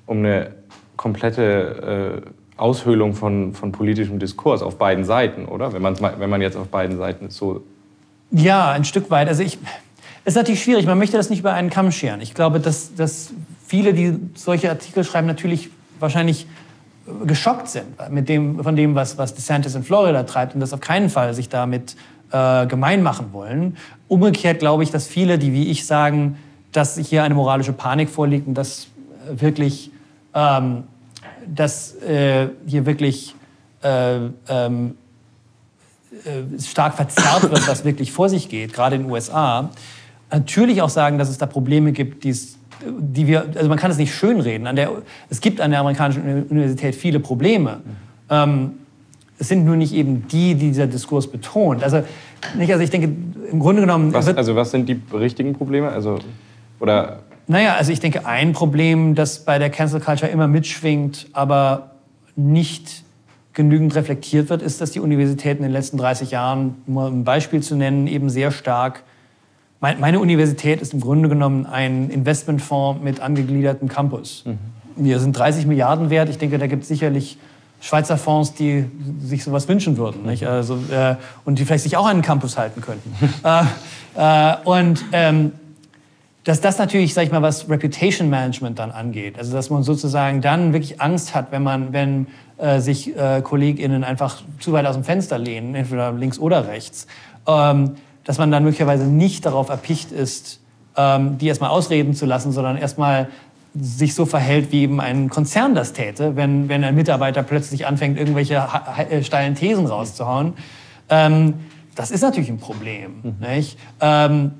um 0.07 0.19
eine 0.19 0.55
komplette 0.95 2.23
äh, 2.25 2.29
Aushöhlung 2.57 3.13
von, 3.13 3.53
von 3.53 3.71
politischem 3.71 4.19
Diskurs 4.19 4.61
auf 4.61 4.77
beiden 4.77 5.05
Seiten, 5.05 5.45
oder? 5.45 5.73
Wenn, 5.73 5.83
wenn 5.83 6.29
man 6.29 6.41
jetzt 6.41 6.57
auf 6.57 6.67
beiden 6.67 6.97
Seiten 6.97 7.29
so. 7.29 7.63
Ja, 8.31 8.71
ein 8.71 8.83
Stück 8.83 9.09
weit. 9.09 9.27
Also 9.27 9.43
ich, 9.43 9.57
es 10.25 10.33
ist 10.33 10.35
natürlich 10.35 10.63
schwierig, 10.63 10.85
man 10.85 10.97
möchte 10.97 11.17
das 11.17 11.29
nicht 11.29 11.39
über 11.39 11.53
einen 11.53 11.69
Kamm 11.69 11.91
scheren. 11.91 12.19
Ich 12.21 12.33
glaube, 12.33 12.59
dass, 12.59 12.93
dass 12.95 13.31
viele, 13.65 13.93
die 13.93 14.19
solche 14.35 14.69
Artikel 14.69 15.03
schreiben, 15.03 15.27
natürlich 15.27 15.69
wahrscheinlich 15.99 16.47
geschockt 17.25 17.69
sind 17.69 17.85
mit 18.09 18.27
dem, 18.27 18.61
von 18.63 18.75
dem, 18.75 18.95
was, 18.95 19.17
was 19.17 19.33
DeSantis 19.33 19.75
in 19.75 19.83
Florida 19.83 20.23
treibt 20.23 20.53
und 20.53 20.59
das 20.59 20.73
auf 20.73 20.81
keinen 20.81 21.09
Fall 21.09 21.33
sich 21.33 21.47
damit 21.47 21.95
äh, 22.31 22.65
gemein 22.67 23.03
machen 23.03 23.27
wollen. 23.31 23.77
Umgekehrt 24.07 24.59
glaube 24.59 24.83
ich, 24.83 24.91
dass 24.91 25.07
viele, 25.07 25.37
die 25.37 25.53
wie 25.53 25.69
ich 25.69 25.85
sagen, 25.85 26.37
dass 26.71 26.97
hier 26.97 27.23
eine 27.23 27.33
moralische 27.33 27.73
Panik 27.73 28.09
vorliegt 28.09 28.47
und 28.47 28.55
dass 28.55 28.87
wirklich 29.31 29.91
ähm, 30.33 30.83
dass 31.53 31.95
äh, 32.01 32.49
hier 32.65 32.85
wirklich 32.85 33.35
äh, 33.83 34.17
ähm, 34.49 34.95
äh, 36.25 36.59
stark 36.61 36.95
verzerrt 36.95 37.43
wird, 37.43 37.67
was 37.67 37.85
wirklich 37.85 38.11
vor 38.11 38.29
sich 38.29 38.49
geht, 38.49 38.73
gerade 38.73 38.95
in 38.95 39.03
den 39.03 39.11
USA. 39.11 39.69
Natürlich 40.31 40.81
auch 40.81 40.89
sagen, 40.89 41.17
dass 41.17 41.29
es 41.29 41.37
da 41.37 41.45
Probleme 41.45 41.91
gibt, 41.91 42.23
die 42.23 43.27
wir, 43.27 43.45
also 43.55 43.69
man 43.69 43.77
kann 43.77 43.91
es 43.91 43.97
nicht 43.97 44.13
schönreden. 44.13 44.67
An 44.67 44.75
der, 44.75 44.91
es 45.29 45.41
gibt 45.41 45.61
an 45.61 45.71
der 45.71 45.79
amerikanischen 45.79 46.45
Universität 46.49 46.95
viele 46.95 47.19
Probleme. 47.19 47.81
Ähm, 48.29 48.73
es 49.39 49.47
sind 49.47 49.65
nur 49.65 49.75
nicht 49.75 49.93
eben 49.93 50.27
die, 50.27 50.55
die 50.55 50.69
dieser 50.69 50.87
Diskurs 50.87 51.27
betont. 51.27 51.83
Also, 51.83 52.03
nicht, 52.57 52.71
also 52.71 52.83
ich 52.83 52.89
denke, 52.89 53.09
im 53.51 53.59
Grunde 53.59 53.81
genommen. 53.81 54.13
Was, 54.13 54.27
also 54.27 54.55
was 54.55 54.71
sind 54.71 54.89
die 54.89 54.99
richtigen 55.13 55.53
Probleme? 55.53 55.89
Also, 55.89 56.19
oder 56.79 57.19
naja, 57.47 57.75
also 57.75 57.91
ich 57.91 57.99
denke, 57.99 58.25
ein 58.25 58.53
Problem, 58.53 59.15
das 59.15 59.45
bei 59.45 59.57
der 59.57 59.69
Cancel 59.69 60.01
Culture 60.01 60.29
immer 60.29 60.47
mitschwingt, 60.47 61.27
aber 61.33 61.91
nicht 62.35 63.03
genügend 63.53 63.95
reflektiert 63.95 64.49
wird, 64.49 64.61
ist, 64.61 64.81
dass 64.81 64.91
die 64.91 64.99
Universitäten 64.99 65.63
in 65.63 65.69
den 65.69 65.73
letzten 65.73 65.97
30 65.97 66.31
Jahren, 66.31 66.75
um 66.85 66.97
ein 66.97 67.23
Beispiel 67.23 67.63
zu 67.63 67.75
nennen, 67.75 68.05
eben 68.07 68.29
sehr 68.29 68.51
stark. 68.51 69.03
Meine 69.79 70.19
Universität 70.19 70.81
ist 70.81 70.93
im 70.93 70.99
Grunde 70.99 71.29
genommen 71.29 71.65
ein 71.65 72.09
Investmentfonds 72.09 73.01
mit 73.03 73.19
angegliedertem 73.19 73.87
Campus. 73.87 74.43
Mhm. 74.45 74.57
Wir 74.95 75.19
sind 75.19 75.37
30 75.37 75.65
Milliarden 75.67 76.09
wert. 76.09 76.29
Ich 76.29 76.37
denke, 76.37 76.57
da 76.57 76.67
gibt 76.67 76.83
es 76.83 76.87
sicherlich 76.87 77.37
Schweizer 77.79 78.17
Fonds, 78.17 78.53
die 78.53 78.85
sich 79.19 79.43
sowas 79.43 79.67
wünschen 79.67 79.97
würden. 79.97 80.23
Nicht? 80.25 80.45
Also, 80.47 80.79
äh, 80.91 81.15
und 81.45 81.59
die 81.59 81.65
vielleicht 81.65 81.83
sich 81.83 81.95
auch 81.95 82.05
an 82.05 82.13
einen 82.13 82.21
Campus 82.23 82.57
halten 82.57 82.81
könnten. 82.81 83.13
äh, 83.43 83.63
äh, 84.15 84.55
und 84.65 85.05
ähm, 85.11 85.51
dass 86.47 86.61
das 86.61 86.77
natürlich, 86.77 87.13
sag 87.13 87.25
ich 87.25 87.31
mal, 87.33 87.41
was 87.41 87.69
Reputation 87.69 88.29
Management 88.29 88.79
dann 88.79 88.91
angeht. 88.91 89.37
Also 89.37 89.51
dass 89.51 89.69
man 89.69 89.83
sozusagen 89.83 90.39
dann 90.39 90.71
wirklich 90.71 91.01
Angst 91.01 91.35
hat, 91.35 91.51
wenn 91.51 91.61
man, 91.61 91.91
wenn 91.91 92.27
äh, 92.57 92.79
sich 92.79 93.13
äh, 93.17 93.41
KollegInnen 93.41 94.05
einfach 94.05 94.41
zu 94.61 94.71
weit 94.71 94.85
aus 94.85 94.95
dem 94.95 95.03
Fenster 95.03 95.37
lehnen, 95.37 95.75
entweder 95.75 96.13
links 96.13 96.39
oder 96.39 96.65
rechts, 96.65 97.05
ähm, 97.47 97.95
dass 98.23 98.37
man 98.37 98.49
dann 98.49 98.63
möglicherweise 98.63 99.03
nicht 99.03 99.45
darauf 99.45 99.67
erpicht 99.67 100.13
ist, 100.13 100.61
ähm, 100.95 101.37
die 101.37 101.47
erstmal 101.47 101.69
ausreden 101.69 102.13
zu 102.13 102.25
lassen, 102.25 102.53
sondern 102.53 102.77
erstmal 102.77 103.27
sich 103.77 104.15
so 104.15 104.25
verhält, 104.25 104.71
wie 104.71 104.83
eben 104.83 105.01
ein 105.01 105.29
Konzern 105.29 105.75
das 105.75 105.91
täte, 105.91 106.37
wenn, 106.37 106.69
wenn 106.69 106.81
ein 106.85 106.95
Mitarbeiter 106.95 107.43
plötzlich 107.43 107.85
anfängt, 107.87 108.17
irgendwelche 108.17 108.65
äh, 109.09 109.21
steilen 109.21 109.55
Thesen 109.55 109.85
rauszuhauen. 109.85 110.53
Ähm, 111.09 111.55
das 111.93 112.09
ist 112.09 112.21
natürlich 112.21 112.49
ein 112.49 112.59
Problem. 112.59 113.15
Mhm. 113.21 113.35
Nicht? 113.45 113.77
Ähm, 113.99 114.51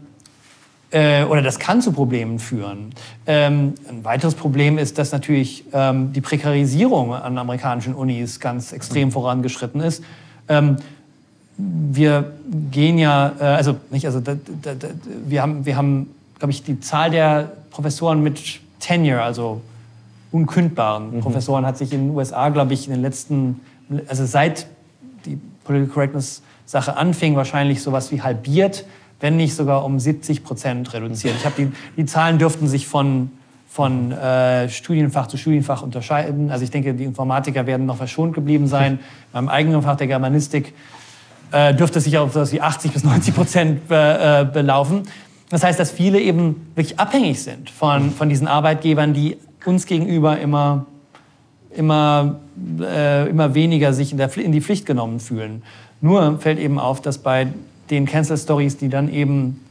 äh, 0.91 1.23
oder 1.23 1.41
das 1.41 1.59
kann 1.59 1.81
zu 1.81 1.91
Problemen 1.91 2.39
führen. 2.39 2.93
Ähm, 3.25 3.73
ein 3.89 4.03
weiteres 4.03 4.35
Problem 4.35 4.77
ist, 4.77 4.97
dass 4.97 5.11
natürlich 5.11 5.65
ähm, 5.73 6.13
die 6.13 6.21
Prekarisierung 6.21 7.13
an 7.13 7.37
amerikanischen 7.37 7.93
Unis 7.93 8.39
ganz 8.39 8.71
extrem 8.71 9.11
vorangeschritten 9.11 9.81
ist. 9.81 10.03
Ähm, 10.47 10.77
wir 11.57 12.31
gehen 12.71 12.97
ja, 12.97 13.33
äh, 13.39 13.43
also 13.43 13.75
nicht, 13.89 14.05
also 14.05 14.19
da, 14.19 14.35
da, 14.61 14.75
da, 14.75 14.87
wir 15.25 15.41
haben, 15.41 15.65
wir 15.65 15.75
haben, 15.75 16.09
glaube 16.39 16.51
ich, 16.51 16.63
die 16.63 16.79
Zahl 16.79 17.11
der 17.11 17.51
Professoren 17.71 18.23
mit 18.23 18.59
Tenure, 18.79 19.21
also 19.21 19.61
unkündbaren 20.31 21.17
mhm. 21.17 21.19
Professoren, 21.21 21.65
hat 21.65 21.77
sich 21.77 21.91
in 21.91 22.07
den 22.07 22.15
USA, 22.15 22.49
glaube 22.49 22.73
ich, 22.73 22.87
in 22.87 22.93
den 22.93 23.01
letzten, 23.01 23.59
also 24.07 24.25
seit 24.25 24.67
die 25.25 25.39
Political 25.63 25.93
Correctness 25.93 26.41
Sache 26.65 26.97
anfing, 26.97 27.35
wahrscheinlich 27.35 27.81
sowas 27.81 28.11
wie 28.11 28.21
halbiert 28.21 28.85
wenn 29.19 29.37
nicht 29.37 29.55
sogar 29.55 29.83
um 29.83 29.99
70 29.99 30.43
Prozent 30.43 30.93
reduziert. 30.93 31.35
Ich 31.37 31.45
habe 31.45 31.55
die, 31.57 31.71
die 31.95 32.05
Zahlen 32.05 32.37
dürften 32.37 32.67
sich 32.67 32.87
von, 32.87 33.31
von 33.67 34.11
äh, 34.11 34.69
Studienfach 34.69 35.27
zu 35.27 35.37
Studienfach 35.37 35.81
unterscheiden. 35.81 36.51
Also 36.51 36.63
ich 36.63 36.71
denke, 36.71 36.93
die 36.93 37.03
Informatiker 37.03 37.65
werden 37.65 37.85
noch 37.85 37.97
verschont 37.97 38.33
geblieben 38.33 38.67
sein. 38.67 38.99
Beim 39.33 39.49
eigenen 39.49 39.81
Fach 39.81 39.95
der 39.95 40.07
Germanistik 40.07 40.73
äh, 41.51 41.73
dürfte 41.73 41.99
es 41.99 42.05
sich 42.05 42.17
auf 42.17 42.33
so 42.33 42.41
80 42.41 42.91
bis 42.91 43.03
90 43.03 43.35
Prozent 43.35 43.87
be, 43.87 43.95
äh, 43.95 44.45
belaufen. 44.45 45.03
Das 45.49 45.63
heißt, 45.63 45.79
dass 45.79 45.91
viele 45.91 46.19
eben 46.19 46.67
wirklich 46.75 46.99
abhängig 46.99 47.41
sind 47.41 47.69
von, 47.69 48.11
von 48.11 48.29
diesen 48.29 48.47
Arbeitgebern, 48.47 49.13
die 49.13 49.37
uns 49.65 49.85
gegenüber 49.85 50.37
immer, 50.39 50.85
immer, 51.71 52.39
äh, 52.81 53.29
immer 53.29 53.53
weniger 53.53 53.93
sich 53.93 54.11
in, 54.11 54.17
der, 54.17 54.35
in 54.37 54.51
die 54.51 54.61
Pflicht 54.61 54.85
genommen 54.85 55.19
fühlen. 55.19 55.63
Nur 56.01 56.39
fällt 56.39 56.59
eben 56.59 56.79
auf, 56.79 57.01
dass 57.01 57.17
bei 57.17 57.47
den 57.89 58.05
Cancel 58.05 58.37
Stories, 58.37 58.77
die 58.77 58.89
dann 58.89 59.11
eben 59.11 59.63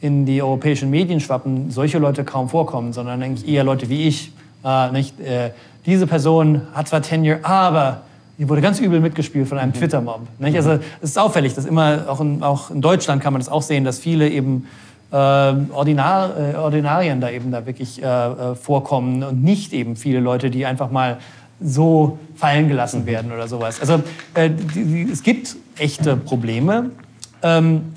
in 0.00 0.26
die 0.26 0.42
europäischen 0.42 0.90
Medien 0.90 1.20
schwappen, 1.20 1.70
solche 1.70 1.98
Leute 1.98 2.24
kaum 2.24 2.48
vorkommen, 2.48 2.92
sondern 2.92 3.22
eigentlich 3.22 3.48
eher 3.48 3.64
Leute 3.64 3.88
wie 3.88 4.06
ich. 4.06 4.32
Äh, 4.64 4.92
nicht? 4.92 5.18
Äh, 5.20 5.50
diese 5.86 6.06
Person 6.06 6.62
hat 6.74 6.88
zwar 6.88 7.02
Tenure, 7.02 7.40
aber 7.42 8.02
die 8.38 8.48
wurde 8.48 8.60
ganz 8.60 8.78
übel 8.78 9.00
mitgespielt 9.00 9.48
von 9.48 9.58
einem 9.58 9.70
mhm. 9.70 9.78
Twitter-Mob. 9.78 10.20
Also 10.40 10.78
es 11.00 11.10
ist 11.10 11.18
auffällig, 11.18 11.54
dass 11.54 11.64
immer, 11.64 12.04
auch 12.08 12.20
in, 12.20 12.42
auch 12.42 12.70
in, 12.70 12.80
Deutschland 12.80 13.22
kann 13.22 13.32
man 13.32 13.40
das 13.40 13.48
auch 13.48 13.62
sehen, 13.62 13.84
dass 13.84 13.98
viele 13.98 14.28
eben 14.28 14.66
äh, 15.10 15.16
Ordinar, 15.16 16.36
äh, 16.36 16.54
Ordinarien 16.54 17.20
da 17.20 17.30
eben 17.30 17.50
da 17.50 17.66
wirklich 17.66 18.00
äh, 18.00 18.06
äh, 18.06 18.54
vorkommen 18.54 19.24
und 19.24 19.42
nicht 19.42 19.72
eben 19.72 19.96
viele 19.96 20.20
Leute, 20.20 20.50
die 20.50 20.66
einfach 20.66 20.90
mal 20.90 21.18
so 21.60 22.18
fallen 22.36 22.68
gelassen 22.68 23.02
mhm. 23.02 23.06
werden 23.06 23.32
oder 23.32 23.48
sowas. 23.48 23.80
Also 23.80 24.02
äh, 24.34 24.50
die, 24.50 24.84
die, 24.84 25.10
es 25.10 25.24
gibt 25.24 25.56
echte 25.76 26.16
Probleme. 26.16 26.90
Ähm, 27.42 27.94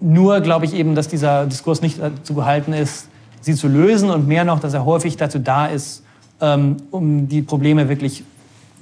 nur 0.00 0.40
glaube 0.40 0.64
ich 0.64 0.74
eben, 0.74 0.94
dass 0.94 1.08
dieser 1.08 1.46
Diskurs 1.46 1.80
nicht 1.80 2.00
dazu 2.00 2.34
gehalten 2.34 2.72
ist, 2.72 3.08
sie 3.40 3.54
zu 3.54 3.68
lösen 3.68 4.10
und 4.10 4.26
mehr 4.26 4.44
noch, 4.44 4.60
dass 4.60 4.74
er 4.74 4.84
häufig 4.84 5.16
dazu 5.16 5.38
da 5.38 5.66
ist, 5.66 6.02
ähm, 6.40 6.76
um 6.90 7.28
die 7.28 7.42
Probleme 7.42 7.88
wirklich 7.88 8.24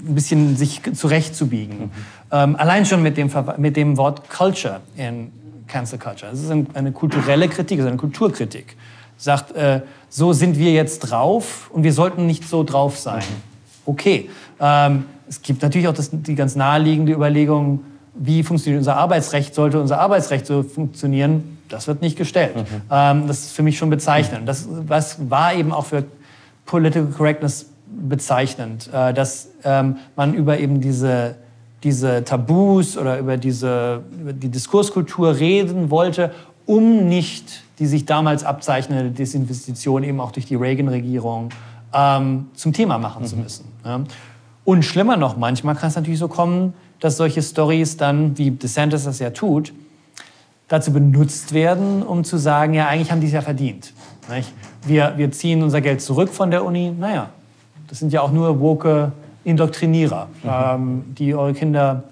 ein 0.06 0.14
bisschen 0.14 0.56
sich 0.56 0.80
zurechtzubiegen. 0.94 1.78
Mhm. 1.78 1.90
Ähm, 2.32 2.56
allein 2.56 2.86
schon 2.86 3.02
mit 3.02 3.16
dem, 3.16 3.30
mit 3.58 3.76
dem 3.76 3.96
Wort 3.96 4.30
Culture 4.30 4.80
in 4.96 5.30
Cancel 5.66 5.98
Culture. 5.98 6.30
Das 6.30 6.40
ist 6.40 6.50
eine 6.50 6.92
kulturelle 6.92 7.48
Kritik, 7.48 7.78
ist 7.78 7.86
eine 7.86 7.96
Kulturkritik. 7.96 8.76
Sagt, 9.16 9.52
äh, 9.52 9.82
so 10.08 10.32
sind 10.32 10.58
wir 10.58 10.72
jetzt 10.72 11.00
drauf 11.00 11.70
und 11.72 11.84
wir 11.84 11.92
sollten 11.92 12.26
nicht 12.26 12.48
so 12.48 12.64
drauf 12.64 12.98
sein. 12.98 13.20
Mhm. 13.20 13.50
Okay. 13.84 14.30
Ähm, 14.58 15.04
es 15.28 15.42
gibt 15.42 15.62
natürlich 15.62 15.86
auch 15.86 15.94
das, 15.94 16.11
die 16.12 16.34
ganz 16.34 16.56
naheliegende 16.56 17.12
Überlegung, 17.12 17.80
wie 18.14 18.42
funktioniert 18.42 18.80
unser 18.80 18.96
Arbeitsrecht, 18.96 19.54
sollte 19.54 19.80
unser 19.80 20.00
Arbeitsrecht 20.00 20.46
so 20.46 20.62
funktionieren, 20.62 21.58
das 21.68 21.86
wird 21.86 22.02
nicht 22.02 22.16
gestellt. 22.16 22.56
Mhm. 22.56 22.82
Ähm, 22.90 23.26
das 23.26 23.40
ist 23.40 23.52
für 23.52 23.62
mich 23.62 23.78
schon 23.78 23.90
bezeichnend. 23.90 24.48
Das 24.48 24.66
was 24.68 25.30
war 25.30 25.54
eben 25.54 25.72
auch 25.72 25.86
für 25.86 26.04
Political 26.66 27.08
Correctness 27.16 27.66
bezeichnend, 27.86 28.90
äh, 28.92 29.12
dass 29.14 29.48
ähm, 29.64 29.96
man 30.16 30.34
über 30.34 30.58
eben 30.58 30.80
diese, 30.80 31.36
diese 31.82 32.24
Tabus 32.24 32.96
oder 32.96 33.18
über, 33.18 33.36
diese, 33.36 34.02
über 34.20 34.32
die 34.32 34.48
Diskurskultur 34.48 35.36
reden 35.36 35.90
wollte, 35.90 36.32
um 36.66 37.08
nicht 37.08 37.62
die 37.80 37.86
sich 37.86 38.04
damals 38.04 38.44
abzeichnende 38.44 39.11
Desinvestition 39.11 40.04
eben 40.04 40.20
auch 40.20 40.32
durch 40.32 40.44
die 40.44 40.54
Reagan-Regierung 40.54 41.48
ähm, 41.94 42.48
zum 42.54 42.72
Thema 42.72 42.98
machen 42.98 43.22
mhm. 43.22 43.26
zu 43.26 43.36
müssen. 43.36 43.64
Ja. 43.84 44.00
Und 44.64 44.84
schlimmer 44.84 45.16
noch, 45.16 45.36
manchmal 45.36 45.74
kann 45.74 45.88
es 45.88 45.96
natürlich 45.96 46.20
so 46.20 46.28
kommen, 46.28 46.74
dass 47.01 47.16
solche 47.16 47.42
Stories 47.42 47.96
dann, 47.96 48.36
wie 48.38 48.51
DeSantis 48.51 49.05
das 49.05 49.18
ja 49.18 49.30
tut, 49.30 49.72
dazu 50.68 50.92
benutzt 50.92 51.53
werden, 51.53 52.03
um 52.03 52.22
zu 52.22 52.36
sagen, 52.36 52.74
ja, 52.74 52.86
eigentlich 52.86 53.11
haben 53.11 53.20
die 53.20 53.26
es 53.26 53.32
ja 53.32 53.42
verdient. 53.42 53.92
Wir, 54.86 55.14
wir 55.16 55.32
ziehen 55.32 55.62
unser 55.62 55.80
Geld 55.80 56.01
zurück 56.01 56.28
von 56.28 56.51
der 56.51 56.64
Uni. 56.64 56.92
Naja, 56.96 57.30
das 57.88 57.98
sind 57.98 58.12
ja 58.12 58.20
auch 58.20 58.30
nur 58.30 58.61
woke 58.61 59.11
Indoktrinierer, 59.42 60.28
mhm. 60.44 60.51
ähm, 60.51 61.05
die 61.18 61.34
eure 61.34 61.55
Kinder, 61.55 62.05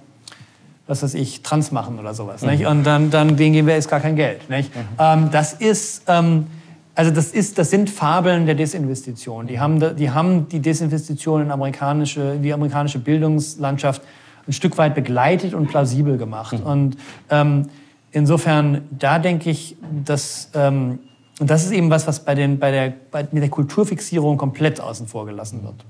was 0.89 1.03
weiß 1.03 1.14
ich, 1.14 1.43
trans 1.43 1.70
machen 1.70 1.99
oder 2.01 2.14
sowas. 2.14 2.43
Mhm. 2.43 2.66
Und 2.66 2.84
dann, 2.84 3.11
dann 3.11 3.36
denen 3.36 3.53
geben 3.53 3.68
wir 3.68 3.74
jetzt 3.74 3.89
gar 3.89 4.01
kein 4.01 4.16
Geld. 4.16 4.51
Nicht? 4.51 4.74
Mhm. 4.74 4.80
Ähm, 4.99 5.28
das 5.30 5.53
ist... 5.53 6.03
Ähm, 6.09 6.47
also 6.95 7.12
das, 7.12 7.30
ist, 7.30 7.59
das 7.59 7.70
sind 7.70 7.91
Fabeln 7.91 8.45
der 8.47 8.57
Desinvestition. 8.57 9.47
Die 9.47 9.61
haben 9.61 9.97
die, 9.97 10.11
haben 10.11 10.49
die 10.49 10.59
Desinvestition 10.59 11.43
in 11.43 11.53
amerikanische, 11.53 12.39
die 12.43 12.53
amerikanische 12.53 12.99
Bildungslandschaft 12.99 14.03
ein 14.49 14.53
Stück 14.53 14.78
weit 14.78 14.94
begleitet 14.94 15.55
und 15.55 15.68
plausibel 15.68 16.16
gemacht. 16.16 16.59
Mhm. 16.59 16.66
Und 16.66 16.96
ähm, 17.30 17.66
insofern, 18.12 18.82
da 18.90 19.18
denke 19.18 19.51
ich, 19.51 19.76
dass, 20.05 20.51
ähm, 20.55 20.99
und 21.38 21.51
das 21.51 21.64
ist 21.64 21.72
eben 21.72 21.90
was, 21.90 22.07
was 22.07 22.24
bei, 22.24 22.34
den, 22.34 22.59
bei, 22.59 22.70
der, 22.70 22.92
bei 23.11 23.26
mit 23.30 23.42
der 23.42 23.51
Kulturfixierung 23.51 24.36
komplett 24.36 24.80
außen 24.80 25.07
vor 25.07 25.26
gelassen 25.26 25.62
wird. 25.62 25.84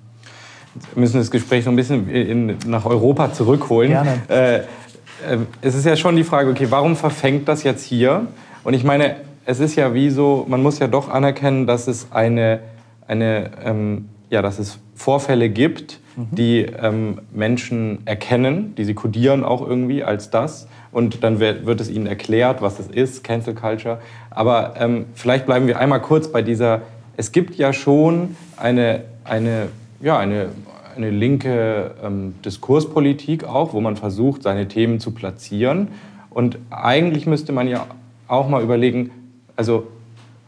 Wir 0.94 1.00
müssen 1.00 1.18
das 1.18 1.30
Gespräch 1.30 1.64
noch 1.64 1.72
ein 1.72 1.76
bisschen 1.76 2.08
in, 2.10 2.56
nach 2.66 2.84
Europa 2.84 3.32
zurückholen. 3.32 3.90
Gerne. 3.90 4.20
Äh, 4.28 4.56
äh, 4.58 5.38
es 5.62 5.74
ist 5.74 5.86
ja 5.86 5.96
schon 5.96 6.16
die 6.16 6.24
Frage, 6.24 6.50
okay, 6.50 6.66
warum 6.70 6.96
verfängt 6.96 7.48
das 7.48 7.62
jetzt 7.62 7.84
hier? 7.84 8.26
Und 8.64 8.74
ich 8.74 8.84
meine, 8.84 9.16
es 9.46 9.60
ist 9.60 9.76
ja 9.76 9.94
wie 9.94 10.10
so, 10.10 10.44
man 10.48 10.62
muss 10.62 10.78
ja 10.78 10.88
doch 10.88 11.08
anerkennen, 11.08 11.66
dass 11.66 11.88
es 11.88 12.08
eine, 12.12 12.60
eine 13.06 13.50
ähm, 13.64 14.08
ja, 14.30 14.42
dass 14.42 14.58
es 14.58 14.78
Vorfälle 14.94 15.48
gibt, 15.48 16.00
die 16.32 16.62
ähm, 16.62 17.20
Menschen 17.32 18.00
erkennen, 18.04 18.74
die 18.76 18.84
sie 18.84 18.94
kodieren 18.94 19.44
auch 19.44 19.66
irgendwie 19.66 20.02
als 20.02 20.30
das. 20.30 20.66
Und 20.90 21.22
dann 21.22 21.38
wird, 21.38 21.64
wird 21.64 21.80
es 21.80 21.88
ihnen 21.88 22.06
erklärt, 22.06 22.60
was 22.60 22.80
es 22.80 22.88
ist, 22.88 23.22
Cancel 23.22 23.54
Culture. 23.54 24.00
Aber 24.30 24.74
ähm, 24.78 25.06
vielleicht 25.14 25.46
bleiben 25.46 25.68
wir 25.68 25.78
einmal 25.78 26.00
kurz 26.00 26.28
bei 26.28 26.42
dieser, 26.42 26.82
es 27.16 27.30
gibt 27.30 27.54
ja 27.54 27.72
schon 27.72 28.36
eine, 28.56 29.04
eine, 29.24 29.68
ja, 30.00 30.18
eine, 30.18 30.48
eine 30.96 31.10
linke 31.10 31.92
ähm, 32.02 32.34
Diskurspolitik 32.44 33.44
auch, 33.44 33.72
wo 33.72 33.80
man 33.80 33.96
versucht, 33.96 34.42
seine 34.42 34.66
Themen 34.66 34.98
zu 34.98 35.12
platzieren. 35.12 35.88
Und 36.30 36.58
eigentlich 36.70 37.26
müsste 37.26 37.52
man 37.52 37.68
ja 37.68 37.86
auch 38.26 38.48
mal 38.48 38.62
überlegen, 38.62 39.10
also 39.54 39.86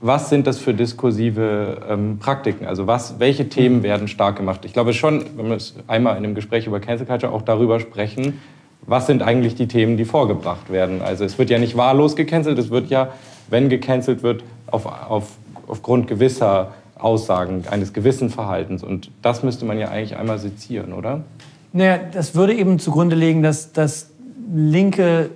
was 0.01 0.31
sind 0.31 0.47
das 0.47 0.59
für 0.59 0.73
diskursive 0.73 1.83
ähm, 1.89 2.19
Praktiken? 2.19 2.67
Also 2.67 2.87
was, 2.87 3.19
welche 3.19 3.49
Themen 3.49 3.79
mhm. 3.79 3.83
werden 3.83 4.09
stark 4.09 4.37
gemacht? 4.37 4.65
Ich 4.65 4.73
glaube 4.73 4.95
schon, 4.95 5.25
wenn 5.37 5.51
wir 5.51 5.59
einmal 5.87 6.17
in 6.17 6.25
einem 6.25 6.35
Gespräch 6.35 6.67
über 6.67 6.81
Cancel 6.81 7.07
Culture 7.07 7.33
auch 7.33 7.43
darüber 7.43 7.81
sprechen, 7.81 8.41
was 8.87 9.07
sind 9.07 9.23
eigentlich 9.23 9.55
die 9.55 9.69
Themen, 9.69 9.99
die 9.99 10.07
vorgebracht 10.07 10.71
werden? 10.71 11.03
Also 11.03 11.25
es 11.25 11.39
wird 11.39 11.51
ja 11.51 11.59
nicht 11.59 11.77
wahllos 11.77 12.17
gecancelt, 12.17 12.59
es 12.59 12.71
wird 12.71 12.89
ja, 12.89 13.11
wenn 13.51 13.69
gecancelt 13.69 14.23
wird, 14.23 14.43
auf, 14.69 14.87
auf, 14.87 15.33
aufgrund 15.67 16.09
gewisser 16.09 16.73
Aussagen, 16.99 17.65
eines 17.71 17.93
gewissen 17.93 18.31
Verhaltens. 18.31 18.83
Und 18.83 19.11
das 19.21 19.43
müsste 19.43 19.67
man 19.67 19.79
ja 19.79 19.89
eigentlich 19.89 20.17
einmal 20.17 20.39
sezieren, 20.39 20.93
oder? 20.95 21.25
Naja, 21.73 21.99
das 22.13 22.35
würde 22.35 22.55
eben 22.55 22.79
zugrunde 22.79 23.17
legen, 23.17 23.43
dass, 23.43 23.73
dass 23.73 24.11
linke 24.53 25.31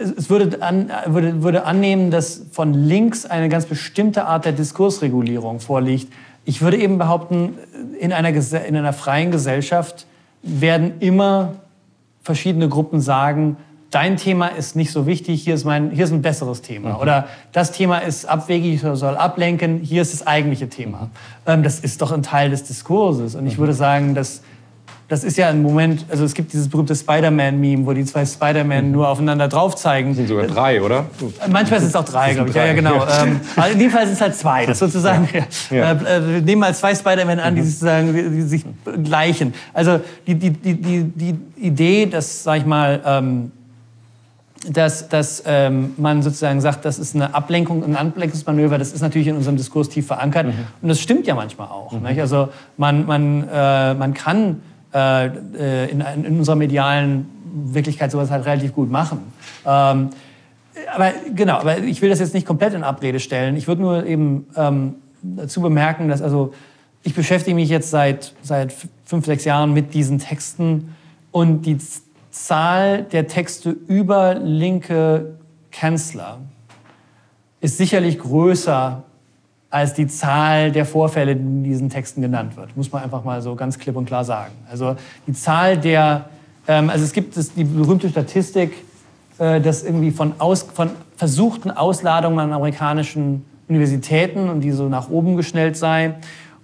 es 0.00 0.30
würde, 0.30 0.62
an, 0.62 0.90
würde, 1.06 1.42
würde 1.42 1.64
annehmen, 1.64 2.10
dass 2.10 2.42
von 2.52 2.72
links 2.72 3.26
eine 3.26 3.48
ganz 3.48 3.66
bestimmte 3.66 4.24
Art 4.24 4.46
der 4.46 4.52
Diskursregulierung 4.52 5.60
vorliegt. 5.60 6.12
Ich 6.44 6.62
würde 6.62 6.78
eben 6.78 6.98
behaupten, 6.98 7.58
in 7.98 8.12
einer, 8.12 8.30
in 8.30 8.76
einer 8.76 8.92
freien 8.92 9.30
Gesellschaft 9.30 10.06
werden 10.42 10.94
immer 11.00 11.56
verschiedene 12.22 12.68
Gruppen 12.68 13.00
sagen, 13.00 13.56
dein 13.90 14.16
Thema 14.16 14.46
ist 14.46 14.76
nicht 14.76 14.92
so 14.92 15.06
wichtig, 15.06 15.42
hier 15.42 15.54
ist, 15.54 15.64
mein, 15.64 15.90
hier 15.90 16.04
ist 16.04 16.12
ein 16.12 16.22
besseres 16.22 16.62
Thema. 16.62 16.90
Mhm. 16.90 16.96
Oder 16.96 17.28
das 17.52 17.72
Thema 17.72 17.98
ist 17.98 18.24
abwegig 18.24 18.82
oder 18.82 18.96
soll 18.96 19.16
ablenken, 19.16 19.78
hier 19.78 20.02
ist 20.02 20.14
das 20.14 20.26
eigentliche 20.26 20.68
Thema. 20.68 21.02
Mhm. 21.02 21.10
Ähm, 21.46 21.62
das 21.62 21.80
ist 21.80 22.00
doch 22.00 22.12
ein 22.12 22.22
Teil 22.22 22.50
des 22.50 22.64
Diskurses. 22.64 23.34
Und 23.34 23.46
ich 23.46 23.54
mhm. 23.56 23.62
würde 23.62 23.74
sagen, 23.74 24.14
dass 24.14 24.42
das 25.10 25.24
ist 25.24 25.36
ja 25.36 25.48
ein 25.48 25.60
Moment, 25.60 26.06
also 26.08 26.24
es 26.24 26.34
gibt 26.34 26.52
dieses 26.52 26.68
berühmte 26.68 26.94
Spider-Man-Meme, 26.94 27.84
wo 27.84 27.92
die 27.92 28.04
zwei 28.04 28.24
Spider-Man 28.24 28.86
mhm. 28.86 28.92
nur 28.92 29.08
aufeinander 29.08 29.48
drauf 29.48 29.74
zeigen. 29.74 30.10
Das 30.10 30.18
sind 30.18 30.28
sogar 30.28 30.46
drei, 30.46 30.80
oder? 30.80 31.06
Manchmal 31.50 31.80
sind 31.80 31.88
es 31.88 31.96
auch 31.96 32.04
drei, 32.04 32.34
glaube 32.34 32.50
ich. 32.50 32.54
Drei. 32.54 32.60
Ja, 32.60 32.66
ja, 32.68 32.72
genau. 32.74 32.94
Ja. 32.94 33.24
Ähm, 33.24 33.40
in 33.72 33.78
dem 33.80 33.90
Fall 33.90 34.04
sind 34.04 34.14
es 34.14 34.20
halt 34.20 34.36
zwei. 34.36 34.66
Das 34.66 34.78
sozusagen, 34.78 35.28
ja. 35.70 35.80
Äh, 35.90 35.92
äh, 35.94 36.34
wir 36.34 36.42
nehmen 36.42 36.60
mal 36.60 36.74
zwei 36.76 36.94
Spider-Man 36.94 37.40
an, 37.40 37.56
die, 37.56 37.62
mhm. 37.62 37.66
sozusagen, 37.66 38.14
die 38.14 38.42
sich 38.42 38.64
gleichen. 39.02 39.52
Also 39.74 39.98
die, 40.28 40.36
die, 40.36 40.50
die, 40.50 40.74
die, 40.74 41.02
die 41.02 41.38
Idee, 41.56 42.06
dass, 42.06 42.44
sag 42.44 42.58
ich 42.58 42.66
mal, 42.66 43.00
ähm, 43.04 43.50
dass, 44.68 45.08
dass 45.08 45.42
ähm, 45.44 45.94
man 45.96 46.22
sozusagen 46.22 46.60
sagt, 46.60 46.84
das 46.84 47.00
ist 47.00 47.16
eine 47.16 47.34
Ablenkung, 47.34 47.82
ein 47.82 47.96
Ablenkungsmanöver, 47.96 48.78
das 48.78 48.92
ist 48.92 49.00
natürlich 49.00 49.26
in 49.26 49.36
unserem 49.36 49.56
Diskurs 49.56 49.88
tief 49.88 50.06
verankert. 50.06 50.46
Mhm. 50.46 50.66
Und 50.82 50.88
das 50.88 51.00
stimmt 51.00 51.26
ja 51.26 51.34
manchmal 51.34 51.66
auch. 51.66 51.92
Mhm. 51.92 52.06
Also 52.20 52.50
man, 52.76 53.06
man, 53.06 53.48
äh, 53.52 53.94
man 53.94 54.14
kann 54.14 54.60
in, 54.92 56.00
in, 56.00 56.38
unserer 56.38 56.56
medialen 56.56 57.26
Wirklichkeit 57.52 58.10
sowas 58.10 58.30
halt 58.30 58.44
relativ 58.44 58.74
gut 58.74 58.90
machen. 58.90 59.32
Ähm, 59.64 60.10
aber 60.94 61.12
genau, 61.34 61.58
aber 61.58 61.78
ich 61.78 62.00
will 62.02 62.10
das 62.10 62.20
jetzt 62.20 62.34
nicht 62.34 62.46
komplett 62.46 62.74
in 62.74 62.84
Abrede 62.84 63.20
stellen. 63.20 63.56
Ich 63.56 63.68
würde 63.68 63.82
nur 63.82 64.06
eben 64.06 64.46
ähm, 64.56 64.94
dazu 65.22 65.60
bemerken, 65.60 66.08
dass 66.08 66.22
also 66.22 66.52
ich 67.02 67.14
beschäftige 67.14 67.54
mich 67.54 67.68
jetzt 67.68 67.90
seit, 67.90 68.34
seit 68.42 68.74
fünf, 69.04 69.26
sechs 69.26 69.44
Jahren 69.44 69.72
mit 69.72 69.94
diesen 69.94 70.18
Texten 70.18 70.94
und 71.32 71.62
die 71.62 71.78
Zahl 72.30 73.02
der 73.04 73.26
Texte 73.26 73.70
über 73.70 74.34
linke 74.34 75.34
Kanzler 75.72 76.38
ist 77.60 77.76
sicherlich 77.76 78.18
größer 78.18 79.04
als 79.70 79.94
die 79.94 80.08
Zahl 80.08 80.72
der 80.72 80.84
Vorfälle, 80.84 81.36
die 81.36 81.42
in 81.42 81.64
diesen 81.64 81.88
Texten 81.88 82.20
genannt 82.20 82.56
wird. 82.56 82.76
Muss 82.76 82.90
man 82.90 83.02
einfach 83.02 83.24
mal 83.24 83.40
so 83.40 83.54
ganz 83.54 83.78
klipp 83.78 83.96
und 83.96 84.04
klar 84.04 84.24
sagen. 84.24 84.52
Also 84.68 84.96
die 85.26 85.32
Zahl 85.32 85.78
der, 85.78 86.28
ähm, 86.66 86.90
also 86.90 87.04
es 87.04 87.12
gibt 87.12 87.36
das, 87.36 87.54
die 87.54 87.64
berühmte 87.64 88.08
Statistik, 88.08 88.72
äh, 89.38 89.60
dass 89.60 89.84
irgendwie 89.84 90.10
von, 90.10 90.34
aus, 90.38 90.62
von 90.62 90.90
versuchten 91.16 91.70
Ausladungen 91.70 92.40
an 92.40 92.52
amerikanischen 92.52 93.44
Universitäten 93.68 94.48
und 94.48 94.60
die 94.62 94.72
so 94.72 94.88
nach 94.88 95.08
oben 95.08 95.36
geschnellt 95.36 95.76
sei. 95.76 96.14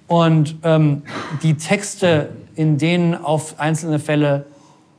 Und 0.09 0.57
ähm, 0.65 1.03
die 1.43 1.55
Texte, 1.55 2.31
in 2.57 2.77
denen 2.77 3.15
auf 3.15 3.61
einzelne 3.61 4.01
Fälle 4.01 4.47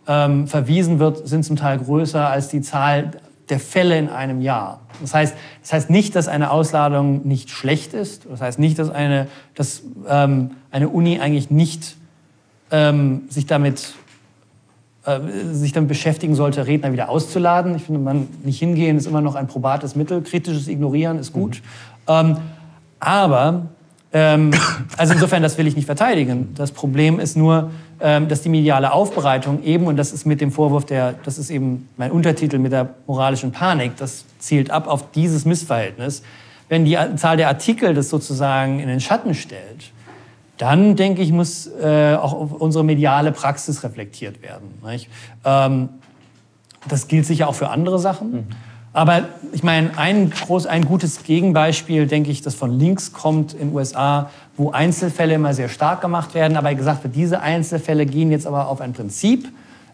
ähm, 0.08 0.48
verwiesen 0.48 1.00
wird, 1.00 1.28
sind 1.28 1.44
zum 1.44 1.58
Teil 1.58 1.78
größer 1.78 2.30
als 2.30 2.48
die 2.48 2.62
Zahl 2.62 3.12
der 3.50 3.60
Fälle 3.60 3.98
in 3.98 4.10
einem 4.10 4.42
Jahr. 4.42 4.82
Das 5.02 5.14
heißt, 5.14 5.36
das 5.62 5.74
heißt 5.74 5.90
nicht, 5.90 6.16
dass 6.16 6.28
eine 6.28 6.52
Ausladung 6.52 7.28
nicht 7.28 7.50
schlecht 7.50 7.94
ist. 7.94 8.26
Das 8.30 8.42
heißt 8.42 8.60
nicht, 8.60 8.78
dass 8.80 8.90
eine, 8.90 9.28
dass, 9.56 9.84
ähm, 10.08 10.52
eine 10.72 10.90
Uni 10.90 11.20
eigentlich 11.20 11.50
nicht 11.50 11.96
ähm, 12.72 13.24
sich 13.30 13.46
damit 13.46 13.94
äh, 15.08 15.54
sich 15.54 15.72
damit 15.72 15.88
beschäftigen 15.88 16.36
sollte, 16.36 16.68
Redner 16.68 16.92
wieder 16.92 17.08
auszuladen. 17.08 17.76
Ich 17.76 17.84
finde, 17.84 18.02
man 18.02 18.28
nicht 18.44 18.60
hingehen 18.60 18.98
ist 18.98 19.08
immer 19.08 19.22
noch 19.22 19.36
ein 19.36 19.48
probates 19.48 19.96
Mittel. 19.96 20.22
Kritisches 20.22 20.68
Ignorieren 20.68 21.18
ist 21.18 21.32
gut. 21.32 21.62
Mhm. 22.08 22.14
Ähm, 22.14 22.38
aber, 23.00 23.68
ähm, 24.20 24.52
also 24.98 25.14
insofern, 25.14 25.44
das 25.44 25.60
will 25.60 25.68
ich 25.68 25.76
nicht 25.76 25.86
verteidigen. 25.86 26.56
Das 26.56 26.72
Problem 26.72 27.20
ist 27.20 27.38
nur, 27.38 27.70
ähm, 28.00 28.28
dass 28.28 28.42
die 28.42 28.50
mediale 28.50 28.92
Aufbereitung 28.92 29.64
eben, 29.64 29.86
und 29.86 29.96
das 29.96 30.12
ist 30.12 30.26
mit 30.26 30.42
dem 30.42 30.52
Vorwurf 30.52 30.86
der, 30.86 31.14
das 31.24 31.38
ist 31.38 31.52
eben 31.52 31.88
mein 31.98 32.10
Untertitel 32.10 32.58
mit 32.58 32.72
der 32.72 32.96
moralischen 33.06 33.52
Panik, 33.52 33.96
das 33.98 34.26
zielt 34.40 34.72
ab 34.72 34.88
auf 34.88 35.12
dieses 35.12 35.46
Missverhältnis. 35.46 36.24
Wenn 36.68 36.84
die 36.84 36.98
Zahl 37.16 37.38
der 37.38 37.48
Artikel 37.48 37.94
das 37.94 38.10
sozusagen 38.10 38.80
in 38.80 38.88
den 38.88 39.00
Schatten 39.00 39.36
stellt, 39.36 39.92
dann 40.58 40.96
denke 40.96 41.22
ich, 41.22 41.32
muss 41.32 41.68
äh, 41.68 42.16
auch 42.16 42.34
unsere 42.34 42.84
mediale 42.84 43.32
Praxis 43.32 43.84
reflektiert 43.84 44.42
werden. 44.42 44.74
Ähm, 45.46 45.90
das 46.88 47.08
gilt 47.08 47.28
sicher 47.28 47.48
auch 47.48 47.56
für 47.56 47.70
andere 47.70 48.00
Sachen. 48.00 48.32
Mhm. 48.32 48.48
Aber 48.98 49.26
ich 49.52 49.62
meine, 49.62 49.96
ein, 50.00 50.32
groß, 50.32 50.66
ein 50.66 50.84
gutes 50.84 51.22
Gegenbeispiel, 51.22 52.08
denke 52.08 52.32
ich, 52.32 52.42
das 52.42 52.56
von 52.56 52.80
links 52.80 53.14
kommt 53.14 53.54
in 53.54 53.68
den 53.68 53.76
USA, 53.76 54.32
wo 54.56 54.72
Einzelfälle 54.72 55.36
immer 55.36 55.54
sehr 55.54 55.70
stark 55.70 56.02
gemacht 56.02 56.34
werden, 56.34 56.58
aber 56.58 56.74
gesagt 56.74 57.04
wird, 57.04 57.16
diese 57.16 57.42
Einzelfälle 57.42 58.08
gehen 58.08 58.32
jetzt 58.32 58.48
aber 58.48 58.68
auf 58.68 58.82
ein 58.82 58.94
Prinzip, 58.94 59.50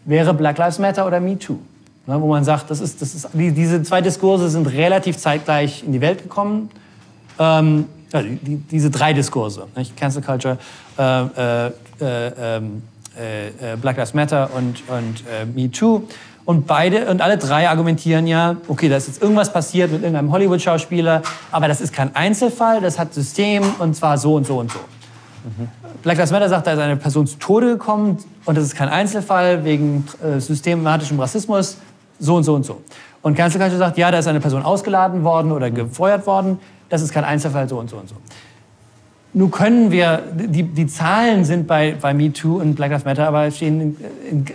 wäre 0.06 0.32
Black 0.32 0.56
Lives 0.56 0.78
Matter 0.78 1.06
oder 1.06 1.20
Me 1.20 1.38
Too. 1.38 1.58
Ne, 2.06 2.18
wo 2.18 2.28
man 2.28 2.44
sagt, 2.44 2.70
das 2.70 2.80
ist, 2.80 3.02
das 3.02 3.14
ist, 3.14 3.28
die, 3.34 3.52
diese 3.52 3.82
zwei 3.82 4.00
Diskurse 4.00 4.48
sind 4.48 4.68
relativ 4.68 5.18
zeitgleich 5.18 5.84
in 5.84 5.92
die 5.92 6.00
Welt 6.00 6.22
gekommen. 6.22 6.70
Ähm, 7.38 7.84
also 8.10 8.26
die, 8.26 8.56
diese 8.56 8.88
drei 8.88 9.12
Diskurse, 9.12 9.66
nicht? 9.76 9.94
Cancel 9.98 10.22
Culture, 10.22 10.56
äh, 10.96 11.02
äh, 11.02 11.66
äh, 11.66 11.72
ähm, 12.00 12.82
äh, 13.20 13.48
äh 13.48 13.76
Black 13.76 13.98
Lives 13.98 14.14
Matter 14.14 14.48
und, 14.56 14.82
und 14.88 15.24
äh, 15.28 15.44
Me 15.44 15.70
Too. 15.70 16.04
Und 16.44 16.66
beide 16.66 17.06
und 17.10 17.22
alle 17.22 17.38
drei 17.38 17.68
argumentieren 17.68 18.26
ja, 18.26 18.56
okay, 18.68 18.88
da 18.90 18.96
ist 18.96 19.06
jetzt 19.06 19.22
irgendwas 19.22 19.50
passiert 19.50 19.90
mit 19.90 20.02
irgendeinem 20.02 20.30
Hollywood-Schauspieler, 20.30 21.22
aber 21.50 21.68
das 21.68 21.80
ist 21.80 21.92
kein 21.92 22.14
Einzelfall, 22.14 22.82
das 22.82 22.98
hat 22.98 23.14
System 23.14 23.62
und 23.78 23.96
zwar 23.96 24.18
so 24.18 24.34
und 24.34 24.46
so 24.46 24.58
und 24.58 24.70
so. 24.70 24.78
Mhm. 24.78 25.68
Black 26.02 26.18
Lives 26.18 26.32
Matter 26.32 26.48
sagt, 26.50 26.66
da 26.66 26.72
ist 26.72 26.78
eine 26.78 26.96
Person 26.96 27.26
zu 27.26 27.38
Tode 27.38 27.68
gekommen 27.68 28.18
und 28.44 28.58
das 28.58 28.64
ist 28.64 28.76
kein 28.76 28.90
Einzelfall 28.90 29.64
wegen 29.64 30.06
äh, 30.22 30.38
systematischem 30.38 31.18
Rassismus, 31.18 31.78
so 32.18 32.34
und 32.34 32.44
so 32.44 32.54
und 32.54 32.66
so. 32.66 32.82
Und 33.22 33.36
Cancel 33.36 33.58
Culture 33.58 33.78
sagt, 33.78 33.96
ja, 33.96 34.10
da 34.10 34.18
ist 34.18 34.26
eine 34.26 34.40
Person 34.40 34.62
ausgeladen 34.62 35.24
worden 35.24 35.50
oder 35.50 35.70
gefeuert 35.70 36.26
worden, 36.26 36.58
das 36.90 37.00
ist 37.00 37.12
kein 37.12 37.24
Einzelfall, 37.24 37.66
so 37.70 37.78
und 37.78 37.88
so 37.88 37.96
und 37.96 38.08
so. 38.08 38.16
Nun 39.36 39.50
können 39.50 39.90
wir, 39.90 40.22
die, 40.32 40.62
die 40.62 40.86
Zahlen 40.86 41.44
sind 41.44 41.66
bei, 41.66 41.96
bei 42.00 42.14
MeToo 42.14 42.60
und 42.60 42.76
Black 42.76 42.92
Lives 42.92 43.04
Matter, 43.04 43.26
aber 43.26 43.50
stehen 43.50 43.80
in, 43.80 43.96
in, 44.30 44.46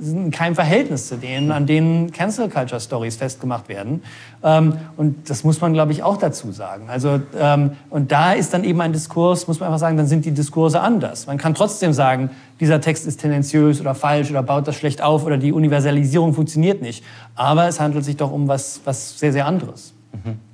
in 0.00 0.30
keinem 0.30 0.54
Verhältnis 0.54 1.08
zu 1.08 1.16
denen, 1.16 1.50
an 1.50 1.66
denen 1.66 2.12
Cancel 2.12 2.48
Culture 2.48 2.80
Stories 2.80 3.16
festgemacht 3.16 3.68
werden. 3.68 4.00
Ähm, 4.44 4.74
und 4.96 5.28
das 5.28 5.42
muss 5.42 5.60
man, 5.60 5.72
glaube 5.72 5.90
ich, 5.90 6.04
auch 6.04 6.18
dazu 6.18 6.52
sagen. 6.52 6.88
Also, 6.88 7.20
ähm, 7.36 7.72
und 7.90 8.12
da 8.12 8.32
ist 8.32 8.54
dann 8.54 8.62
eben 8.62 8.80
ein 8.80 8.92
Diskurs, 8.92 9.48
muss 9.48 9.58
man 9.58 9.66
einfach 9.66 9.80
sagen, 9.80 9.96
dann 9.96 10.06
sind 10.06 10.24
die 10.24 10.30
Diskurse 10.30 10.80
anders. 10.80 11.26
Man 11.26 11.36
kann 11.36 11.56
trotzdem 11.56 11.92
sagen, 11.92 12.30
dieser 12.60 12.80
Text 12.80 13.08
ist 13.08 13.20
tendenziös 13.20 13.80
oder 13.80 13.96
falsch 13.96 14.30
oder 14.30 14.44
baut 14.44 14.68
das 14.68 14.76
schlecht 14.76 15.02
auf 15.02 15.26
oder 15.26 15.36
die 15.36 15.50
Universalisierung 15.50 16.32
funktioniert 16.32 16.80
nicht. 16.80 17.02
Aber 17.34 17.66
es 17.66 17.80
handelt 17.80 18.04
sich 18.04 18.16
doch 18.16 18.30
um 18.30 18.46
was, 18.46 18.82
was 18.84 19.18
sehr, 19.18 19.32
sehr 19.32 19.46
anderes. 19.46 19.94
Mhm. 20.12 20.47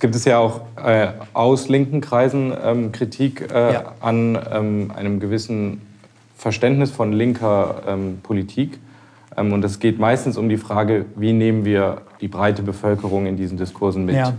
Es 0.00 0.02
gibt 0.02 0.14
es 0.14 0.24
ja 0.24 0.38
auch 0.38 0.62
äh, 0.82 1.08
aus 1.34 1.68
linken 1.68 2.00
Kreisen 2.00 2.54
ähm, 2.64 2.90
Kritik 2.90 3.52
äh, 3.52 3.74
ja. 3.74 3.92
an 4.00 4.38
ähm, 4.50 4.90
einem 4.96 5.20
gewissen 5.20 5.82
Verständnis 6.38 6.90
von 6.90 7.12
linker 7.12 7.82
ähm, 7.86 8.18
Politik. 8.22 8.78
Ähm, 9.36 9.52
und 9.52 9.62
es 9.62 9.78
geht 9.78 9.98
meistens 9.98 10.38
um 10.38 10.48
die 10.48 10.56
Frage, 10.56 11.04
wie 11.16 11.34
nehmen 11.34 11.66
wir 11.66 12.00
die 12.22 12.28
breite 12.28 12.62
Bevölkerung 12.62 13.26
in 13.26 13.36
diesen 13.36 13.58
Diskursen 13.58 14.06
mit? 14.06 14.14
Ja. 14.14 14.32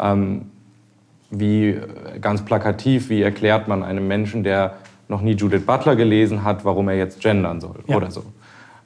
Ähm, 0.00 0.46
wie 1.30 1.72
äh, 1.72 1.82
ganz 2.18 2.46
plakativ, 2.46 3.10
wie 3.10 3.20
erklärt 3.20 3.68
man 3.68 3.82
einem 3.82 4.08
Menschen, 4.08 4.44
der 4.44 4.76
noch 5.08 5.20
nie 5.20 5.32
Judith 5.32 5.66
Butler 5.66 5.94
gelesen 5.94 6.42
hat, 6.42 6.64
warum 6.64 6.88
er 6.88 6.96
jetzt 6.96 7.20
gendern 7.20 7.60
soll 7.60 7.80
ja. 7.86 7.98
oder 7.98 8.10
so. 8.10 8.24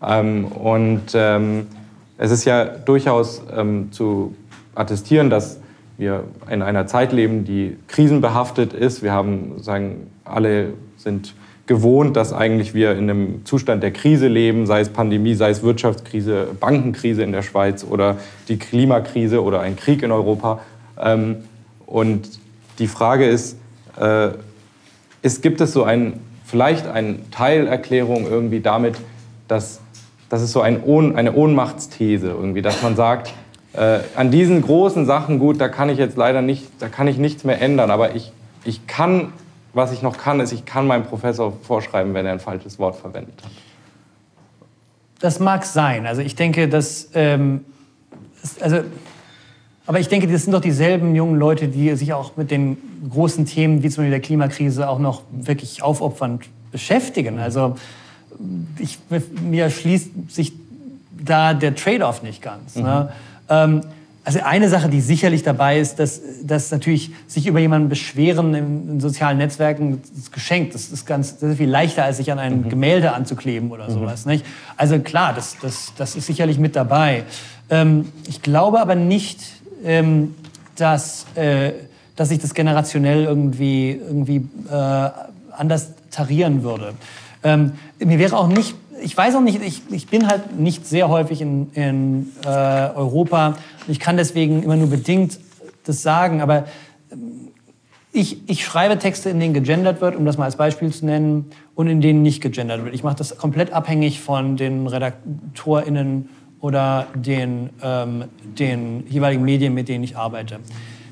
Ähm, 0.04 0.46
und 0.46 1.14
es 1.14 2.30
ist 2.32 2.44
ja 2.46 2.64
durchaus 2.64 3.42
zu 3.92 4.34
attestieren, 4.74 5.30
dass 5.30 5.60
wir 6.00 6.24
in 6.50 6.62
einer 6.62 6.86
Zeit 6.86 7.12
leben, 7.12 7.44
die 7.44 7.76
krisenbehaftet 7.86 8.72
ist. 8.72 9.02
Wir 9.02 9.12
haben, 9.12 9.62
sagen, 9.62 10.08
alle 10.24 10.72
sind 10.96 11.34
gewohnt, 11.66 12.16
dass 12.16 12.32
eigentlich 12.32 12.74
wir 12.74 12.92
in 12.92 13.08
einem 13.08 13.44
Zustand 13.44 13.82
der 13.82 13.92
Krise 13.92 14.26
leben, 14.26 14.66
sei 14.66 14.80
es 14.80 14.88
Pandemie, 14.88 15.34
sei 15.34 15.50
es 15.50 15.62
Wirtschaftskrise, 15.62 16.48
Bankenkrise 16.58 17.22
in 17.22 17.32
der 17.32 17.42
Schweiz 17.42 17.84
oder 17.84 18.16
die 18.48 18.58
Klimakrise 18.58 19.42
oder 19.42 19.60
ein 19.60 19.76
Krieg 19.76 20.02
in 20.02 20.10
Europa. 20.10 20.60
Ähm, 20.98 21.36
und 21.86 22.40
die 22.78 22.86
Frage 22.86 23.26
ist, 23.26 23.56
äh, 24.00 24.30
ist 25.22 25.42
gibt 25.42 25.60
es 25.60 25.72
so 25.72 25.84
ein, 25.84 26.14
vielleicht 26.44 26.86
eine 26.86 27.18
Teilerklärung 27.30 28.26
irgendwie 28.26 28.60
damit, 28.60 28.96
dass, 29.48 29.80
dass 30.30 30.40
es 30.40 30.50
so 30.50 30.62
ein 30.62 30.82
Ohn, 30.82 31.14
eine 31.14 31.34
Ohnmachtsthese 31.34 32.28
irgendwie, 32.28 32.62
dass 32.62 32.82
man 32.82 32.96
sagt, 32.96 33.34
äh, 33.72 34.00
an 34.16 34.30
diesen 34.30 34.62
großen 34.62 35.06
Sachen, 35.06 35.38
gut, 35.38 35.60
da 35.60 35.68
kann 35.68 35.88
ich 35.88 35.98
jetzt 35.98 36.16
leider 36.16 36.42
nicht, 36.42 36.66
da 36.80 36.88
kann 36.88 37.06
ich 37.06 37.18
nichts 37.18 37.44
mehr 37.44 37.60
ändern, 37.60 37.90
aber 37.90 38.14
ich, 38.14 38.32
ich 38.64 38.86
kann, 38.86 39.32
was 39.72 39.92
ich 39.92 40.02
noch 40.02 40.16
kann, 40.16 40.40
ist, 40.40 40.52
ich 40.52 40.64
kann 40.64 40.86
meinem 40.86 41.04
Professor 41.04 41.52
vorschreiben, 41.62 42.14
wenn 42.14 42.26
er 42.26 42.32
ein 42.32 42.40
falsches 42.40 42.78
Wort 42.78 42.96
verwendet 42.96 43.34
hat. 43.42 43.50
Das 45.20 45.38
mag 45.38 45.64
sein. 45.64 46.06
Also 46.06 46.22
ich 46.22 46.34
denke, 46.34 46.68
dass, 46.68 47.10
ähm, 47.14 47.64
also, 48.60 48.78
aber 49.86 50.00
ich 50.00 50.08
denke, 50.08 50.26
das 50.26 50.44
sind 50.44 50.52
doch 50.52 50.60
dieselben 50.60 51.14
jungen 51.14 51.36
Leute, 51.36 51.68
die 51.68 51.94
sich 51.94 52.12
auch 52.12 52.36
mit 52.36 52.50
den 52.50 52.78
großen 53.10 53.44
Themen 53.46 53.82
wie 53.82 53.90
zum 53.90 54.02
Beispiel 54.02 54.10
der 54.10 54.20
Klimakrise 54.20 54.88
auch 54.88 54.98
noch 54.98 55.22
wirklich 55.30 55.82
aufopfernd 55.82 56.44
beschäftigen. 56.72 57.38
Also 57.38 57.76
ich, 58.78 58.98
mir 59.42 59.70
schließt 59.70 60.10
sich 60.28 60.54
da 61.12 61.54
der 61.54 61.74
Trade-off 61.74 62.22
nicht 62.22 62.42
ganz. 62.42 62.76
Ne? 62.76 62.82
Mhm. 62.82 62.88
Ne? 62.88 63.12
Ähm, 63.50 63.82
also 64.22 64.40
eine 64.44 64.68
Sache, 64.68 64.88
die 64.88 65.00
sicherlich 65.00 65.42
dabei 65.42 65.80
ist, 65.80 65.98
dass, 65.98 66.20
dass 66.44 66.70
natürlich 66.70 67.10
sich 67.26 67.46
über 67.46 67.58
jemanden 67.58 67.88
beschweren 67.88 68.54
in, 68.54 68.88
in 68.90 69.00
sozialen 69.00 69.38
Netzwerken 69.38 70.00
das 70.02 70.10
ist 70.10 70.32
geschenkt. 70.32 70.74
Das 70.74 70.90
ist 70.90 71.06
ganz 71.06 71.38
das 71.38 71.50
ist 71.50 71.56
viel 71.56 71.68
leichter, 71.68 72.04
als 72.04 72.18
sich 72.18 72.30
an 72.30 72.38
ein 72.38 72.62
mhm. 72.62 72.68
Gemälde 72.68 73.12
anzukleben 73.12 73.70
oder 73.70 73.88
mhm. 73.88 73.94
sowas. 73.94 74.26
Nicht? 74.26 74.44
Also 74.76 74.98
klar, 75.00 75.32
das, 75.34 75.56
das, 75.60 75.92
das 75.96 76.16
ist 76.16 76.26
sicherlich 76.26 76.58
mit 76.58 76.76
dabei. 76.76 77.24
Ähm, 77.70 78.12
ich 78.28 78.42
glaube 78.42 78.80
aber 78.80 78.94
nicht, 78.94 79.40
ähm, 79.84 80.34
dass, 80.76 81.26
äh, 81.34 81.72
dass 82.14 82.28
sich 82.28 82.38
das 82.38 82.52
generationell 82.52 83.24
irgendwie, 83.24 83.92
irgendwie 83.92 84.48
äh, 84.70 85.10
anders 85.56 85.92
tarieren 86.10 86.62
würde. 86.62 86.92
Ähm, 87.42 87.72
mir 87.98 88.18
wäre 88.18 88.36
auch 88.36 88.48
nicht 88.48 88.74
ich 89.02 89.16
weiß 89.16 89.34
auch 89.34 89.40
nicht, 89.40 89.62
ich, 89.62 89.82
ich 89.90 90.06
bin 90.06 90.26
halt 90.26 90.58
nicht 90.58 90.86
sehr 90.86 91.08
häufig 91.08 91.40
in, 91.40 91.70
in 91.72 92.32
äh, 92.44 92.48
Europa. 92.48 93.56
Ich 93.88 94.00
kann 94.00 94.16
deswegen 94.16 94.62
immer 94.62 94.76
nur 94.76 94.88
bedingt 94.88 95.38
das 95.84 96.02
sagen, 96.02 96.40
aber 96.40 96.66
ähm, 97.10 97.48
ich, 98.12 98.48
ich 98.48 98.64
schreibe 98.64 98.98
Texte, 98.98 99.30
in 99.30 99.40
denen 99.40 99.54
gegendert 99.54 100.00
wird, 100.00 100.16
um 100.16 100.24
das 100.24 100.36
mal 100.36 100.44
als 100.44 100.56
Beispiel 100.56 100.90
zu 100.90 101.06
nennen, 101.06 101.50
und 101.74 101.86
in 101.86 102.00
denen 102.00 102.22
nicht 102.22 102.42
gegendert 102.42 102.84
wird. 102.84 102.94
Ich 102.94 103.02
mache 103.02 103.16
das 103.16 103.38
komplett 103.38 103.72
abhängig 103.72 104.20
von 104.20 104.56
den 104.56 104.86
RedaktorInnen 104.86 106.28
oder 106.60 107.06
den, 107.14 107.70
ähm, 107.82 108.24
den 108.42 109.06
jeweiligen 109.08 109.44
Medien, 109.44 109.72
mit 109.72 109.88
denen 109.88 110.04
ich 110.04 110.16
arbeite. 110.16 110.58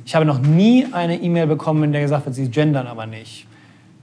Ich 0.05 0.15
habe 0.15 0.27
noch 0.27 0.41
nie 0.41 0.87
eine 0.93 1.21
E-Mail 1.21 1.47
bekommen, 1.47 1.85
in 1.85 1.93
der 1.93 2.03
gesagt 2.03 2.27
wird, 2.27 2.35
sie 2.35 2.51
gendern 2.51 2.87
aber 2.87 3.07
nicht. 3.07 3.47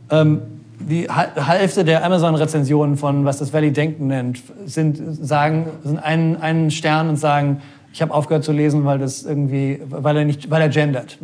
Ähm, 0.09 0.41
die 0.79 1.07
Hälfte 1.09 1.83
der 1.83 2.03
Amazon-Rezensionen 2.03 2.97
von 2.97 3.25
was 3.25 3.37
das 3.37 3.53
Valley 3.53 3.71
Denken 3.71 4.07
nennt, 4.07 4.41
sind, 4.65 4.99
sagen, 5.25 5.67
sind 5.83 5.99
einen, 5.99 6.37
einen 6.37 6.71
Stern 6.71 7.09
und 7.09 7.17
sagen, 7.17 7.61
ich 7.93 8.01
habe 8.01 8.13
aufgehört 8.13 8.43
zu 8.43 8.51
lesen, 8.51 8.83
weil 8.83 8.99
das 8.99 9.23
irgendwie, 9.23 9.79
weil 9.87 10.17
er 10.17 10.25
nicht, 10.25 10.49
weil 10.49 10.61
er 10.61 10.67
gendert. 10.67 11.17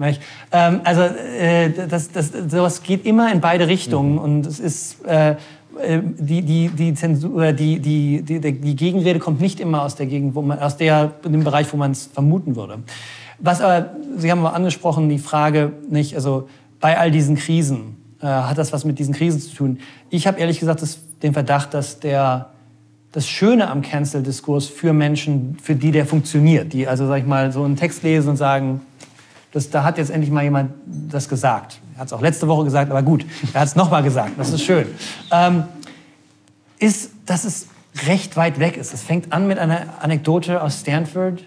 Ähm, 0.51 0.81
also 0.85 1.01
äh, 1.01 1.69
das, 1.89 2.11
das, 2.11 2.31
sowas 2.47 2.81
geht 2.81 3.05
immer 3.05 3.31
in 3.31 3.41
beide 3.41 3.67
Richtungen 3.67 4.13
mhm. 4.13 4.19
und 4.19 4.45
es 4.45 4.59
ist 4.59 5.05
äh, 5.05 5.31
äh, 5.31 5.99
die, 6.01 6.41
die, 6.41 6.69
die, 6.69 6.93
Zensur, 6.93 7.51
die, 7.51 7.79
die, 7.79 8.21
die, 8.21 8.39
die 8.39 8.75
Gegenrede 8.75 9.19
kommt 9.19 9.41
nicht 9.41 9.59
immer 9.59 9.83
aus 9.83 9.95
der 9.95 10.05
Gegend, 10.05 10.33
wo 10.33 10.41
man, 10.41 10.59
aus 10.59 10.77
der, 10.77 11.11
dem 11.25 11.43
Bereich, 11.43 11.71
wo 11.73 11.77
man 11.77 11.91
es 11.91 12.07
vermuten 12.07 12.55
würde. 12.55 12.79
Was 13.39 13.59
aber, 13.59 13.91
Sie 14.17 14.31
haben 14.31 14.39
aber 14.39 14.53
angesprochen, 14.53 15.09
die 15.09 15.19
Frage, 15.19 15.73
nicht, 15.89 16.15
also 16.15 16.47
bei 16.79 16.97
all 16.97 17.11
diesen 17.11 17.35
Krisen, 17.35 17.97
äh, 18.21 18.25
hat 18.25 18.57
das 18.57 18.71
was 18.73 18.85
mit 18.85 18.99
diesen 18.99 19.13
Krisen 19.13 19.41
zu 19.41 19.55
tun. 19.55 19.79
Ich 20.09 20.27
habe 20.27 20.39
ehrlich 20.39 20.59
gesagt 20.59 20.81
das, 20.81 20.99
den 21.21 21.33
Verdacht, 21.33 21.73
dass 21.73 21.99
der 21.99 22.51
das 23.11 23.27
Schöne 23.27 23.69
am 23.69 23.81
Cancel-Diskurs 23.81 24.67
für 24.67 24.93
Menschen, 24.93 25.57
für 25.61 25.75
die 25.75 25.91
der 25.91 26.05
funktioniert, 26.05 26.71
die 26.71 26.87
also, 26.87 27.07
sag 27.07 27.17
ich 27.17 27.25
mal, 27.25 27.51
so 27.51 27.63
einen 27.63 27.75
Text 27.75 28.03
lesen 28.03 28.29
und 28.29 28.37
sagen, 28.37 28.81
das, 29.51 29.69
da 29.69 29.83
hat 29.83 29.97
jetzt 29.97 30.11
endlich 30.11 30.31
mal 30.31 30.43
jemand 30.43 30.71
das 30.85 31.27
gesagt. 31.27 31.81
Er 31.95 32.01
hat 32.01 32.07
es 32.07 32.13
auch 32.13 32.21
letzte 32.21 32.47
Woche 32.47 32.63
gesagt, 32.63 32.89
aber 32.89 33.03
gut, 33.03 33.25
er 33.53 33.61
hat 33.61 33.67
es 33.67 33.75
nochmal 33.75 34.01
gesagt, 34.01 34.31
das 34.37 34.51
ist 34.51 34.63
schön. 34.63 34.87
Ähm, 35.29 35.65
ist, 36.79 37.11
dass 37.25 37.43
es 37.43 37.67
recht 38.07 38.37
weit 38.37 38.59
weg 38.59 38.77
ist. 38.77 38.93
Es 38.93 39.03
fängt 39.03 39.33
an 39.33 39.47
mit 39.47 39.59
einer 39.59 40.01
Anekdote 40.01 40.61
aus 40.61 40.79
Stanford. 40.79 41.43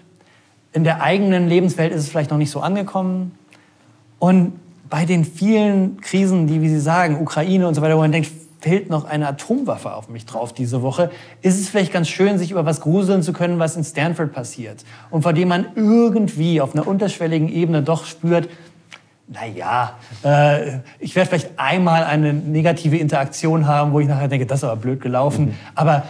In 0.71 0.83
der 0.83 1.01
eigenen 1.01 1.47
Lebenswelt 1.47 1.91
ist 1.91 2.01
es 2.01 2.09
vielleicht 2.09 2.29
noch 2.29 2.37
nicht 2.37 2.51
so 2.51 2.59
angekommen. 2.59 3.31
Und 4.19 4.53
bei 4.89 5.05
den 5.05 5.25
vielen 5.25 5.99
Krisen, 6.01 6.47
die, 6.47 6.61
wie 6.61 6.69
Sie 6.69 6.79
sagen, 6.79 7.21
Ukraine 7.21 7.67
und 7.67 7.73
so 7.73 7.81
weiter, 7.81 7.95
wo 7.95 8.01
man 8.01 8.11
denkt, 8.11 8.29
fällt 8.59 8.89
noch 8.89 9.05
eine 9.05 9.27
Atomwaffe 9.27 9.93
auf 9.93 10.09
mich 10.09 10.25
drauf 10.25 10.51
diese 10.51 10.81
Woche, 10.81 11.11
ist 11.43 11.59
es 11.59 11.69
vielleicht 11.69 11.93
ganz 11.93 12.07
schön, 12.07 12.39
sich 12.39 12.49
über 12.49 12.65
was 12.65 12.81
gruseln 12.81 13.21
zu 13.21 13.31
können, 13.31 13.59
was 13.59 13.75
in 13.75 13.83
Stanford 13.83 14.33
passiert. 14.33 14.83
Und 15.11 15.21
vor 15.21 15.33
dem 15.33 15.49
man 15.49 15.67
irgendwie 15.75 16.61
auf 16.61 16.73
einer 16.73 16.87
unterschwelligen 16.87 17.47
Ebene 17.47 17.83
doch 17.83 18.05
spürt, 18.05 18.49
naja, 19.27 19.93
äh, 20.23 20.79
ich 20.99 21.15
werde 21.15 21.29
vielleicht 21.29 21.59
einmal 21.59 22.03
eine 22.03 22.33
negative 22.33 22.97
Interaktion 22.97 23.67
haben, 23.67 23.91
wo 23.91 23.99
ich 23.99 24.07
nachher 24.07 24.27
denke, 24.27 24.45
das 24.45 24.59
ist 24.59 24.63
aber 24.63 24.75
blöd 24.75 25.01
gelaufen. 25.01 25.45
Mhm. 25.45 25.55
Aber 25.75 26.03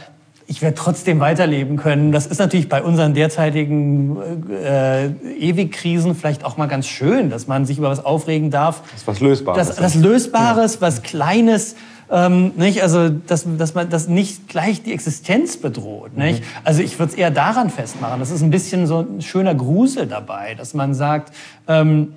ich 0.47 0.61
werde 0.61 0.75
trotzdem 0.75 1.19
weiterleben 1.19 1.77
können. 1.77 2.11
Das 2.11 2.27
ist 2.27 2.37
natürlich 2.37 2.69
bei 2.69 2.83
unseren 2.83 3.13
derzeitigen 3.13 4.17
äh, 4.51 5.07
Ewigkrisen 5.39 6.13
vielleicht 6.13 6.45
auch 6.45 6.57
mal 6.57 6.67
ganz 6.67 6.85
schön, 6.85 7.29
dass 7.29 7.47
man 7.47 7.65
sich 7.65 7.79
über 7.79 7.89
was 7.89 8.05
aufregen 8.05 8.51
darf. 8.51 8.81
Das 8.91 9.01
ist 9.01 9.07
was 9.07 9.19
Lösbares. 9.21 9.67
Das, 9.67 9.75
das 9.77 9.95
Lösbares, 9.95 10.75
ja. 10.75 10.81
was 10.81 11.01
Kleines. 11.01 11.75
Ähm, 12.11 12.51
nicht? 12.57 12.83
Also, 12.83 13.09
dass, 13.09 13.47
dass 13.57 13.73
man 13.73 13.89
das 13.89 14.07
nicht 14.07 14.47
gleich 14.47 14.83
die 14.83 14.93
Existenz 14.93 15.57
bedroht. 15.57 16.15
Nicht? 16.15 16.41
Mhm. 16.41 16.47
Also, 16.63 16.83
ich 16.83 16.99
würde 16.99 17.13
es 17.13 17.17
eher 17.17 17.31
daran 17.31 17.71
festmachen. 17.71 18.19
Das 18.19 18.29
ist 18.29 18.43
ein 18.43 18.51
bisschen 18.51 18.85
so 18.85 18.99
ein 18.99 19.21
schöner 19.23 19.55
Grusel 19.55 20.05
dabei, 20.05 20.53
dass 20.53 20.75
man 20.75 20.93
sagt, 20.93 21.33
ähm, 21.67 22.13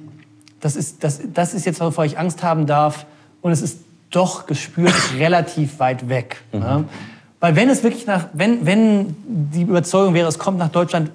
das, 0.60 0.76
ist, 0.76 1.02
das, 1.02 1.20
das 1.32 1.54
ist 1.54 1.64
jetzt, 1.64 1.80
wovor 1.80 2.04
ich 2.04 2.18
Angst 2.18 2.42
haben 2.42 2.66
darf. 2.66 3.06
Und 3.40 3.52
es 3.52 3.62
ist 3.62 3.78
doch 4.10 4.44
gespürt 4.46 4.94
relativ 5.18 5.78
weit 5.78 6.10
weg. 6.10 6.42
Mhm. 6.52 6.58
Ne? 6.60 6.84
Weil 7.40 7.54
wenn 7.56 7.70
es 7.70 7.82
wirklich 7.82 8.06
nach, 8.06 8.26
wenn, 8.32 8.66
wenn 8.66 9.16
die 9.26 9.62
Überzeugung 9.62 10.14
wäre, 10.14 10.28
es 10.28 10.38
kommt 10.38 10.58
nach 10.58 10.70
Deutschland, 10.70 11.10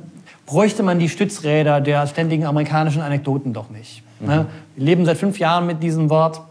bräuchte 0.45 0.83
man 0.83 0.99
die 0.99 1.09
Stützräder 1.09 1.81
der 1.81 2.07
ständigen 2.07 2.45
amerikanischen 2.45 3.01
Anekdoten 3.01 3.53
doch 3.53 3.69
nicht. 3.69 4.03
Mhm. 4.19 4.27
Ne? 4.27 4.45
Wir 4.75 4.85
leben 4.85 5.05
seit 5.05 5.17
fünf 5.17 5.39
Jahren 5.39 5.67
mit 5.67 5.83
diesem 5.83 6.09
Wort. 6.09 6.41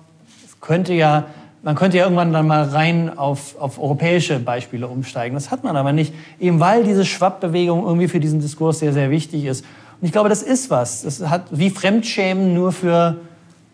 Es 0.45 0.61
könnte 0.61 0.93
ja, 0.93 1.25
man 1.63 1.75
könnte 1.75 1.97
ja 1.97 2.05
irgendwann 2.05 2.33
dann 2.33 2.47
mal 2.47 2.65
rein 2.65 3.17
auf, 3.17 3.59
auf 3.59 3.79
europäische 3.79 4.39
Beispiele 4.39 4.89
umsteigen. 4.89 5.35
Das 5.35 5.51
hat 5.51 5.65
man 5.65 5.77
aber 5.77 5.93
nicht, 5.93 6.13
eben 6.39 6.61
weil 6.61 6.85
diese 6.85 7.05
Schwappbewegung 7.05 7.85
irgendwie 7.85 8.09
für 8.09 8.21
diesen 8.21 8.41
Diskurs 8.41 8.79
sehr, 8.79 8.93
sehr 8.93 9.11
wichtig 9.11 9.45
ist. 9.45 9.65
Und 10.01 10.07
ich 10.07 10.13
glaube, 10.13 10.29
das 10.29 10.43
ist 10.43 10.69
was. 10.69 11.03
Das 11.03 11.21
hat 11.29 11.45
wie 11.51 11.71
Fremdschämen 11.71 12.55
nur 12.55 12.73
für 12.73 13.19